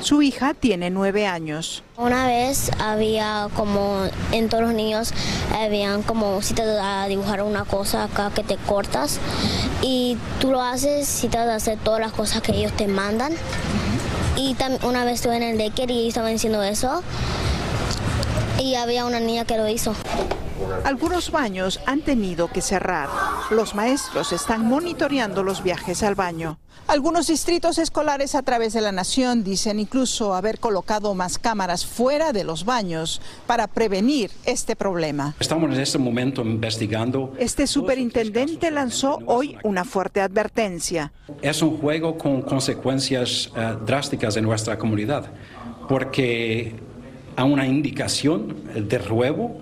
Su 0.00 0.22
hija 0.22 0.54
tiene 0.54 0.88
nueve 0.88 1.26
años. 1.26 1.82
Una 1.98 2.26
vez 2.26 2.70
había 2.78 3.48
como 3.54 4.08
en 4.32 4.48
todos 4.48 4.64
los 4.64 4.72
niños 4.72 5.12
habían 5.54 6.02
como 6.02 6.40
si 6.40 6.54
te 6.54 6.62
a 6.62 7.06
dibujar 7.06 7.42
una 7.42 7.64
cosa 7.66 8.04
acá 8.04 8.30
que 8.34 8.42
te 8.42 8.56
cortas 8.56 9.18
y 9.82 10.16
tú 10.40 10.52
lo 10.52 10.62
haces 10.62 11.06
si 11.06 11.28
te 11.28 11.36
vas 11.36 11.48
a 11.48 11.54
hacer 11.56 11.78
todas 11.78 12.00
las 12.00 12.12
cosas 12.12 12.40
que 12.40 12.52
ellos 12.52 12.72
te 12.72 12.88
mandan. 12.88 13.34
Y 14.36 14.56
una 14.84 15.04
vez 15.04 15.16
estuve 15.16 15.36
en 15.36 15.42
el 15.42 15.58
daycare 15.58 15.92
y 15.92 15.98
ellos 15.98 16.08
estaban 16.08 16.32
diciendo 16.32 16.62
eso 16.62 17.02
y 18.58 18.74
había 18.74 19.04
una 19.04 19.20
niña 19.20 19.44
que 19.44 19.56
lo 19.56 19.68
hizo. 19.68 19.94
Algunos 20.84 21.30
baños 21.30 21.80
han 21.86 22.02
tenido 22.02 22.48
que 22.48 22.60
cerrar. 22.60 23.08
Los 23.50 23.74
maestros 23.74 24.32
están 24.32 24.66
monitoreando 24.66 25.42
los 25.42 25.62
viajes 25.62 26.02
al 26.02 26.14
baño. 26.14 26.58
Algunos 26.86 27.28
distritos 27.28 27.78
escolares 27.78 28.34
a 28.34 28.42
través 28.42 28.72
de 28.72 28.80
la 28.80 28.90
nación 28.90 29.44
dicen 29.44 29.78
incluso 29.78 30.34
haber 30.34 30.58
colocado 30.58 31.14
más 31.14 31.38
cámaras 31.38 31.86
fuera 31.86 32.32
de 32.32 32.42
los 32.42 32.64
baños 32.64 33.20
para 33.46 33.68
prevenir 33.68 34.30
este 34.44 34.74
problema. 34.74 35.34
Estamos 35.38 35.72
en 35.72 35.80
este 35.80 35.98
momento 35.98 36.42
investigando. 36.42 37.32
Este 37.38 37.66
superintendente 37.66 38.70
lanzó 38.70 39.20
hoy 39.26 39.56
una 39.62 39.84
fuerte 39.84 40.20
advertencia. 40.20 41.12
Es 41.42 41.62
un 41.62 41.78
juego 41.78 42.18
con 42.18 42.42
consecuencias 42.42 43.50
eh, 43.56 43.76
drásticas 43.86 44.36
en 44.36 44.44
nuestra 44.44 44.76
comunidad, 44.76 45.30
porque 45.88 46.74
a 47.40 47.44
una 47.44 47.66
indicación 47.66 48.54
de 48.74 48.98
ruego, 48.98 49.58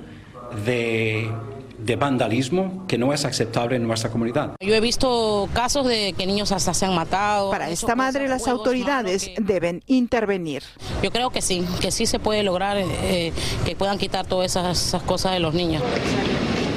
de, 0.65 1.31
de, 1.79 1.97
vandalismo 1.97 2.85
que 2.89 2.99
no 2.99 3.13
es 3.13 3.25
aceptable 3.25 3.77
en 3.77 3.87
nuestra 3.87 4.11
comunidad. 4.11 4.57
Yo 4.59 4.75
he 4.75 4.81
visto 4.81 5.49
casos 5.53 5.87
de 5.87 6.13
que 6.15 6.27
niños 6.27 6.51
hasta 6.51 6.75
se 6.75 6.87
han 6.87 6.97
matado. 6.97 7.51
Para 7.53 7.71
esta 7.71 7.95
madre 7.95 8.27
las 8.27 8.49
autoridades 8.49 9.31
deben 9.39 9.85
intervenir. 9.87 10.65
Yo 11.05 11.13
creo 11.13 11.31
que 11.31 11.41
sí, 11.41 11.65
que 11.81 11.93
sí 11.93 12.07
se 12.07 12.19
puede 12.19 12.43
lograr 12.43 12.79
eh, 12.79 13.33
que 13.65 13.77
puedan 13.77 13.97
quitar 13.97 14.27
todas 14.27 14.51
esas, 14.51 14.89
esas 14.89 15.03
cosas 15.05 15.33
de 15.35 15.39
los 15.39 15.55
niños. 15.55 15.83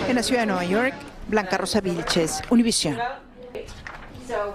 En 0.07 0.15
la 0.15 0.21
ciudad 0.21 0.41
de 0.41 0.47
Nueva 0.47 0.65
York, 0.65 0.93
Blanca 1.27 1.57
Rosa 1.57 1.81
Vilches, 1.81 2.43
Univisión. 2.51 2.97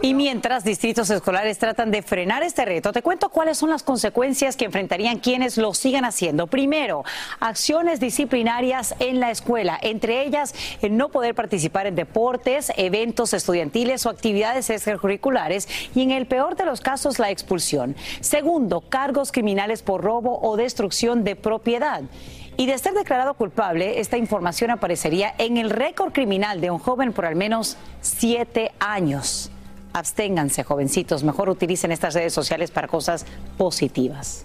Y 0.02 0.14
mientras 0.14 0.64
distritos 0.64 1.10
escolares 1.10 1.58
tratan 1.58 1.90
de 1.90 2.02
frenar 2.02 2.42
este 2.42 2.64
reto, 2.64 2.92
te 2.92 3.02
cuento 3.02 3.28
cuáles 3.28 3.58
son 3.58 3.70
las 3.70 3.82
consecuencias 3.82 4.56
que 4.56 4.66
enfrentarían 4.66 5.18
quienes 5.18 5.56
lo 5.56 5.74
sigan 5.74 6.04
haciendo. 6.04 6.46
Primero, 6.46 7.04
acciones 7.40 8.00
disciplinarias 8.00 8.94
en 8.98 9.20
la 9.20 9.30
escuela, 9.30 9.78
entre 9.80 10.24
ellas 10.24 10.54
el 10.82 10.96
no 10.96 11.08
poder 11.08 11.34
participar 11.34 11.86
en 11.86 11.94
deportes, 11.94 12.72
eventos 12.76 13.32
estudiantiles 13.32 14.06
o 14.06 14.10
actividades 14.10 14.70
extracurriculares 14.70 15.68
y 15.94 16.02
en 16.02 16.10
el 16.10 16.26
peor 16.26 16.56
de 16.56 16.66
los 16.66 16.80
casos 16.80 17.18
la 17.18 17.30
expulsión. 17.30 17.96
Segundo, 18.20 18.82
cargos 18.82 19.32
criminales 19.32 19.82
por 19.82 20.02
robo 20.02 20.40
o 20.40 20.56
destrucción 20.56 21.24
de 21.24 21.36
propiedad. 21.36 22.02
Y 22.58 22.64
de 22.66 22.78
ser 22.78 22.94
declarado 22.94 23.34
culpable, 23.34 24.00
esta 24.00 24.16
información 24.16 24.70
aparecería 24.70 25.34
en 25.36 25.58
el 25.58 25.68
récord 25.68 26.12
criminal 26.12 26.62
de 26.62 26.70
un 26.70 26.78
joven 26.78 27.12
por 27.12 27.26
al 27.26 27.36
menos 27.36 27.76
siete 28.00 28.72
años 28.78 29.50
absténganse, 29.96 30.62
jovencitos. 30.62 31.24
Mejor 31.24 31.48
utilicen 31.48 31.90
estas 31.90 32.14
redes 32.14 32.32
sociales 32.32 32.70
para 32.70 32.86
cosas 32.86 33.24
positivas. 33.56 34.44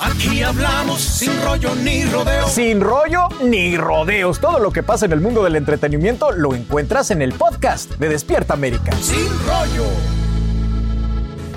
Aquí 0.00 0.42
hablamos 0.42 1.00
sin 1.00 1.42
rollo 1.42 1.74
ni 1.74 2.04
rodeos. 2.04 2.52
Sin 2.52 2.80
rollo 2.80 3.28
ni 3.42 3.76
rodeos. 3.76 4.40
Todo 4.40 4.58
lo 4.58 4.70
que 4.70 4.82
pasa 4.82 5.04
en 5.06 5.12
el 5.12 5.20
mundo 5.20 5.42
del 5.44 5.56
entretenimiento 5.56 6.32
lo 6.32 6.54
encuentras 6.54 7.10
en 7.10 7.20
el 7.20 7.34
podcast 7.34 7.90
de 7.96 8.08
Despierta 8.08 8.54
América. 8.54 8.92
Sin 9.02 9.28
rollo. 9.46 10.29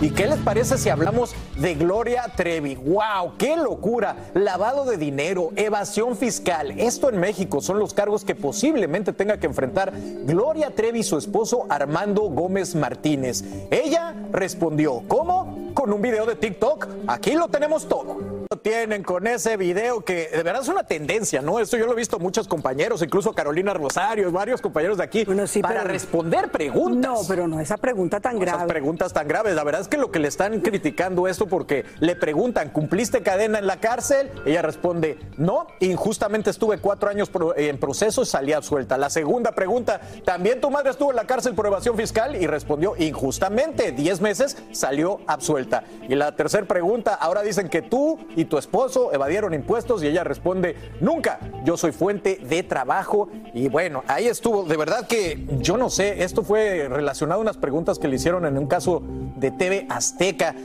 ¿Y 0.04 0.10
qué 0.10 0.28
les 0.28 0.40
parece 0.40 0.78
si 0.78 0.90
hablamos 0.90 1.34
de 1.56 1.76
Gloria 1.76 2.26
Trevi? 2.36 2.76
¡Wow! 2.76 3.38
¡Qué 3.38 3.56
locura! 3.56 4.18
Lavado 4.34 4.84
de 4.84 4.98
dinero, 4.98 5.52
evasión 5.56 6.18
fiscal. 6.18 6.72
Esto 6.78 7.08
en 7.08 7.22
México 7.22 7.62
son 7.62 7.80
los 7.80 7.94
cargos 7.94 8.26
que 8.26 8.36
posiblemente 8.36 9.14
tenga 9.14 9.38
que 9.38 9.46
enfrentar 9.46 9.94
Gloria 10.26 10.72
Trevi 10.76 11.00
y 11.00 11.04
su 11.04 11.18
esposo 11.18 11.68
Armando 11.70 12.24
Gómez 12.24 12.76
Martínez. 12.76 13.46
Ella 13.72 14.14
respondió, 14.34 15.04
¿cómo? 15.08 15.72
Con 15.74 15.94
un 15.94 16.02
video 16.02 16.26
de 16.26 16.36
TikTok. 16.36 16.86
Aquí 17.08 17.32
lo 17.36 17.48
tenemos 17.48 17.88
todo 17.88 18.33
tienen 18.64 19.04
con 19.04 19.28
ese 19.28 19.58
video 19.58 20.04
que 20.04 20.30
de 20.30 20.42
verdad 20.42 20.62
es 20.62 20.70
una 20.70 20.84
tendencia, 20.84 21.42
¿no? 21.42 21.60
Esto 21.60 21.78
yo 21.78 21.86
lo 21.86 21.92
he 21.92 21.96
visto 21.96 22.18
muchos 22.18 22.48
compañeros, 22.48 23.02
incluso 23.02 23.34
Carolina 23.34 23.74
Rosario, 23.74 24.32
varios 24.32 24.62
compañeros 24.62 24.98
de 24.98 25.04
aquí, 25.04 25.26
para 25.62 25.84
responder 25.84 26.50
preguntas. 26.50 27.12
No, 27.12 27.28
pero 27.28 27.48
no 27.48 27.60
esa 27.60 27.78
pregunta 27.78 28.20
tan 28.22 28.40
grave. 28.40 28.58
Esas 28.58 28.70
preguntas 28.70 29.14
tan 29.14 29.28
graves. 29.28 29.54
La 29.54 29.64
verdad 29.64 29.82
es 29.82 29.88
que 29.88 29.98
lo 29.98 30.12
que 30.12 30.20
le 30.20 30.30
están 30.30 30.62
criticando 30.62 31.28
esto 31.28 31.48
porque 31.48 31.86
le 32.00 32.16
preguntan, 32.16 32.70
¿cumpliste 32.70 33.22
cadena 33.22 33.60
en 33.60 33.68
la 33.68 33.78
cárcel? 33.82 34.32
Ella 34.46 34.62
responde, 34.62 35.20
no, 35.38 35.68
injustamente 35.82 36.50
estuve 36.50 36.78
cuatro 36.78 37.10
años 37.10 37.30
en 37.58 37.78
proceso 37.78 38.24
y 38.24 38.26
salía 38.26 38.62
suelta. 38.62 38.98
La 38.98 39.10
segunda 39.10 39.52
pregunta, 39.52 40.00
¿también 40.24 40.62
tu 40.62 40.72
madre 40.72 40.92
estuvo 40.92 41.12
en 41.12 41.18
la 41.18 41.28
cárcel 41.28 41.54
por 41.54 41.68
evasión 41.68 41.98
fiscal? 41.98 42.42
Y 42.42 42.48
respondió, 42.48 42.94
injustamente, 42.98 43.92
diez 43.92 44.22
meses 44.22 44.58
salió 44.72 45.20
absuelta. 45.28 45.84
Y 46.08 46.16
la 46.16 46.36
tercera 46.36 46.66
pregunta, 46.66 47.14
ahora 47.16 47.42
dicen 47.42 47.68
que 47.68 47.82
tú 47.82 48.20
y 48.38 48.46
tu 48.46 48.53
esposo 48.58 49.14
evadieron 49.14 49.54
impuestos 49.54 50.04
y 50.04 50.08
ella 50.08 50.24
responde, 50.24 50.76
nunca, 51.00 51.40
yo 51.64 51.78
soy 51.78 51.92
fuente 51.92 52.40
de 52.42 52.64
trabajo. 52.64 53.30
Y 53.54 53.70
bueno, 53.70 54.04
ahí 54.08 54.28
estuvo, 54.28 54.64
de 54.64 54.78
verdad 54.78 55.08
que 55.08 55.46
yo 55.60 55.78
no 55.78 55.90
sé, 55.90 56.24
esto 56.24 56.44
fue 56.44 56.88
relacionado 56.90 57.40
a 57.40 57.42
unas 57.42 57.58
preguntas 57.58 58.00
que 58.00 58.08
le 58.08 58.16
hicieron 58.16 58.46
en 58.46 58.58
un 58.58 58.68
caso 58.68 59.02
de 59.36 59.52
TV 59.52 59.86
Azteca. 59.90 60.56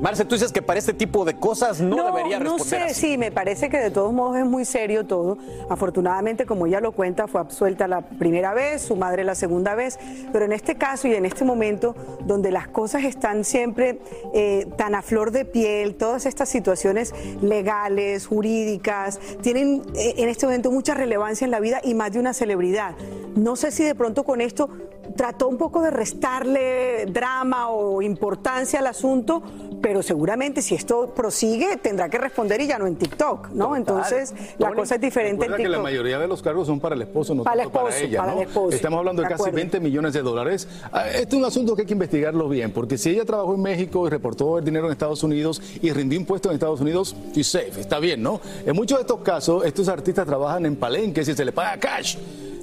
Marce, 0.00 0.24
tú 0.24 0.36
dices 0.36 0.52
que 0.52 0.62
para 0.62 0.78
este 0.78 0.94
tipo 0.94 1.24
de 1.24 1.34
cosas 1.34 1.80
no, 1.80 1.96
debería 1.96 2.38
responder. 2.38 2.82
No 2.82 2.88
sé, 2.88 2.94
sí, 2.94 3.18
me 3.18 3.32
parece 3.32 3.68
que 3.68 3.78
de 3.78 3.90
todos 3.90 4.12
modos 4.12 4.36
es 4.36 4.44
muy 4.44 4.64
serio 4.64 5.04
todo. 5.06 5.38
Afortunadamente, 5.68 6.46
como 6.46 6.66
ella 6.66 6.80
lo 6.80 6.92
cuenta, 6.92 7.26
fue 7.26 7.40
absuelta 7.40 7.88
la 7.88 8.02
primera 8.02 8.54
vez, 8.54 8.82
su 8.82 8.94
madre 8.94 9.24
la 9.24 9.34
segunda 9.34 9.74
vez, 9.74 9.98
pero 10.32 10.44
en 10.44 10.52
este 10.52 10.76
caso 10.76 11.08
y 11.08 11.14
en 11.14 11.24
este 11.24 11.44
momento 11.44 11.96
donde 12.24 12.52
las 12.52 12.68
cosas 12.68 13.02
están 13.02 13.44
siempre 13.44 13.98
eh, 14.34 14.68
tan 14.76 14.94
a 14.94 15.02
flor 15.02 15.32
de 15.32 15.44
piel, 15.44 15.96
todas 15.96 16.26
estas 16.26 16.48
situaciones 16.48 17.12
legales, 17.42 18.26
jurídicas, 18.26 19.18
tienen 19.42 19.82
eh, 19.94 20.14
en 20.18 20.28
este 20.28 20.46
momento 20.46 20.70
mucha 20.70 20.94
relevancia 20.94 21.44
en 21.44 21.50
la 21.50 21.60
vida 21.60 21.80
y 21.84 21.94
más 21.94 22.12
de 22.12 22.18
una 22.20 22.34
celebridad. 22.34 22.94
no 23.36 23.56
sé 23.56 23.70
si 23.70 23.84
de 23.84 23.94
pronto 23.94 24.24
con 24.24 24.40
esto 24.40 24.68
trató 25.16 25.48
un 25.48 25.56
poco 25.56 25.82
de 25.82 25.90
restarle 25.90 27.06
drama 27.06 27.70
o 27.70 28.02
importancia 28.02 28.78
al 28.78 28.86
asunto, 28.86 29.42
pero 29.80 30.02
seguramente 30.02 30.62
si 30.62 30.74
esto 30.74 31.12
prosigue 31.14 31.76
tendrá 31.76 32.08
que 32.08 32.18
responder 32.18 32.60
y 32.60 32.66
ya 32.66 32.78
no 32.78 32.86
en 32.86 32.96
TikTok, 32.96 33.50
¿no? 33.50 33.74
Entonces 33.76 34.34
la 34.58 34.72
cosa 34.72 34.96
es 34.96 35.00
diferente 35.00 35.46
en 35.46 35.56
que 35.56 35.68
la 35.68 35.78
mayoría 35.80 36.18
de 36.18 36.28
los 36.28 36.42
cargos 36.42 36.66
son 36.66 36.80
para 36.80 36.94
el 36.94 37.02
esposo, 37.02 37.34
no 37.34 37.44
Para 37.44 37.62
el 37.62 37.70
ella, 38.02 38.20
para 38.20 38.32
¿no? 38.32 38.40
el 38.40 38.48
esposo. 38.48 38.76
Estamos 38.76 38.98
hablando 38.98 39.22
de, 39.22 39.28
De 39.28 39.32
casi 39.32 39.42
acuerdo. 39.42 39.56
20 39.56 39.80
millones 39.80 40.12
de 40.12 40.22
dólares. 40.22 40.68
Ah, 40.92 41.08
Este 41.08 41.28
es 41.28 41.34
un 41.34 41.44
asunto 41.44 41.74
que 41.74 41.82
hay 41.82 41.86
que 41.86 41.94
investigarlo 41.94 42.48
bien, 42.48 42.72
porque 42.72 42.98
si 42.98 43.10
ella 43.10 43.24
trabajó 43.24 43.54
en 43.54 43.62
México 43.62 44.06
y 44.06 44.10
reportó 44.10 44.58
el 44.58 44.64
dinero 44.64 44.86
en 44.86 44.92
Estados 44.92 45.22
Unidos 45.22 45.60
y 45.80 45.90
rindió 45.92 46.18
impuestos 46.18 46.50
en 46.50 46.54
Estados 46.54 46.80
Unidos, 46.80 47.14
she's 47.34 47.46
safe, 47.46 47.80
está 47.80 47.98
bien, 47.98 48.22
¿no? 48.22 48.40
En 48.64 48.74
muchos 48.74 48.98
de 48.98 49.02
estos 49.02 49.20
casos, 49.20 49.64
estos 49.64 49.88
artistas 49.88 50.26
trabajan 50.26 50.66
en 50.66 50.76
palenques 50.76 51.28
y 51.28 51.34
se 51.34 51.44
les 51.44 51.54
paga 51.54 51.78
cash. 51.78 52.16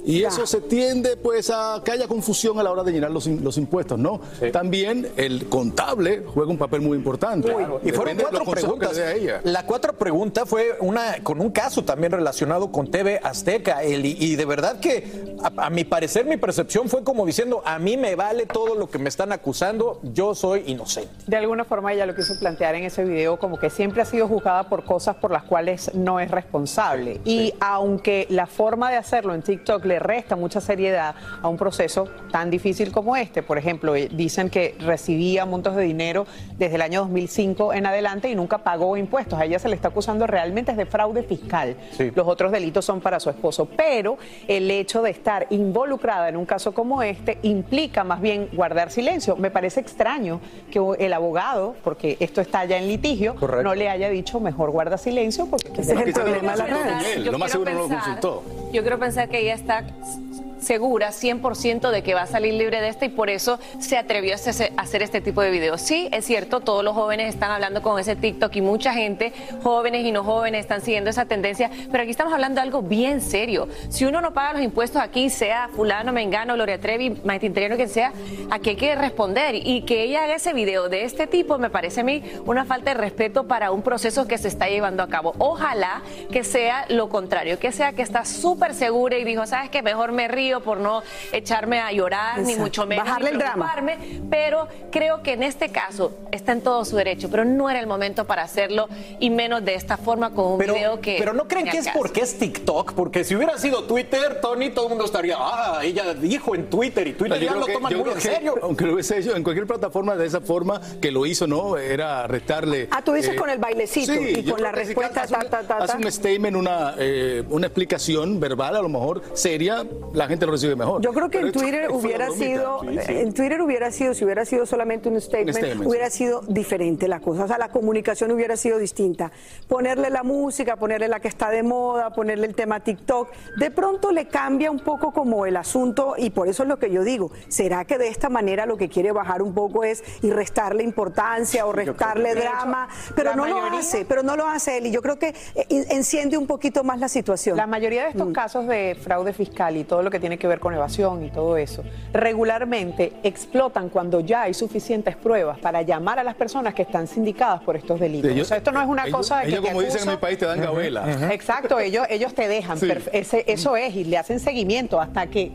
Y 0.06 0.22
eso 0.22 0.46
se 0.46 0.60
tiende 0.60 1.16
pues 1.16 1.50
a 1.50 1.82
que 1.84 1.90
haya 1.90 2.06
confusión 2.06 2.58
a 2.58 2.62
la 2.62 2.70
hora 2.70 2.84
de 2.84 2.92
llenar 2.92 3.10
los, 3.10 3.26
los 3.26 3.58
impuestos, 3.58 3.98
¿no? 3.98 4.20
También 4.52 5.08
el 5.16 5.48
contable 5.48 6.22
juega 6.26 6.50
un 6.50 6.58
papel 6.58 6.80
muy 6.80 6.96
importante. 6.96 7.54
Y 7.82 7.90
fueron 7.90 8.16
cuatro 8.16 8.44
preguntas. 8.44 8.96
ella. 8.98 9.40
La 9.44 9.66
cuatro 9.66 9.92
pregunta 9.94 10.46
fue 10.46 10.76
una 10.80 11.16
con 11.22 11.40
un 11.40 11.50
caso 11.50 11.84
también 11.84 12.12
relacionado 12.12 12.70
con 12.70 12.90
TV 12.90 13.20
Azteca. 13.22 13.82
El- 13.82 14.06
y, 14.06 14.36
de 14.36 14.44
verdad 14.44 14.78
que, 14.78 15.34
a, 15.42 15.66
a 15.66 15.70
mi 15.70 15.82
parecer, 15.84 16.24
mi 16.24 16.36
percepción 16.36 16.88
fue 16.88 17.02
como 17.02 17.26
diciendo: 17.26 17.62
a 17.64 17.78
mí 17.80 17.96
me 17.96 18.14
vale 18.14 18.46
todo 18.46 18.76
lo 18.76 18.88
que 18.88 18.98
me 18.98 19.08
están 19.08 19.32
acusando, 19.32 20.00
yo 20.04 20.34
soy 20.36 20.62
inocente. 20.66 21.10
De 21.26 21.36
alguna 21.36 21.64
forma 21.64 21.92
ella 21.92 22.06
lo 22.06 22.14
quiso 22.14 22.38
plantear 22.38 22.76
en 22.76 22.84
ese 22.84 23.04
video 23.04 23.38
como 23.38 23.58
que 23.58 23.70
siempre 23.70 24.02
ha 24.02 24.04
sido 24.04 24.28
juzgada 24.28 24.68
por 24.68 24.84
cosas 24.84 25.16
por 25.16 25.32
las 25.32 25.42
cuales 25.42 25.90
no 25.94 26.20
es 26.20 26.30
responsable. 26.30 27.20
Y 27.24 27.52
aunque 27.60 28.26
la 28.30 28.46
forma 28.46 28.90
de 28.90 28.96
hacerlo 28.98 29.34
en 29.34 29.42
TikTok 29.42 29.84
le 29.84 29.95
resta 29.98 30.36
mucha 30.36 30.60
seriedad 30.60 31.14
a 31.42 31.48
un 31.48 31.56
proceso 31.56 32.08
tan 32.30 32.50
difícil 32.50 32.92
como 32.92 33.16
este, 33.16 33.42
por 33.42 33.58
ejemplo, 33.58 33.94
eh, 33.96 34.08
dicen 34.12 34.50
que 34.50 34.74
recibía 34.80 35.44
montos 35.46 35.76
de 35.76 35.82
dinero 35.84 36.26
desde 36.58 36.76
el 36.76 36.82
año 36.82 37.00
2005 37.00 37.72
en 37.74 37.86
adelante 37.86 38.28
y 38.30 38.34
nunca 38.34 38.58
pagó 38.58 38.96
impuestos. 38.96 39.38
A 39.38 39.44
ella 39.44 39.58
se 39.58 39.68
le 39.68 39.74
está 39.74 39.88
acusando 39.88 40.26
realmente 40.26 40.70
es 40.72 40.76
de 40.76 40.86
fraude 40.86 41.22
fiscal. 41.22 41.76
Los 42.14 42.26
otros 42.26 42.52
delitos 42.52 42.84
son 42.84 43.00
para 43.00 43.20
su 43.20 43.30
esposo, 43.30 43.66
pero 43.76 44.18
el 44.48 44.70
hecho 44.70 45.02
de 45.02 45.10
estar 45.10 45.46
involucrada 45.50 46.28
en 46.28 46.36
un 46.36 46.46
caso 46.46 46.72
como 46.74 47.02
este 47.02 47.38
implica 47.42 48.04
más 48.04 48.20
bien 48.20 48.48
guardar 48.52 48.90
silencio. 48.90 49.36
Me 49.36 49.50
parece 49.50 49.80
extraño 49.80 50.40
que 50.70 50.80
el 50.98 51.12
abogado, 51.12 51.74
porque 51.84 52.16
esto 52.20 52.40
está 52.40 52.64
ya 52.64 52.78
en 52.78 52.88
litigio, 52.88 53.34
no 53.62 53.74
le 53.74 53.88
haya 53.88 54.08
dicho 54.08 54.40
mejor 54.40 54.70
guarda 54.70 54.98
silencio 54.98 55.46
porque 55.46 55.68
Ese 55.80 55.94
es 55.94 56.00
el 56.00 56.12
problema 56.12 56.52
de 56.52 56.58
las 56.58 56.70
redes. 56.70 57.24
Yo 57.24 57.32
Lo 57.32 57.38
más 57.38 57.50
seguro 57.50 57.72
no 57.72 57.78
lo 57.82 57.88
pensar- 57.88 58.20
consultó. 58.20 58.42
Yo 58.72 58.82
quiero 58.82 58.98
pensar 58.98 59.28
que 59.28 59.40
ella 59.40 59.54
está 59.54 59.85
Podcast. 59.86 60.55
Segura 60.66 61.10
100% 61.10 61.90
de 61.90 62.02
que 62.02 62.14
va 62.14 62.22
a 62.22 62.26
salir 62.26 62.54
libre 62.54 62.80
de 62.80 62.88
esta 62.88 63.04
y 63.04 63.08
por 63.08 63.30
eso 63.30 63.60
se 63.78 63.96
atrevió 63.96 64.34
a 64.34 64.36
hacer, 64.36 65.02
este 65.02 65.20
tipo 65.20 65.40
de 65.40 65.50
videos. 65.50 65.80
Sí, 65.80 66.08
es 66.10 66.24
cierto, 66.24 66.60
todos 66.60 66.82
los 66.82 66.94
jóvenes 66.94 67.32
están 67.32 67.52
hablando 67.52 67.82
con 67.82 68.00
ese 68.00 68.16
TikTok 68.16 68.54
y 68.56 68.60
mucha 68.60 68.92
gente, 68.92 69.32
jóvenes 69.62 70.04
y 70.04 70.10
no 70.10 70.24
jóvenes, 70.24 70.60
están 70.60 70.80
siguiendo 70.80 71.10
esa 71.10 71.26
tendencia, 71.26 71.70
pero 71.92 72.02
aquí 72.02 72.10
estamos 72.10 72.32
hablando 72.32 72.56
de 72.56 72.62
algo 72.62 72.82
bien 72.82 73.20
serio. 73.20 73.68
Si 73.90 74.04
uno 74.04 74.20
no 74.20 74.32
paga 74.32 74.54
los 74.54 74.62
impuestos 74.62 75.00
aquí, 75.00 75.30
sea 75.30 75.68
fulano, 75.68 76.12
mengano, 76.12 76.54
Gloria 76.54 76.80
Trevi, 76.80 77.10
Maite 77.24 77.46
Interiano, 77.46 77.76
quien 77.76 77.88
sea, 77.88 78.12
aquí 78.50 78.70
hay 78.70 78.76
que 78.76 78.94
responder 78.96 79.54
y 79.54 79.82
que 79.82 80.02
ella 80.02 80.24
haga 80.24 80.34
ese 80.34 80.52
video 80.52 80.88
de 80.88 81.04
este 81.04 81.28
tipo 81.28 81.58
me 81.58 81.70
parece 81.70 82.00
a 82.00 82.04
mí 82.04 82.22
una 82.44 82.64
falta 82.64 82.92
de 82.92 83.00
respeto 83.00 83.46
para 83.46 83.70
un 83.70 83.82
proceso 83.82 84.26
que 84.26 84.36
se 84.36 84.48
está 84.48 84.68
llevando 84.68 85.04
a 85.04 85.08
cabo. 85.08 85.34
Ojalá 85.38 86.02
que 86.32 86.42
sea 86.42 86.86
lo 86.88 87.08
contrario, 87.08 87.60
que 87.60 87.70
sea 87.70 87.92
que 87.92 88.02
está 88.02 88.24
súper 88.24 88.74
segura 88.74 89.16
y 89.16 89.24
dijo, 89.24 89.46
sabes 89.46 89.70
que 89.70 89.82
mejor 89.82 90.10
me 90.10 90.26
río 90.26 90.55
por 90.60 90.78
no 90.78 91.02
echarme 91.32 91.80
a 91.80 91.92
llorar, 91.92 92.40
ni 92.40 92.56
mucho 92.56 92.86
menos 92.86 93.04
Bajarle 93.04 93.30
ni 93.30 93.34
el 93.34 93.38
drama. 93.38 93.72
preocuparme, 93.72 94.20
pero 94.30 94.68
creo 94.90 95.22
que 95.22 95.32
en 95.32 95.42
este 95.42 95.70
caso 95.70 96.12
está 96.32 96.52
en 96.52 96.60
todo 96.62 96.84
su 96.84 96.96
derecho, 96.96 97.28
pero 97.30 97.44
no 97.44 97.68
era 97.70 97.80
el 97.80 97.86
momento 97.86 98.24
para 98.26 98.42
hacerlo 98.42 98.88
y 99.20 99.30
menos 99.30 99.64
de 99.64 99.74
esta 99.74 99.96
forma 99.96 100.30
con 100.30 100.52
un 100.52 100.58
Pero, 100.58 100.74
video 100.74 101.00
que... 101.00 101.16
pero 101.18 101.32
no 101.32 101.46
creen 101.48 101.66
que 101.68 101.78
es 101.78 101.86
caso. 101.86 101.98
porque 101.98 102.20
es 102.20 102.38
TikTok, 102.38 102.92
porque 102.94 103.24
si 103.24 103.34
hubiera 103.36 103.56
sido 103.58 103.84
Twitter, 103.84 104.40
Tony, 104.40 104.70
todo 104.70 104.86
el 104.86 104.90
mundo 104.90 105.04
estaría, 105.04 105.36
ah, 105.38 105.80
ella 105.82 106.14
dijo 106.14 106.54
en 106.54 106.68
Twitter 106.70 107.06
y 107.08 107.12
Twitter 107.14 107.40
ya 107.40 107.54
lo 107.54 107.66
que- 107.66 107.72
toman 107.72 107.96
muy 107.96 108.08
en 108.08 108.14
que, 108.14 108.20
serio. 108.20 108.54
Aunque 108.62 108.84
lo 108.84 108.94
hubiese 108.94 109.18
hecho 109.18 109.34
en 109.36 109.42
cualquier 109.42 109.66
plataforma 109.66 110.16
de 110.16 110.26
esa 110.26 110.40
forma 110.40 110.80
que 111.00 111.10
lo 111.10 111.26
hizo, 111.26 111.46
¿no? 111.46 111.76
Era 111.76 112.26
restarle. 112.26 112.88
Ah, 112.90 113.02
tú 113.02 113.12
dices 113.12 113.34
con 113.38 113.48
el 113.50 113.58
bailecito 113.58 114.12
y 114.14 114.42
yo 114.42 114.54
con 114.54 114.62
la 114.62 114.72
respuesta, 114.72 115.22
hace 115.22 115.34
un- 115.34 115.40
ta, 115.48 115.62
ta, 115.62 115.62
ta, 115.62 115.76
Hace 115.84 115.96
un 115.96 116.10
statement, 116.10 116.56
una, 116.56 116.94
eh, 116.98 117.42
una 117.48 117.66
explicación 117.66 118.38
verbal, 118.40 118.76
a 118.76 118.82
lo 118.82 118.88
mejor 118.88 119.22
seria, 119.34 119.84
la 120.12 120.26
gente 120.26 120.35
lo 120.44 120.52
recibe 120.52 120.76
mejor. 120.76 121.00
Yo 121.00 121.12
creo 121.12 121.30
que 121.30 121.38
Pero 121.38 121.46
en 121.46 121.52
Twitter 121.54 121.88
hubiera 121.90 122.30
sido, 122.30 122.80
Sí, 122.80 122.98
sí. 123.06 123.12
en 123.16 123.32
Twitter 123.32 123.62
hubiera 123.62 123.90
sido, 123.90 124.12
si 124.12 124.24
hubiera 124.24 124.44
sido 124.44 124.66
solamente 124.66 125.08
un 125.08 125.20
statement, 125.20 125.56
statement, 125.56 125.86
hubiera 125.88 126.10
sido 126.10 126.42
diferente 126.48 127.08
la 127.08 127.20
cosa. 127.20 127.44
O 127.44 127.48
sea, 127.48 127.56
la 127.58 127.68
comunicación 127.68 128.30
hubiera 128.32 128.56
sido 128.56 128.78
distinta. 128.78 129.30
Ponerle 129.68 130.10
la 130.10 130.22
música, 130.22 130.76
ponerle 130.76 131.08
la 131.08 131.20
que 131.20 131.28
está 131.28 131.48
de 131.50 131.62
moda, 131.62 132.10
ponerle 132.10 132.46
el 132.46 132.54
tema 132.54 132.80
TikTok, 132.80 133.30
de 133.56 133.70
pronto 133.70 134.10
le 134.10 134.26
cambia 134.26 134.70
un 134.70 134.80
poco 134.80 135.12
como 135.12 135.46
el 135.46 135.56
asunto 135.56 136.14
y 136.18 136.30
por 136.30 136.48
eso 136.48 136.64
es 136.64 136.68
lo 136.68 136.78
que 136.78 136.90
yo 136.90 137.04
digo. 137.04 137.30
¿Será 137.48 137.84
que 137.84 137.98
de 137.98 138.08
esta 138.08 138.28
manera 138.28 138.66
lo 138.66 138.76
que 138.76 138.88
quiere 138.88 139.12
bajar 139.12 139.42
un 139.42 139.54
poco 139.54 139.84
es 139.84 140.02
y 140.22 140.30
restarle 140.30 140.82
importancia 140.82 141.64
o 141.66 141.72
restarle 141.72 142.32
hecho, 142.32 142.40
drama? 142.40 142.88
Pero 143.14 143.36
no 143.36 143.46
lo 143.46 143.62
hace, 143.62 144.04
pero 144.04 144.22
no 144.22 144.36
lo 144.36 144.46
hace 144.48 144.78
él 144.78 144.86
y 144.86 144.90
yo 144.90 145.02
creo 145.02 145.18
que 145.18 145.28
eh, 145.54 145.66
enciende 145.90 146.36
un 146.36 146.46
poquito 146.46 146.82
más 146.82 146.98
la 146.98 147.08
situación. 147.08 147.56
La 147.56 147.66
mayoría 147.66 148.04
de 148.04 148.10
estos 148.10 148.32
casos 148.32 148.66
de 148.66 148.96
fraude 149.00 149.32
fiscal 149.32 149.76
y 149.76 149.84
todo 149.84 150.02
lo 150.02 150.10
que 150.10 150.18
tiene 150.18 150.25
que 150.36 150.48
ver 150.48 150.58
con 150.58 150.74
evasión 150.74 151.24
y 151.24 151.30
todo 151.30 151.56
eso, 151.56 151.84
regularmente 152.12 153.12
explotan 153.22 153.88
cuando 153.88 154.20
ya 154.20 154.42
hay 154.42 154.54
suficientes 154.54 155.14
pruebas 155.16 155.58
para 155.58 155.82
llamar 155.82 156.18
a 156.18 156.24
las 156.24 156.34
personas 156.34 156.74
que 156.74 156.82
están 156.82 157.06
sindicadas 157.06 157.62
por 157.62 157.76
estos 157.76 158.00
delitos. 158.00 158.30
Ellos- 158.30 158.46
o 158.46 158.48
sea, 158.48 158.56
esto 158.56 158.72
no 158.72 158.82
es 158.82 158.88
una 158.88 159.04
ellos- 159.04 159.16
cosa 159.16 159.36
de 159.38 159.42
que 159.44 159.48
ellos, 159.50 159.62
te 159.62 159.68
como 159.68 159.80
dicen 159.82 160.02
en 160.02 160.08
mi 160.10 160.16
país, 160.16 160.38
te 160.38 160.46
dan 160.46 160.60
gabela. 160.60 161.32
Exacto, 161.32 161.78
ellos, 161.78 162.06
ellos 162.10 162.34
te 162.34 162.48
dejan. 162.48 162.78
Sí. 162.78 162.88
ese- 163.12 163.44
eso 163.46 163.76
es, 163.76 163.94
y 163.94 164.04
le 164.04 164.18
hacen 164.18 164.40
seguimiento 164.40 165.00
hasta 165.00 165.26
que 165.28 165.52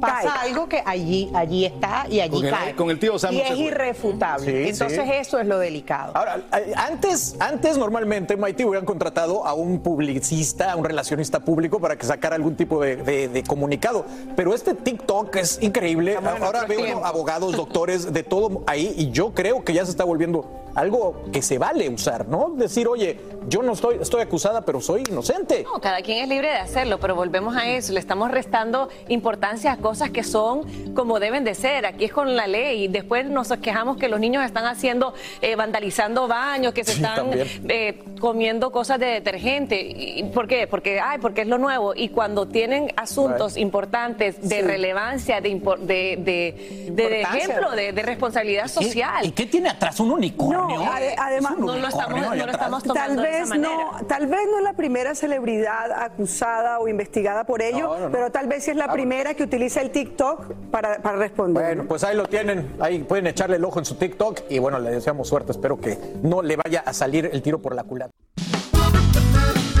pasa 0.00 0.32
Cae. 0.40 0.50
algo 0.50 0.68
que 0.68 0.80
allí, 0.86 1.28
allí 1.34 1.64
está 1.64 2.06
y 2.08 2.20
allí 2.20 2.30
Con 2.36 2.44
el- 2.46 2.50
cae. 2.52 2.74
con 2.76 2.90
el 2.90 2.98
tío 3.00 3.18
Sam 3.18 3.34
y 3.34 3.40
es 3.40 3.50
irrefutable. 3.58 4.46
Sí, 4.46 4.70
Entonces 4.70 5.02
sí. 5.04 5.10
eso 5.12 5.40
es 5.40 5.46
lo 5.46 5.58
delicado. 5.58 6.12
Ahora, 6.16 6.36
eh, 6.56 6.72
antes, 6.76 7.34
antes 7.40 7.76
normalmente, 7.76 8.36
Maite, 8.36 8.64
hubieran 8.64 8.84
contratado 8.86 9.44
a 9.44 9.54
un 9.54 9.80
publicista, 9.80 10.70
a 10.72 10.76
un 10.76 10.84
relacionista 10.84 11.40
público 11.40 11.80
para 11.80 11.96
que 11.96 12.06
sacara 12.06 12.36
algún 12.36 12.54
tipo 12.54 12.80
de, 12.80 12.96
de- 12.96 13.28
de 13.28 13.42
comunicado. 13.42 14.04
Pero 14.36 14.54
este 14.54 14.74
TikTok 14.74 15.36
es 15.36 15.58
increíble. 15.60 16.16
Ahora 16.16 16.64
veo 16.64 17.04
abogados, 17.04 17.56
doctores, 17.56 18.12
de 18.12 18.22
todo 18.22 18.62
ahí 18.66 18.94
y 18.96 19.10
yo 19.10 19.32
creo 19.32 19.64
que 19.64 19.72
ya 19.74 19.84
se 19.84 19.90
está 19.90 20.04
volviendo 20.04 20.67
algo 20.74 21.22
que 21.32 21.42
se 21.42 21.58
vale 21.58 21.88
usar, 21.88 22.28
¿no? 22.28 22.50
Decir, 22.56 22.86
oye, 22.88 23.18
yo 23.48 23.62
no 23.62 23.72
estoy, 23.72 23.96
estoy 24.00 24.20
acusada, 24.22 24.60
pero 24.62 24.80
soy 24.80 25.02
inocente. 25.08 25.64
No, 25.64 25.80
cada 25.80 26.02
quien 26.02 26.18
es 26.18 26.28
libre 26.28 26.48
de 26.48 26.56
hacerlo, 26.56 26.98
pero 27.00 27.14
volvemos 27.14 27.56
a 27.56 27.68
eso, 27.68 27.92
le 27.92 28.00
estamos 28.00 28.30
restando 28.30 28.88
importancia 29.08 29.72
a 29.72 29.76
cosas 29.78 30.10
que 30.10 30.22
son 30.22 30.62
como 30.94 31.18
deben 31.20 31.44
de 31.44 31.54
ser. 31.54 31.86
Aquí 31.86 32.04
es 32.06 32.12
con 32.12 32.36
la 32.36 32.46
ley 32.46 32.88
después 32.88 33.26
nos 33.26 33.48
quejamos 33.58 33.96
que 33.96 34.08
los 34.08 34.20
niños 34.20 34.44
están 34.44 34.66
haciendo, 34.66 35.14
eh, 35.40 35.56
vandalizando 35.56 36.28
baños, 36.28 36.72
que 36.74 36.84
se 36.84 36.92
Sí, 36.92 37.02
están 37.02 37.30
eh, 37.68 38.02
comiendo 38.20 38.70
cosas 38.72 38.98
de 38.98 39.06
detergente. 39.06 39.80
¿Y 39.80 40.24
¿Por 40.24 40.46
qué? 40.48 40.66
Porque, 40.66 41.00
ay, 41.00 41.18
porque 41.18 41.42
es 41.42 41.46
lo 41.48 41.58
nuevo. 41.58 41.94
Y 41.94 42.08
cuando 42.10 42.46
tienen 42.48 42.92
asuntos 42.96 43.54
Right. 43.54 43.62
importantes 43.62 44.40
de 44.48 44.56
Sí. 44.56 44.62
relevancia, 44.62 45.40
de, 45.40 45.50
de, 45.50 46.16
de- 46.18 46.90
de- 46.92 47.20
ejemplo, 47.22 47.70
de, 47.72 47.92
de 47.92 48.02
responsabilidad 48.02 48.68
social. 48.68 49.24
¿Y 49.26 49.30
qué 49.32 49.46
tiene 49.46 49.68
atrás 49.68 50.00
un 50.00 50.10
unicornio? 50.12 50.57
No, 50.66 50.92
ade- 50.92 51.14
además, 51.16 51.54
No 51.58 51.76
lo 51.76 51.88
estamos, 51.88 52.20
no 52.20 52.34
lo 52.46 52.50
estamos 52.52 52.82
Tal 52.82 52.92
tomando 52.94 53.22
de 53.22 53.28
esa 53.30 53.38
vez 53.40 53.48
manera. 53.48 53.74
no, 54.00 54.06
tal 54.06 54.26
vez 54.26 54.40
no 54.50 54.58
es 54.58 54.64
la 54.64 54.72
primera 54.72 55.14
celebridad 55.14 55.92
acusada 55.92 56.78
o 56.80 56.88
investigada 56.88 57.44
por 57.44 57.62
ello, 57.62 57.88
No, 57.88 57.98
no, 57.98 58.04
no. 58.06 58.10
pero 58.12 58.30
tal 58.30 58.46
vez 58.48 58.64
sí 58.64 58.70
es 58.70 58.76
la 58.76 58.92
primera 58.92 59.34
que 59.34 59.42
utiliza 59.44 59.80
el 59.80 59.90
TikTok 59.90 60.52
para, 60.70 60.98
para 60.98 61.16
responder. 61.18 61.64
Bueno, 61.64 61.84
pues 61.88 62.04
ahí 62.04 62.16
lo 62.16 62.26
tienen, 62.26 62.74
ahí 62.80 62.98
pueden 63.00 63.26
echarle 63.26 63.56
el 63.56 63.64
ojo 63.64 63.78
en 63.78 63.84
su 63.84 63.94
TikTok 63.96 64.40
y 64.48 64.58
bueno, 64.58 64.78
le 64.78 64.90
deseamos 64.90 65.28
suerte, 65.28 65.52
espero 65.52 65.80
que 65.80 65.98
no 66.22 66.42
le 66.42 66.56
vaya 66.56 66.82
a 66.84 66.92
salir 66.92 67.30
el 67.32 67.42
tiro 67.42 67.60
por 67.60 67.74
la 67.74 67.84
culata. 67.84 68.10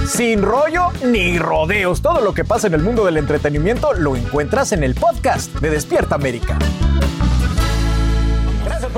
Sin 0.06 0.42
rollo 0.42 0.88
ni 1.04 1.38
rodeos, 1.38 2.00
todo 2.00 2.20
lo 2.22 2.32
que 2.32 2.44
pasa 2.44 2.66
en 2.66 2.74
el 2.74 2.82
mundo 2.82 3.04
del 3.04 3.18
entretenimiento 3.18 3.92
lo 3.92 4.16
encuentras 4.16 4.72
en 4.72 4.82
el 4.82 4.94
podcast 4.94 5.52
de 5.60 5.68
Despierta 5.70 6.14
América. 6.14 6.58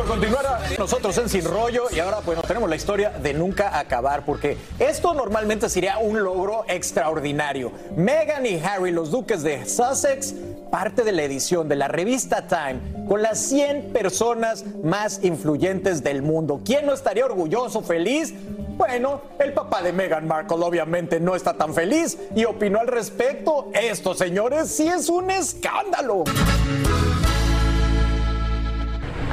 Por 0.00 0.08
continuar 0.08 0.46
nosotros 0.78 1.18
en 1.18 1.28
Sin 1.28 1.44
Rollo 1.44 1.84
y 1.94 1.98
ahora 1.98 2.20
pues 2.24 2.40
tenemos 2.40 2.70
la 2.70 2.76
historia 2.76 3.10
de 3.10 3.34
nunca 3.34 3.78
acabar 3.78 4.24
porque 4.24 4.56
esto 4.78 5.12
normalmente 5.12 5.68
sería 5.68 5.98
un 5.98 6.22
logro 6.22 6.64
extraordinario. 6.68 7.70
Meghan 7.96 8.46
y 8.46 8.58
Harry, 8.60 8.92
los 8.92 9.10
duques 9.10 9.42
de 9.42 9.66
Sussex, 9.68 10.34
parte 10.70 11.04
de 11.04 11.12
la 11.12 11.22
edición 11.24 11.68
de 11.68 11.76
la 11.76 11.86
revista 11.88 12.46
Time 12.46 12.80
con 13.06 13.20
las 13.20 13.40
100 13.40 13.92
personas 13.92 14.64
más 14.82 15.22
influyentes 15.22 16.02
del 16.02 16.22
mundo. 16.22 16.62
¿Quién 16.64 16.86
no 16.86 16.94
estaría 16.94 17.26
orgulloso, 17.26 17.82
feliz? 17.82 18.32
Bueno, 18.78 19.20
el 19.38 19.52
papá 19.52 19.82
de 19.82 19.92
Meghan 19.92 20.26
Markle 20.26 20.64
obviamente 20.64 21.20
no 21.20 21.36
está 21.36 21.52
tan 21.52 21.74
feliz 21.74 22.16
y 22.34 22.46
opinó 22.46 22.80
al 22.80 22.86
respecto. 22.86 23.68
Esto, 23.74 24.14
señores, 24.14 24.70
sí 24.74 24.88
es 24.88 25.10
un 25.10 25.30
escándalo. 25.30 26.24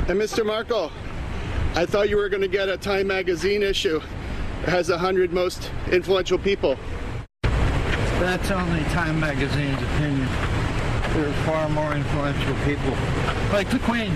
And 0.09 0.17
Mr. 0.17 0.45
Markle, 0.45 0.89
I 1.75 1.85
thought 1.85 2.07
you 2.07 2.15
were 2.15 2.29
going 2.29 2.41
to 2.41 2.47
get 2.47 2.69
a 2.69 2.77
Time 2.77 3.07
magazine 3.07 3.61
issue. 3.61 3.97
It 4.63 4.69
has 4.69 4.87
hundred 4.87 5.33
most 5.33 5.69
influential 5.91 6.37
people. 6.37 6.77
That's 7.43 8.49
only 8.49 8.83
Time 8.85 9.19
Magazine's 9.19 9.83
opinion. 9.83 10.27
There 11.11 11.27
are 11.27 11.33
far 11.43 11.67
more 11.67 11.93
influential 11.93 12.55
people, 12.63 12.95
like 13.51 13.69
the 13.69 13.79
Queen. 13.79 14.13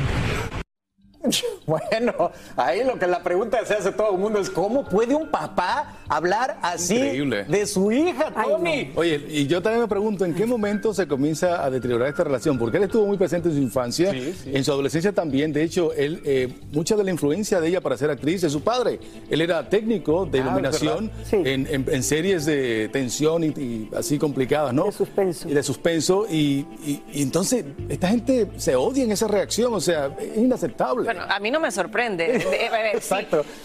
Bueno, 1.65 2.31
ahí 2.57 2.83
lo 2.83 2.97
que 2.99 3.07
la 3.07 3.21
pregunta 3.23 3.63
se 3.65 3.75
hace 3.75 3.91
todo 3.91 4.11
el 4.13 4.17
mundo 4.17 4.39
es 4.39 4.49
cómo 4.49 4.83
puede 4.83 5.15
un 5.15 5.29
papá 5.29 5.97
hablar 6.09 6.57
así 6.61 6.95
Increíble. 6.95 7.43
de 7.45 7.65
su 7.65 7.91
hija, 7.91 8.31
Tony. 8.43 8.91
Oye, 8.95 9.23
y 9.29 9.47
yo 9.47 9.61
también 9.61 9.81
me 9.83 9.87
pregunto 9.87 10.25
en 10.25 10.33
qué 10.33 10.45
momento 10.45 10.93
se 10.93 11.07
comienza 11.07 11.63
a 11.63 11.69
deteriorar 11.69 12.09
esta 12.09 12.23
relación, 12.23 12.57
porque 12.57 12.77
él 12.77 12.83
estuvo 12.83 13.05
muy 13.05 13.17
presente 13.17 13.49
en 13.49 13.55
su 13.55 13.61
infancia, 13.61 14.11
en 14.11 14.63
su 14.63 14.71
adolescencia 14.71 15.13
también. 15.13 15.53
De 15.53 15.63
hecho, 15.63 15.93
él 15.93 16.21
eh, 16.25 16.53
mucha 16.71 16.95
de 16.95 17.03
la 17.03 17.11
influencia 17.11 17.61
de 17.61 17.67
ella 17.69 17.81
para 17.81 17.95
ser 17.97 18.09
actriz 18.09 18.43
es 18.43 18.51
su 18.51 18.61
padre. 18.61 18.99
Él 19.29 19.41
era 19.41 19.69
técnico 19.69 20.25
de 20.25 20.39
Ah, 20.39 20.43
iluminación 20.43 21.11
verdad. 21.31 21.47
en, 21.47 21.67
en- 21.67 21.85
en 21.89 22.03
series 22.03 22.45
de 22.45 22.89
tensión 22.91 23.43
y, 23.43 23.47
y 23.47 23.89
así 23.95 24.17
complicadas, 24.17 24.73
¿no? 24.73 24.85
De 24.85 24.91
suspenso. 24.91 25.47
Y 25.49 25.53
de 25.53 25.63
suspenso. 25.63 26.25
Y, 26.29 26.65
y- 26.85 27.03
y 27.13 27.21
entonces, 27.21 27.63
esta 27.89 28.07
gente 28.09 28.47
se 28.57 28.75
odia 28.75 29.03
en 29.03 29.11
esa 29.11 29.27
reacción, 29.27 29.73
o 29.73 29.79
sea, 29.81 30.15
es 30.19 30.37
inaceptable. 30.37 31.10
Bueno, 31.13 31.25
a 31.33 31.39
mí 31.39 31.51
no 31.51 31.59
me 31.59 31.71
sorprende. 31.71 32.37
Eh, 32.37 32.67
a 32.67 32.71
ver, 32.71 33.01
si- 33.01 33.15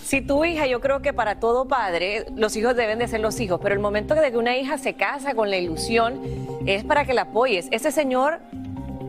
Si, 0.05 0.20
tu 0.20 0.44
hija, 0.44 0.66
yo 0.66 0.80
creo 0.80 1.01
que 1.03 1.12
para 1.12 1.38
todo 1.38 1.66
padre, 1.66 2.26
los 2.34 2.57
hijos 2.57 2.74
deben 2.76 2.99
de 2.99 3.09
ser 3.09 3.20
los 3.20 3.38
hijos, 3.40 3.61
pero 3.62 3.74
el 3.74 3.80
momento 3.80 4.14
de 4.14 4.30
que 4.30 4.36
una 4.38 4.57
hija 4.57 4.78
se 4.78 4.94
casa 4.94 5.34
con 5.34 5.51
la 5.51 5.57
ilusión 5.57 6.20
es 6.66 6.82
para 6.84 7.05
que 7.05 7.14
la 7.14 7.22
apoyes. 7.22 7.68
Ese 7.70 7.90
señor 7.92 8.40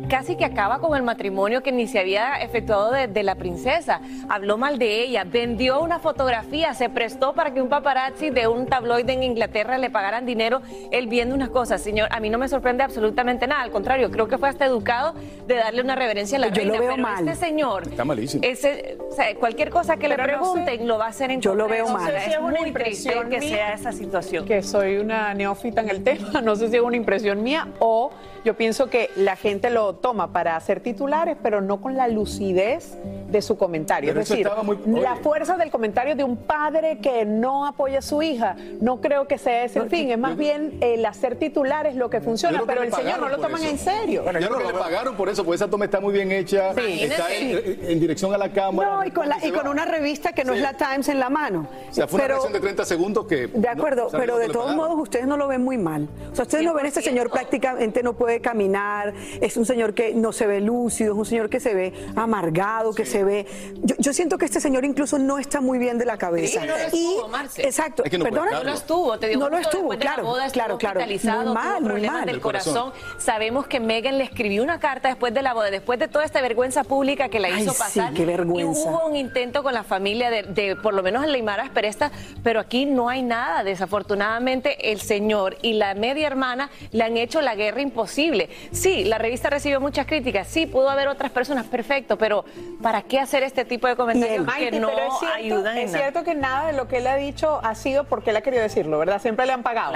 casi 0.08 0.36
que 0.36 0.46
acaba 0.46 0.80
con 0.80 0.96
el 0.96 1.04
matrimonio 1.04 1.62
que 1.64 1.72
ni 1.72 1.88
se 1.88 2.00
había 2.00 2.36
efectuado 2.42 2.92
de, 2.92 3.08
de 3.08 3.24
la 3.24 3.36
princesa. 3.36 4.02
Habló 4.30 4.58
mal 4.58 4.80
de 4.80 5.04
ella, 5.04 5.24
vendió 5.26 5.82
una 5.82 6.00
fotografía, 6.00 6.74
se 6.74 6.90
prestó 6.90 7.34
para 7.34 7.54
que 7.54 7.62
un 7.62 7.70
paparazzi 7.70 8.30
de 8.30 8.48
un 8.48 8.66
tabloide 8.68 9.14
en 9.14 9.24
Inglaterra 9.24 9.78
le 9.78 9.90
pagaran 9.90 10.26
dinero 10.26 10.62
él 10.92 11.08
viendo 11.08 11.36
unas 11.36 11.50
cosas. 11.50 11.82
Señor, 11.82 12.08
a 12.12 12.20
mí 12.20 12.30
no 12.30 12.38
me 12.38 12.48
sorprende 12.48 12.84
absolutamente 12.84 13.48
nada, 13.48 13.62
al 13.64 13.72
contrario, 13.72 14.10
creo 14.12 14.28
que 14.28 14.38
fue 14.38 14.50
hasta 14.50 14.66
educado 14.66 15.14
de 15.48 15.56
darle 15.56 15.82
una 15.82 15.96
reverencia 15.96 16.38
a 16.38 16.42
la 16.42 16.48
Yo 16.50 16.64
lo 16.64 16.72
veo 16.74 16.82
pero 16.92 16.98
mal. 16.98 17.28
este 17.28 17.46
señor 17.46 17.88
Está 17.88 18.06
malísimo. 18.06 18.44
ese, 18.46 18.98
o 19.10 19.14
sea, 19.14 19.36
cualquier 19.36 19.70
cosa 19.70 19.98
que 19.98 20.08
le 20.08 20.16
Pero 20.16 20.28
no 20.38 20.46
sé. 20.46 20.52
pregunten 20.62 20.88
lo 20.88 20.98
va 20.98 21.06
a 21.06 21.10
hacer 21.10 21.32
en 21.32 21.42
Yo 21.42 21.56
lo 21.56 21.68
veo 21.68 21.88
mal. 21.88 22.04
O 22.04 22.06
sea, 22.06 22.14
No 22.14 22.20
sé 22.20 22.26
si 22.26 22.30
es 22.32 22.36
es 22.38 22.42
una 22.42 22.60
muy 22.60 22.72
triste 22.72 23.10
impresión 23.10 23.30
que 23.30 23.40
mía. 23.40 23.50
sea 23.56 23.74
esa 23.74 23.92
situación. 23.92 24.46
que 24.46 24.64
soy 24.64 24.98
una 24.98 25.34
neófita 25.34 25.82
en 25.82 25.90
el 25.90 26.04
tema, 26.04 26.42
no 26.42 26.56
sé 26.56 26.70
si 26.70 26.76
es 26.78 26.82
una 26.82 26.96
impresión 26.98 27.44
mía 27.44 27.68
o 27.80 28.12
yo 28.46 28.56
pienso 28.56 28.90
que 28.90 29.10
la 29.18 29.36
gente 29.36 29.70
lo 29.70 29.96
toma 29.98 30.34
para 30.34 30.56
hacer 30.56 30.80
titulares, 30.82 31.38
pero 31.42 31.62
no 31.62 31.82
con 31.82 31.96
la 31.96 32.08
lucidez 32.08 32.98
de 33.28 33.42
su 33.42 33.58
comentario. 33.58 34.10
Pero 34.12 34.22
es 34.22 34.30
decir, 34.30 34.48
muy- 34.86 35.00
la 35.02 35.16
fuerza 35.18 35.58
del 35.58 35.70
comentario 35.72 36.16
de 36.16 36.24
un 36.24 36.38
padre 36.38 37.00
que 37.00 37.26
no 37.26 37.66
apoya 37.66 38.00
a 38.00 38.02
su 38.02 38.22
hija, 38.22 38.56
no 38.82 39.02
creo 39.02 39.28
que 39.28 39.38
sea 39.38 39.64
ese 39.66 39.80
el 39.80 39.90
fin, 39.90 40.10
es 40.12 40.18
más 40.18 40.38
bien 40.38 40.78
el 40.82 41.06
hacer 41.06 41.36
titulares 41.38 41.96
lo 41.96 42.10
que 42.10 42.22
funciona, 42.22 42.62
pero 42.66 42.82
que 42.82 42.88
el 42.88 42.94
señor 42.94 43.20
no 43.20 43.30
lo 43.30 43.38
toman 43.38 43.62
eso. 43.62 43.70
en 43.72 43.78
serio. 43.78 44.24
Bueno, 44.24 44.40
yo 44.40 44.48
creo 44.48 44.60
que 44.60 44.74
le 44.74 44.80
pagaron 44.80 45.16
por 45.16 45.30
eso, 45.30 45.44
porque 45.44 45.56
esa 45.56 45.70
toma 45.70 45.86
está 45.86 46.00
muy 46.00 46.14
bien 46.14 46.32
hecha, 46.32 46.74
Sí. 46.74 47.04
está 47.04 47.34
en, 47.34 47.80
en 47.84 48.00
dirección 48.00 48.34
a 48.34 48.38
la 48.38 48.52
cámara. 48.52 48.96
No, 48.96 49.06
y 49.06 49.12
con, 49.12 49.28
la- 49.30 49.38
y 49.46 49.52
con 49.52 49.68
una 49.68 49.86
revista 49.86 50.34
que 50.34 50.44
no 50.44 50.54
es 50.54 50.62
la 50.62 50.74
Times 50.74 51.08
en 51.10 51.20
la 51.20 51.30
mano. 51.30 51.68
O 51.90 51.94
sea, 51.94 52.08
fue 52.08 52.18
una 52.18 52.24
Pero- 52.24 52.34
reacción 52.36 52.54
de 52.54 52.60
30 52.60 52.86
segundos 52.86 53.26
que... 53.28 53.48
De 53.48 53.68
acuerdo, 53.70 54.10
no, 54.12 54.18
pero 54.20 54.26
lo 54.36 54.38
de 54.38 54.50
todos 54.50 54.76
modos 54.76 54.98
ustedes 55.00 55.28
no 55.28 55.38
lo 55.38 55.48
ven 55.48 55.64
muy 55.64 55.78
mal. 55.78 56.08
O 56.32 56.36
sea, 56.36 56.44
ustedes 56.44 56.64
no 56.64 56.74
ven 56.74 56.86
este 56.86 57.02
señor 57.02 57.30
prácticamente 57.30 58.04
no 58.04 58.14
puede 58.14 58.40
caminar, 58.42 59.14
es 59.42 59.58
un 59.58 59.66
señor 59.66 59.94
que 59.94 60.14
no 60.14 60.32
se 60.32 60.48
ve 60.48 60.62
lúcido, 60.62 61.14
es 61.14 61.18
un 61.20 61.26
señor 61.26 61.50
que 61.50 61.60
se 61.60 61.74
ve 61.74 61.94
amargado, 62.16 62.94
que 62.94 63.06
se 63.06 63.17
ve... 63.24 63.46
Yo, 63.84 63.96
yo 64.00 64.14
siento 64.14 64.38
que 64.38 64.46
este 64.46 64.60
señor 64.60 64.86
incluso 64.86 65.18
no 65.20 65.38
está 65.38 65.62
muy 65.62 65.78
bien 65.80 65.98
de 65.98 66.06
la 66.06 66.18
cabeza. 66.18 66.62
Sí, 66.62 66.68
no 66.68 66.74
lo 66.74 66.78
y, 66.78 66.86
estuvo, 66.86 67.28
Marce. 67.28 67.62
exacto, 67.66 68.04
Es 68.04 68.12
que 68.12 68.18
no 68.18 68.26
perdona. 68.26 68.52
No 68.52 68.64
lo 68.64 68.74
estuvo, 68.74 69.18
te 69.20 69.28
digo, 69.28 69.42
No 69.42 69.50
lo 69.50 69.58
estuvo, 69.58 69.82
después 69.92 70.00
de 70.00 70.06
la 70.06 70.14
claro, 70.14 70.28
boda 70.28 70.46
estuvo 70.48 70.54
claro, 70.64 70.78
claro. 70.78 71.00
hospitalizado, 71.00 71.44
Muy 71.46 71.54
mal, 71.54 71.82
muy 71.82 71.90
problemas 71.90 72.16
mal. 72.18 72.26
del 72.26 72.40
corazón. 72.42 72.94
Sabemos 73.18 73.68
que 73.68 73.80
Megan 73.80 74.18
le 74.18 74.24
escribió 74.24 74.64
una 74.64 74.80
carta 74.80 75.08
después 75.10 75.34
de 75.34 75.42
la 75.42 75.54
boda, 75.54 75.70
después 75.72 76.00
de 76.00 76.08
toda 76.08 76.26
esta 76.26 76.42
vergüenza 76.42 76.84
pública 76.84 77.30
que 77.30 77.40
la 77.40 77.50
Ay, 77.50 77.64
hizo 77.64 77.74
sí, 77.74 77.80
pasar. 77.80 78.14
qué 78.14 78.26
vergüenza. 78.26 78.80
Y 78.80 78.84
hubo 78.84 79.06
un 79.08 79.16
intento 79.16 79.64
con 79.64 79.74
la 79.74 79.84
familia 79.84 80.30
de, 80.30 80.44
de, 80.44 80.76
por 80.76 80.94
lo 80.94 81.04
menos 81.04 81.24
en 81.24 81.32
Leymar 81.32 81.60
Asperesta, 81.60 82.12
pero 82.44 82.60
aquí 82.60 82.86
no 82.86 83.10
hay 83.10 83.24
nada. 83.24 83.64
Desafortunadamente, 84.08 84.92
el 84.92 85.02
señor 85.02 85.58
y 85.62 85.74
la 85.74 85.94
media 85.96 86.28
hermana 86.28 86.70
le 86.92 87.04
han 87.04 87.18
hecho 87.18 87.42
la 87.42 87.56
guerra 87.56 87.82
imposible. 87.82 88.50
Sí, 88.72 89.04
la 89.04 89.18
revista 89.18 89.50
recibió 89.50 89.80
muchas 89.82 90.06
críticas, 90.06 90.48
sí, 90.48 90.66
pudo 90.66 90.90
haber 90.90 91.08
otras 91.08 91.32
personas, 91.32 91.66
perfecto, 91.66 92.18
pero 92.18 92.46
¿para 92.82 93.02
qué 93.08 93.20
hacer 93.20 93.44
este 93.44 93.66
tipo 93.66 93.88
de 93.88 93.96
comentarios 93.96 94.40
que 94.40 94.44
Maite, 94.44 94.80
no 94.80 94.88
pero 94.90 95.00
es 95.08 95.20
cierto, 95.20 95.36
ayudan 95.36 95.78
en 95.78 95.84
es 95.84 95.92
nada? 95.92 96.04
cierto 96.04 96.24
que 96.24 96.36
nada 96.36 96.68
de 96.68 96.74
lo 96.74 96.88
que 96.88 96.98
él 96.98 97.08
ha 97.08 97.16
dicho 97.16 97.60
ha 97.64 97.76
sido 97.76 98.04
porque 98.06 98.30
él 98.32 98.38
ha 98.38 98.42
querido 98.42 98.64
decirlo, 98.64 99.00
¿verdad? 99.00 99.22
Siempre 99.22 99.46
le 99.46 99.54
han 99.54 99.64
pagado. 99.64 99.94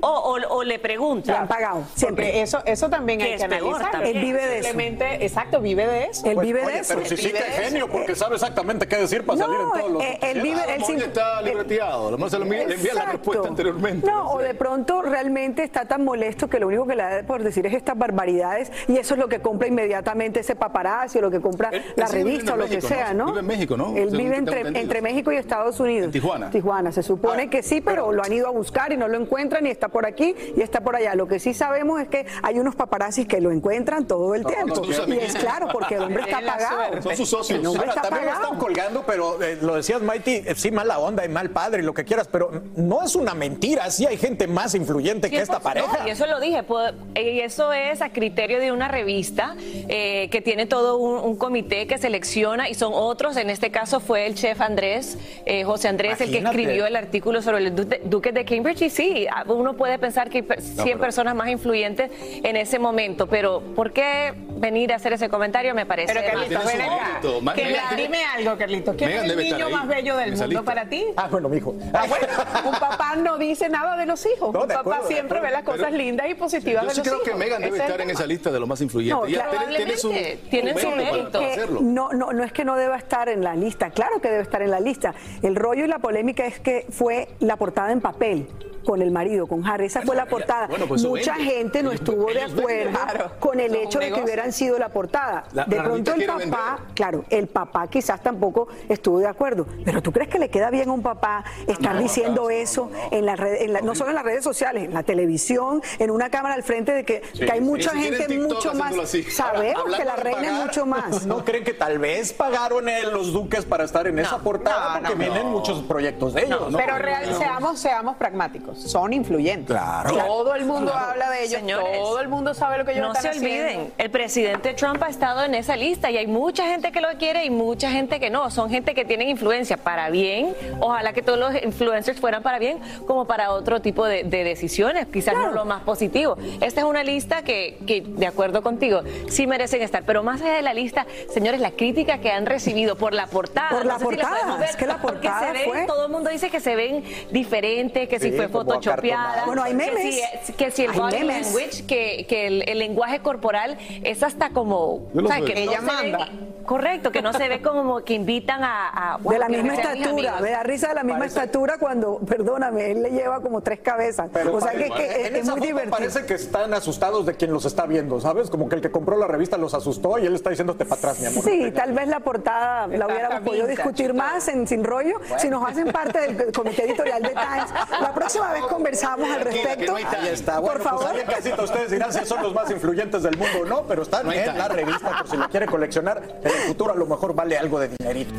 O, 0.00 0.08
o- 0.08 0.56
o 0.56 0.64
le 0.64 0.78
preguntan. 0.78 1.34
Le 1.34 1.40
han 1.40 1.48
pagado, 1.48 1.82
siempre. 1.94 2.26
Porque 2.26 2.42
eso, 2.42 2.62
eso 2.66 2.90
también 2.90 3.22
hay 3.22 3.32
es 3.32 3.38
que 3.38 3.44
analizar. 3.44 4.04
Él 4.04 4.18
vive 4.20 4.46
de 4.46 4.58
eso. 4.58 4.68
Simplemente, 4.68 5.24
exacto, 5.24 5.60
vive 5.60 5.86
de 5.86 6.04
eso. 6.04 6.26
Él 6.26 6.34
Pues, 6.34 6.46
vive 6.46 6.62
oye, 6.64 6.72
de 6.74 6.78
eso. 6.80 6.94
Pero 6.94 7.06
si 7.08 7.16
sí 7.16 7.32
que 7.32 7.38
es 7.38 7.44
genio, 7.60 7.88
porque 7.88 8.14
sabe 8.14 8.34
exactamente 8.34 8.86
qué 8.86 8.96
decir 8.96 9.24
para 9.24 9.38
salir 9.38 9.56
en 9.60 9.70
todos 9.70 9.90
los 9.92 10.02
eh, 10.02 10.18
él 10.22 10.40
vive, 10.42 10.60
él 10.74 10.82
está 11.02 11.40
eh, 11.40 11.44
libreteado, 11.44 12.08
a 12.08 12.10
lo 12.10 12.16
mejor 12.18 12.30
se 12.30 12.38
lo 12.38 12.44
envía- 12.44 12.66
le 12.66 12.74
envía 12.74 12.94
la 12.94 13.04
respuesta 13.06 13.48
anteriormente. 13.48 14.06
No, 14.06 14.30
o 14.32 14.38
de 14.40 14.54
pronto 14.54 15.00
realmente 15.00 15.62
está 15.62 15.86
tan 15.86 16.04
molesto 16.04 16.48
que 16.48 16.58
lo 16.60 16.66
único 16.66 16.86
que 16.86 16.96
le 16.96 17.02
da 17.02 17.22
por 17.22 17.42
decir 17.42 17.64
es 17.66 17.72
estas 17.74 17.96
barbaridades 17.96 18.70
y 18.88 18.98
eso 18.98 19.14
es 19.14 19.20
lo 19.20 19.28
que 19.28 19.40
compra 19.40 19.68
inmediatamente 19.68 20.40
ese 20.40 20.54
paparazzi 20.54 21.18
o 21.18 21.22
lo 21.22 21.30
que 21.30 21.40
compra 21.40 21.70
la 21.96 22.06
revista 22.08 22.53
o 22.54 22.56
lo 22.56 22.66
que 22.68 22.80
sea, 22.80 23.12
¿no? 23.12 23.26
¿no? 23.26 23.32
Vive 23.32 23.40
en 23.40 23.46
México, 23.46 23.76
¿no? 23.76 23.96
Él 23.96 24.10
vive 24.10 24.36
entre, 24.36 25.02
México 25.02 25.32
y 25.32 25.36
Estados 25.36 25.78
Unidos. 25.80 26.10
Tijuana. 26.10 26.50
Tijuana, 26.50 26.92
se 26.92 27.02
supone 27.02 27.50
que 27.50 27.62
sí, 27.62 27.80
pero 27.80 28.12
lo 28.12 28.22
han 28.24 28.32
ido 28.32 28.46
a 28.48 28.50
buscar 28.50 28.92
y 28.92 28.96
no 28.96 29.08
lo 29.08 29.18
encuentran 29.20 29.66
y 29.66 29.70
está 29.70 29.88
por 29.88 30.06
aquí 30.06 30.34
y 30.56 30.60
está 30.60 30.80
por 30.80 30.96
allá. 30.96 31.14
Lo 31.14 31.26
que 31.28 31.38
sí 31.38 31.54
sabemos 31.54 32.00
es 32.00 32.08
que 32.08 32.26
hay 32.42 32.58
unos 32.58 32.74
paparazzis 32.74 33.26
que 33.26 33.40
lo 33.40 33.50
encuentran 33.50 34.06
todo 34.06 34.34
el 34.34 34.42
No, 34.42 34.48
tiempo. 34.48 34.82
y 35.08 35.18
es 35.18 35.34
claro, 35.36 35.68
porque 35.72 35.94
el 35.96 36.02
hombre 36.02 36.22
está 36.26 36.40
pagado. 36.40 37.02
Son 37.02 37.16
sus 37.16 37.28
socios. 37.28 37.58
El 37.60 37.66
hombre 37.66 37.80
Ahora, 37.88 37.90
está 37.94 38.02
también 38.02 38.24
lo 38.26 38.30
pagado. 38.32 38.44
están 38.54 38.58
colgando, 38.60 39.04
pero 39.06 39.42
eh, 39.42 39.58
lo 39.60 39.74
decías, 39.76 40.00
Mighty, 40.02 40.42
eh, 40.46 40.54
sí, 40.56 40.70
mala 40.70 40.98
onda 40.98 41.24
y 41.24 41.28
mal 41.28 41.50
padre 41.50 41.82
y 41.82 41.84
lo 41.84 41.94
que 41.94 42.04
quieras, 42.04 42.28
pero 42.30 42.50
no 42.76 43.02
es 43.02 43.14
una 43.16 43.34
mentira. 43.34 43.90
Sí 43.90 44.06
hay 44.06 44.16
gente 44.16 44.46
más 44.46 44.74
influyente 44.74 45.30
que 45.30 45.38
esta 45.40 45.58
100%, 45.60 45.62
pareja. 45.62 45.98
Y 46.06 46.10
eso 46.10 46.26
lo 46.26 46.40
dije, 46.40 46.62
puedo- 46.62 46.92
y 47.14 47.40
eso 47.40 47.72
es 47.72 48.00
a 48.02 48.10
criterio 48.10 48.58
de 48.60 48.72
una 48.72 48.88
revista 48.88 49.56
eh, 49.88 50.28
que 50.30 50.40
tiene 50.40 50.66
todo 50.66 50.98
un, 50.98 51.18
un 51.18 51.36
comité 51.36 51.86
que 51.86 51.98
selecciona 51.98 52.43
y 52.68 52.74
son 52.74 52.92
otros. 52.94 53.36
En 53.38 53.48
este 53.48 53.70
caso 53.70 54.00
fue 54.00 54.26
el 54.26 54.34
chef 54.34 54.60
Andrés, 54.60 55.16
eh, 55.46 55.64
José 55.64 55.88
Andrés, 55.88 56.20
el 56.20 56.30
que 56.30 56.38
escribió 56.38 56.86
el 56.86 56.94
artículo 56.94 57.40
sobre 57.40 57.58
el 57.66 57.74
du- 57.74 57.88
duque 58.04 58.32
de 58.32 58.44
Cambridge. 58.44 58.82
Y 58.82 58.90
sí, 58.90 59.26
uno 59.46 59.74
puede 59.74 59.98
pensar 59.98 60.28
que 60.28 60.38
hay 60.38 60.42
per- 60.42 60.60
100 60.60 60.84
pero- 60.84 60.98
personas 61.00 61.34
más 61.34 61.48
influyentes 61.48 62.10
en 62.20 62.56
ese 62.56 62.78
momento, 62.78 63.26
pero 63.26 63.60
¿por 63.74 63.92
qué 63.92 64.34
venir 64.56 64.92
a 64.92 64.96
hacer 64.96 65.14
ese 65.14 65.28
comentario? 65.30 65.74
Me 65.74 65.86
parece. 65.86 66.12
Pero 66.12 66.20
tiene 66.26 66.64
ven 66.64 66.80
acá. 66.82 67.20
Que 67.54 67.64
Megan- 67.64 67.96
me- 67.96 68.02
dime 68.02 68.18
algo, 68.36 68.56
Carlitos. 68.58 68.94
¿Quién 68.96 69.10
Megan 69.10 69.24
es 69.24 69.30
el 69.32 69.38
niño 69.38 69.70
más 69.70 69.88
bello 69.88 70.16
del 70.16 70.30
mundo 70.32 70.46
lista. 70.46 70.62
para 70.62 70.88
ti? 70.88 71.04
Ah, 71.16 71.28
bueno, 71.30 71.48
mijo. 71.48 71.74
Ah, 71.94 72.04
bueno, 72.08 72.26
un 72.66 72.72
papá 72.78 73.16
no 73.16 73.38
dice 73.38 73.68
nada 73.70 73.96
de 73.96 74.04
los 74.06 74.24
hijos. 74.26 74.52
No, 74.52 74.62
un 74.62 74.68
papá 74.68 74.80
acuerdo, 74.80 75.08
siempre 75.08 75.40
ve 75.40 75.50
las 75.50 75.62
cosas 75.64 75.86
Pero- 75.86 75.96
lindas 75.96 76.28
y 76.28 76.34
positivas 76.34 76.82
Yo 76.82 76.88
de 76.88 76.94
sí 76.94 77.00
los 77.00 77.08
creo 77.08 77.22
que. 77.22 77.34
Megan 77.34 77.62
debe 77.62 77.78
estar 77.78 78.00
en 78.00 78.10
esa 78.10 78.26
lista 78.26 78.50
de 78.50 78.60
los 78.60 78.68
más 78.68 78.80
influyentes. 78.80 79.18
No, 79.18 79.26
Ella 79.26 79.46
tiene, 79.76 79.96
su, 79.96 80.08
probablemente. 80.08 80.48
Tiene 80.50 80.78
su 80.78 80.90
mérito 80.90 81.40
no, 81.80 82.12
no, 82.12 82.32
no 82.34 82.44
es 82.44 82.52
que 82.52 82.64
no 82.64 82.76
deba 82.76 82.96
estar 82.96 83.28
en 83.28 83.42
la 83.42 83.54
lista, 83.54 83.90
claro 83.90 84.20
que 84.20 84.28
debe 84.30 84.42
estar 84.42 84.62
en 84.62 84.70
la 84.70 84.80
lista. 84.80 85.14
El 85.42 85.56
rollo 85.56 85.84
y 85.84 85.88
la 85.88 85.98
polémica 85.98 86.44
es 86.46 86.60
que 86.60 86.86
fue 86.90 87.28
la 87.40 87.56
portada 87.56 87.92
en 87.92 88.00
papel 88.00 88.48
con 88.84 89.00
el 89.00 89.10
marido, 89.10 89.46
con 89.46 89.66
Harry. 89.66 89.86
Esa 89.86 90.02
fue 90.02 90.14
la 90.14 90.26
portada. 90.26 90.66
bueno, 90.66 90.86
pues 90.86 91.02
Mucha 91.04 91.38
vende. 91.38 91.52
gente 91.54 91.82
no 91.82 91.90
estuvo 91.90 92.26
de 92.26 92.42
acuerdo 92.42 93.32
con 93.40 93.58
el 93.58 93.74
hecho 93.74 93.98
de 93.98 94.12
que 94.12 94.22
hubieran 94.22 94.52
sido 94.52 94.78
la 94.78 94.90
portada. 94.90 95.44
La- 95.54 95.64
de 95.64 95.76
la 95.76 95.84
pronto 95.84 96.12
el 96.12 96.26
papá, 96.26 96.38
vender. 96.38 96.94
claro, 96.94 97.24
el 97.30 97.46
papá 97.46 97.86
quizás 97.88 98.22
tampoco 98.22 98.68
estuvo 98.90 99.20
de 99.20 99.26
acuerdo. 99.26 99.66
Pero 99.86 100.02
¿tú 100.02 100.12
crees 100.12 100.28
que 100.28 100.38
le 100.38 100.50
queda 100.50 100.68
bien 100.68 100.90
a 100.90 100.92
un 100.92 101.00
papá 101.02 101.44
estar 101.66 101.98
diciendo 101.98 102.50
eso 102.50 102.90
en 103.10 103.24
la 103.24 103.36
red, 103.36 103.62
en 103.62 103.72
la- 103.72 103.80
no 103.80 103.94
solo 103.94 104.10
en 104.10 104.16
las 104.16 104.24
redes 104.24 104.44
sociales, 104.44 104.84
en 104.84 104.92
la 104.92 105.02
televisión, 105.02 105.80
en 105.98 106.10
una 106.10 106.28
cámara 106.28 106.54
al 106.54 106.62
frente 106.62 106.92
de 106.92 107.04
que, 107.04 107.22
que 107.22 107.50
hay 107.50 107.62
mucha 107.62 107.88
gente 107.96 108.26
TikTok 108.26 108.52
mucho 108.54 108.74
más. 108.74 108.94
Sabemos 109.30 109.82
Ahora, 109.82 109.96
que 109.96 110.04
la 110.04 110.16
reina 110.16 110.46
es 110.58 110.64
mucho 110.66 110.84
más. 110.84 111.24
¿No 111.24 111.42
creen 111.42 111.64
que 111.64 111.72
tal 111.72 111.98
vez 111.98 112.23
les 112.24 112.32
pagaron 112.32 112.88
él, 112.88 113.10
los 113.12 113.34
duques 113.34 113.66
para 113.66 113.84
estar 113.84 114.06
en 114.06 114.18
esa 114.18 114.38
portada 114.38 114.98
no, 115.00 115.08
porque 115.08 115.26
no, 115.26 115.32
vienen 115.32 115.46
muchos 115.52 115.82
proyectos 115.82 116.32
de 116.32 116.44
ellos. 116.46 116.70
¿no? 116.70 116.78
Pero 116.78 116.96
real- 116.96 117.34
seamos, 117.36 117.78
seamos 117.78 118.16
pragmáticos, 118.16 118.78
son 118.78 119.12
influyentes. 119.12 119.66
Claro. 119.76 120.10
Todo 120.16 120.54
el 120.54 120.64
mundo 120.64 120.90
Claro. 120.90 121.10
habla 121.10 121.30
de 121.30 121.44
ellos, 121.44 121.60
Señores, 121.60 121.98
todo 121.98 122.20
el 122.20 122.28
mundo 122.28 122.54
sabe 122.54 122.78
lo 122.78 122.84
que 122.86 122.92
ellos 122.92 123.02
No 123.06 123.12
están 123.12 123.22
se 123.34 123.38
haciendo. 123.38 123.68
olviden, 123.72 123.92
el 123.98 124.10
presidente 124.10 124.72
Trump 124.72 125.02
ha 125.02 125.08
estado 125.08 125.44
en 125.44 125.54
esa 125.54 125.76
lista 125.76 126.10
y 126.10 126.16
hay 126.16 126.26
mucha 126.26 126.64
gente 126.64 126.92
que 126.92 127.02
lo 127.02 127.08
quiere 127.18 127.44
y 127.44 127.50
mucha 127.50 127.90
gente 127.90 128.18
que 128.18 128.30
no. 128.30 128.50
Son 128.50 128.70
gente 128.70 128.94
que 128.94 129.04
tienen 129.04 129.28
influencia 129.28 129.76
para 129.76 130.08
bien. 130.08 130.54
Ojalá 130.80 131.12
que 131.12 131.20
todos 131.20 131.38
los 131.38 131.54
influencers 131.62 132.18
fueran 132.20 132.42
para 132.42 132.58
bien, 132.58 132.78
como 133.06 133.26
para 133.26 133.50
otro 133.52 133.82
tipo 133.82 134.06
de, 134.06 134.24
de 134.24 134.44
decisiones, 134.44 135.06
quizás 135.08 135.34
no 135.34 135.52
lo 135.52 135.66
más 135.66 135.82
positivo. 135.82 136.38
Esta 136.62 136.80
es 136.80 136.86
una 136.86 137.02
lista 137.04 137.42
que, 137.42 137.78
que, 137.86 138.00
de 138.00 138.26
acuerdo 138.26 138.62
contigo, 138.62 139.02
sí 139.28 139.46
merecen 139.46 139.82
estar. 139.82 140.04
Pero 140.04 140.22
más 140.22 140.40
allá 140.40 140.54
de 140.54 140.62
la 140.62 140.72
lista, 140.72 141.06
señores, 141.32 141.60
la 141.60 141.72
crítica 141.72 142.13
que 142.18 142.30
han 142.30 142.46
recibido 142.46 142.96
por 142.96 143.14
la 143.14 143.26
portada. 143.26 143.70
Por 143.70 143.84
la 143.86 143.94
no 143.94 143.98
sé 143.98 144.04
si 144.06 144.10
la 144.16 144.16
portada, 144.22 144.36
podemos 144.40 144.58
ver, 144.60 144.68
es 144.70 144.76
que 144.76 144.86
la 144.86 144.98
porque 144.98 145.28
portada 145.28 145.46
se 145.46 145.52
ven, 145.52 145.64
fue- 145.64 145.86
todo 145.86 146.06
el 146.06 146.12
mundo 146.12 146.30
dice 146.30 146.50
que 146.50 146.60
se 146.60 146.76
ven 146.76 147.04
diferentes, 147.30 148.08
que 148.08 148.18
si 148.20 148.30
Sí, 148.30 148.36
fue 148.36 148.48
como 148.50 148.64
photoshopeada. 148.64 149.44
Bueno, 149.46 149.62
hay 149.62 149.70
que 149.72 149.76
memes. 149.76 150.20
si- 150.44 150.52
Que 150.54 150.70
si, 150.70 150.84
el 150.84 150.90
Hay 150.92 150.98
body 150.98 151.18
memes. 151.18 151.46
language, 151.46 151.86
que, 151.86 152.26
que 152.28 152.46
el, 152.46 152.68
el 152.68 152.78
lenguaje 152.78 153.20
corporal 153.20 153.76
es 154.02 154.22
hasta 154.22 154.50
como... 154.50 155.08
Yo 155.14 155.20
lo 155.22 155.28
¿sabes? 155.28 155.44
veo. 155.44 155.54
Que 155.54 155.64
no 155.64 155.70
Ella 155.72 155.80
se 155.80 155.86
manda. 155.86 156.28
Correcto, 156.64 157.10
que 157.12 157.22
no 157.22 157.32
se 157.32 157.48
ve 157.48 157.62
como 157.62 158.02
que 158.04 158.14
invitan 158.14 158.62
a... 158.62 159.14
a 159.14 159.18
de 159.18 159.38
la 159.38 159.48
misma 159.48 159.74
estatura, 159.74 160.40
me 160.40 160.50
da 160.50 160.62
risa 160.62 160.88
de 160.88 160.94
la 160.94 161.02
misma 161.04 161.26
estatura 161.26 161.78
cuando, 161.78 162.18
perdóname, 162.18 162.90
él 162.90 163.02
le 163.02 163.10
lleva 163.10 163.40
como 163.40 163.60
tres 163.60 163.80
cabezas. 163.80 164.28
o 164.52 164.60
sea 164.60 164.72
que, 164.72 164.90
que 164.90 165.06
es- 165.06 165.26
en 165.28 165.36
es, 165.36 165.42
esa 165.42 165.50
muy 165.52 165.60
foto 165.60 165.66
divertido. 165.66 165.90
parece 165.96 166.26
que 166.26 166.34
están 166.34 166.74
asustados 166.74 167.26
de 167.26 167.34
quien 167.34 167.52
los 167.52 167.64
está 167.64 167.86
viendo, 167.86 168.20
¿sabes? 168.20 168.50
Como 168.50 168.68
que 168.68 168.76
el 168.76 168.80
que 168.82 168.90
compró 168.90 169.16
la 169.16 169.26
revista 169.26 169.56
los 169.56 169.74
asustó 169.74 170.18
y 170.18 170.26
él 170.26 170.34
está 170.34 170.50
diciéndote 170.50 170.84
para 170.84 170.98
atrás, 170.98 171.20
mi 171.20 171.26
amor. 171.26 171.44
Sí, 171.44 171.70
tal 171.72 171.92
vez 171.92 172.08
la 172.08 172.20
portada 172.20 172.86
la 172.88 173.06
hubiéramos 173.06 173.40
podido 173.40 173.66
discutir 173.66 174.14
más 174.14 174.48
en 174.48 174.66
Sin 174.66 174.84
Rollo 174.84 175.20
si 175.38 175.48
nos 175.48 175.66
hacen 175.68 175.90
parte 175.92 176.32
del 176.32 176.52
comité 176.52 176.84
editorial 176.84 177.22
de 177.22 177.30
Times. 177.30 177.70
La 178.00 178.12
próxima 178.14 178.52
vez 178.52 178.62
conversamos 178.62 179.28
al 179.30 179.40
respecto. 179.40 179.96
Ahí 179.96 180.04
está. 180.32 180.58
Bueno, 180.60 180.74
Por 180.74 180.82
favor. 180.82 181.10
pues 181.10 181.22
en 181.22 181.26
casita 181.30 181.62
ustedes 181.62 181.90
dirán 181.90 182.12
si 182.12 182.24
son 182.26 182.42
los 182.42 182.54
más 182.54 182.70
influyentes 182.70 183.22
del 183.22 183.36
mundo 183.36 183.60
o 183.62 183.64
no, 183.64 183.82
pero 183.82 184.02
están 184.02 184.26
No 184.26 184.32
en 184.32 184.56
la 184.58 184.68
revista 184.68 185.18
por 185.18 185.28
si 185.28 185.36
lo 185.36 185.48
quiere 185.48 185.66
coleccionar. 185.66 186.22
El 186.54 186.68
futuro 186.68 186.92
a 186.92 186.96
lo 186.96 187.06
mejor 187.06 187.34
vale 187.34 187.58
algo 187.58 187.78
de 187.80 187.88
dinerito. 187.88 188.32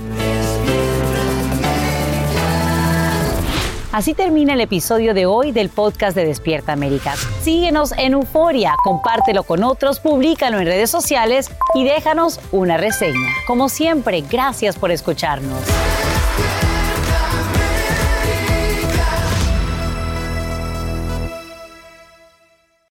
Así 3.96 4.14
termina 4.14 4.56
el 4.56 4.60
episodio 4.60 5.14
de 5.14 5.26
hoy 5.26 5.54
del 5.54 5.70
podcast 5.70 6.18
de 6.18 6.26
Despierta 6.26 6.74
América. 6.74 7.16
Síguenos 7.42 7.94
en 7.98 8.12
Euforia, 8.12 8.76
compártelo 8.84 9.44
con 9.44 9.64
otros, 9.64 10.02
públicalo 10.02 10.60
en 10.60 10.66
redes 10.66 10.90
sociales 10.90 11.50
y 11.76 11.86
déjanos 11.86 12.42
una 12.52 12.76
reseña. 12.76 13.30
Como 13.48 13.70
siempre, 13.70 14.22
gracias 14.30 14.76
por 14.76 14.92
escucharnos. 14.92 15.62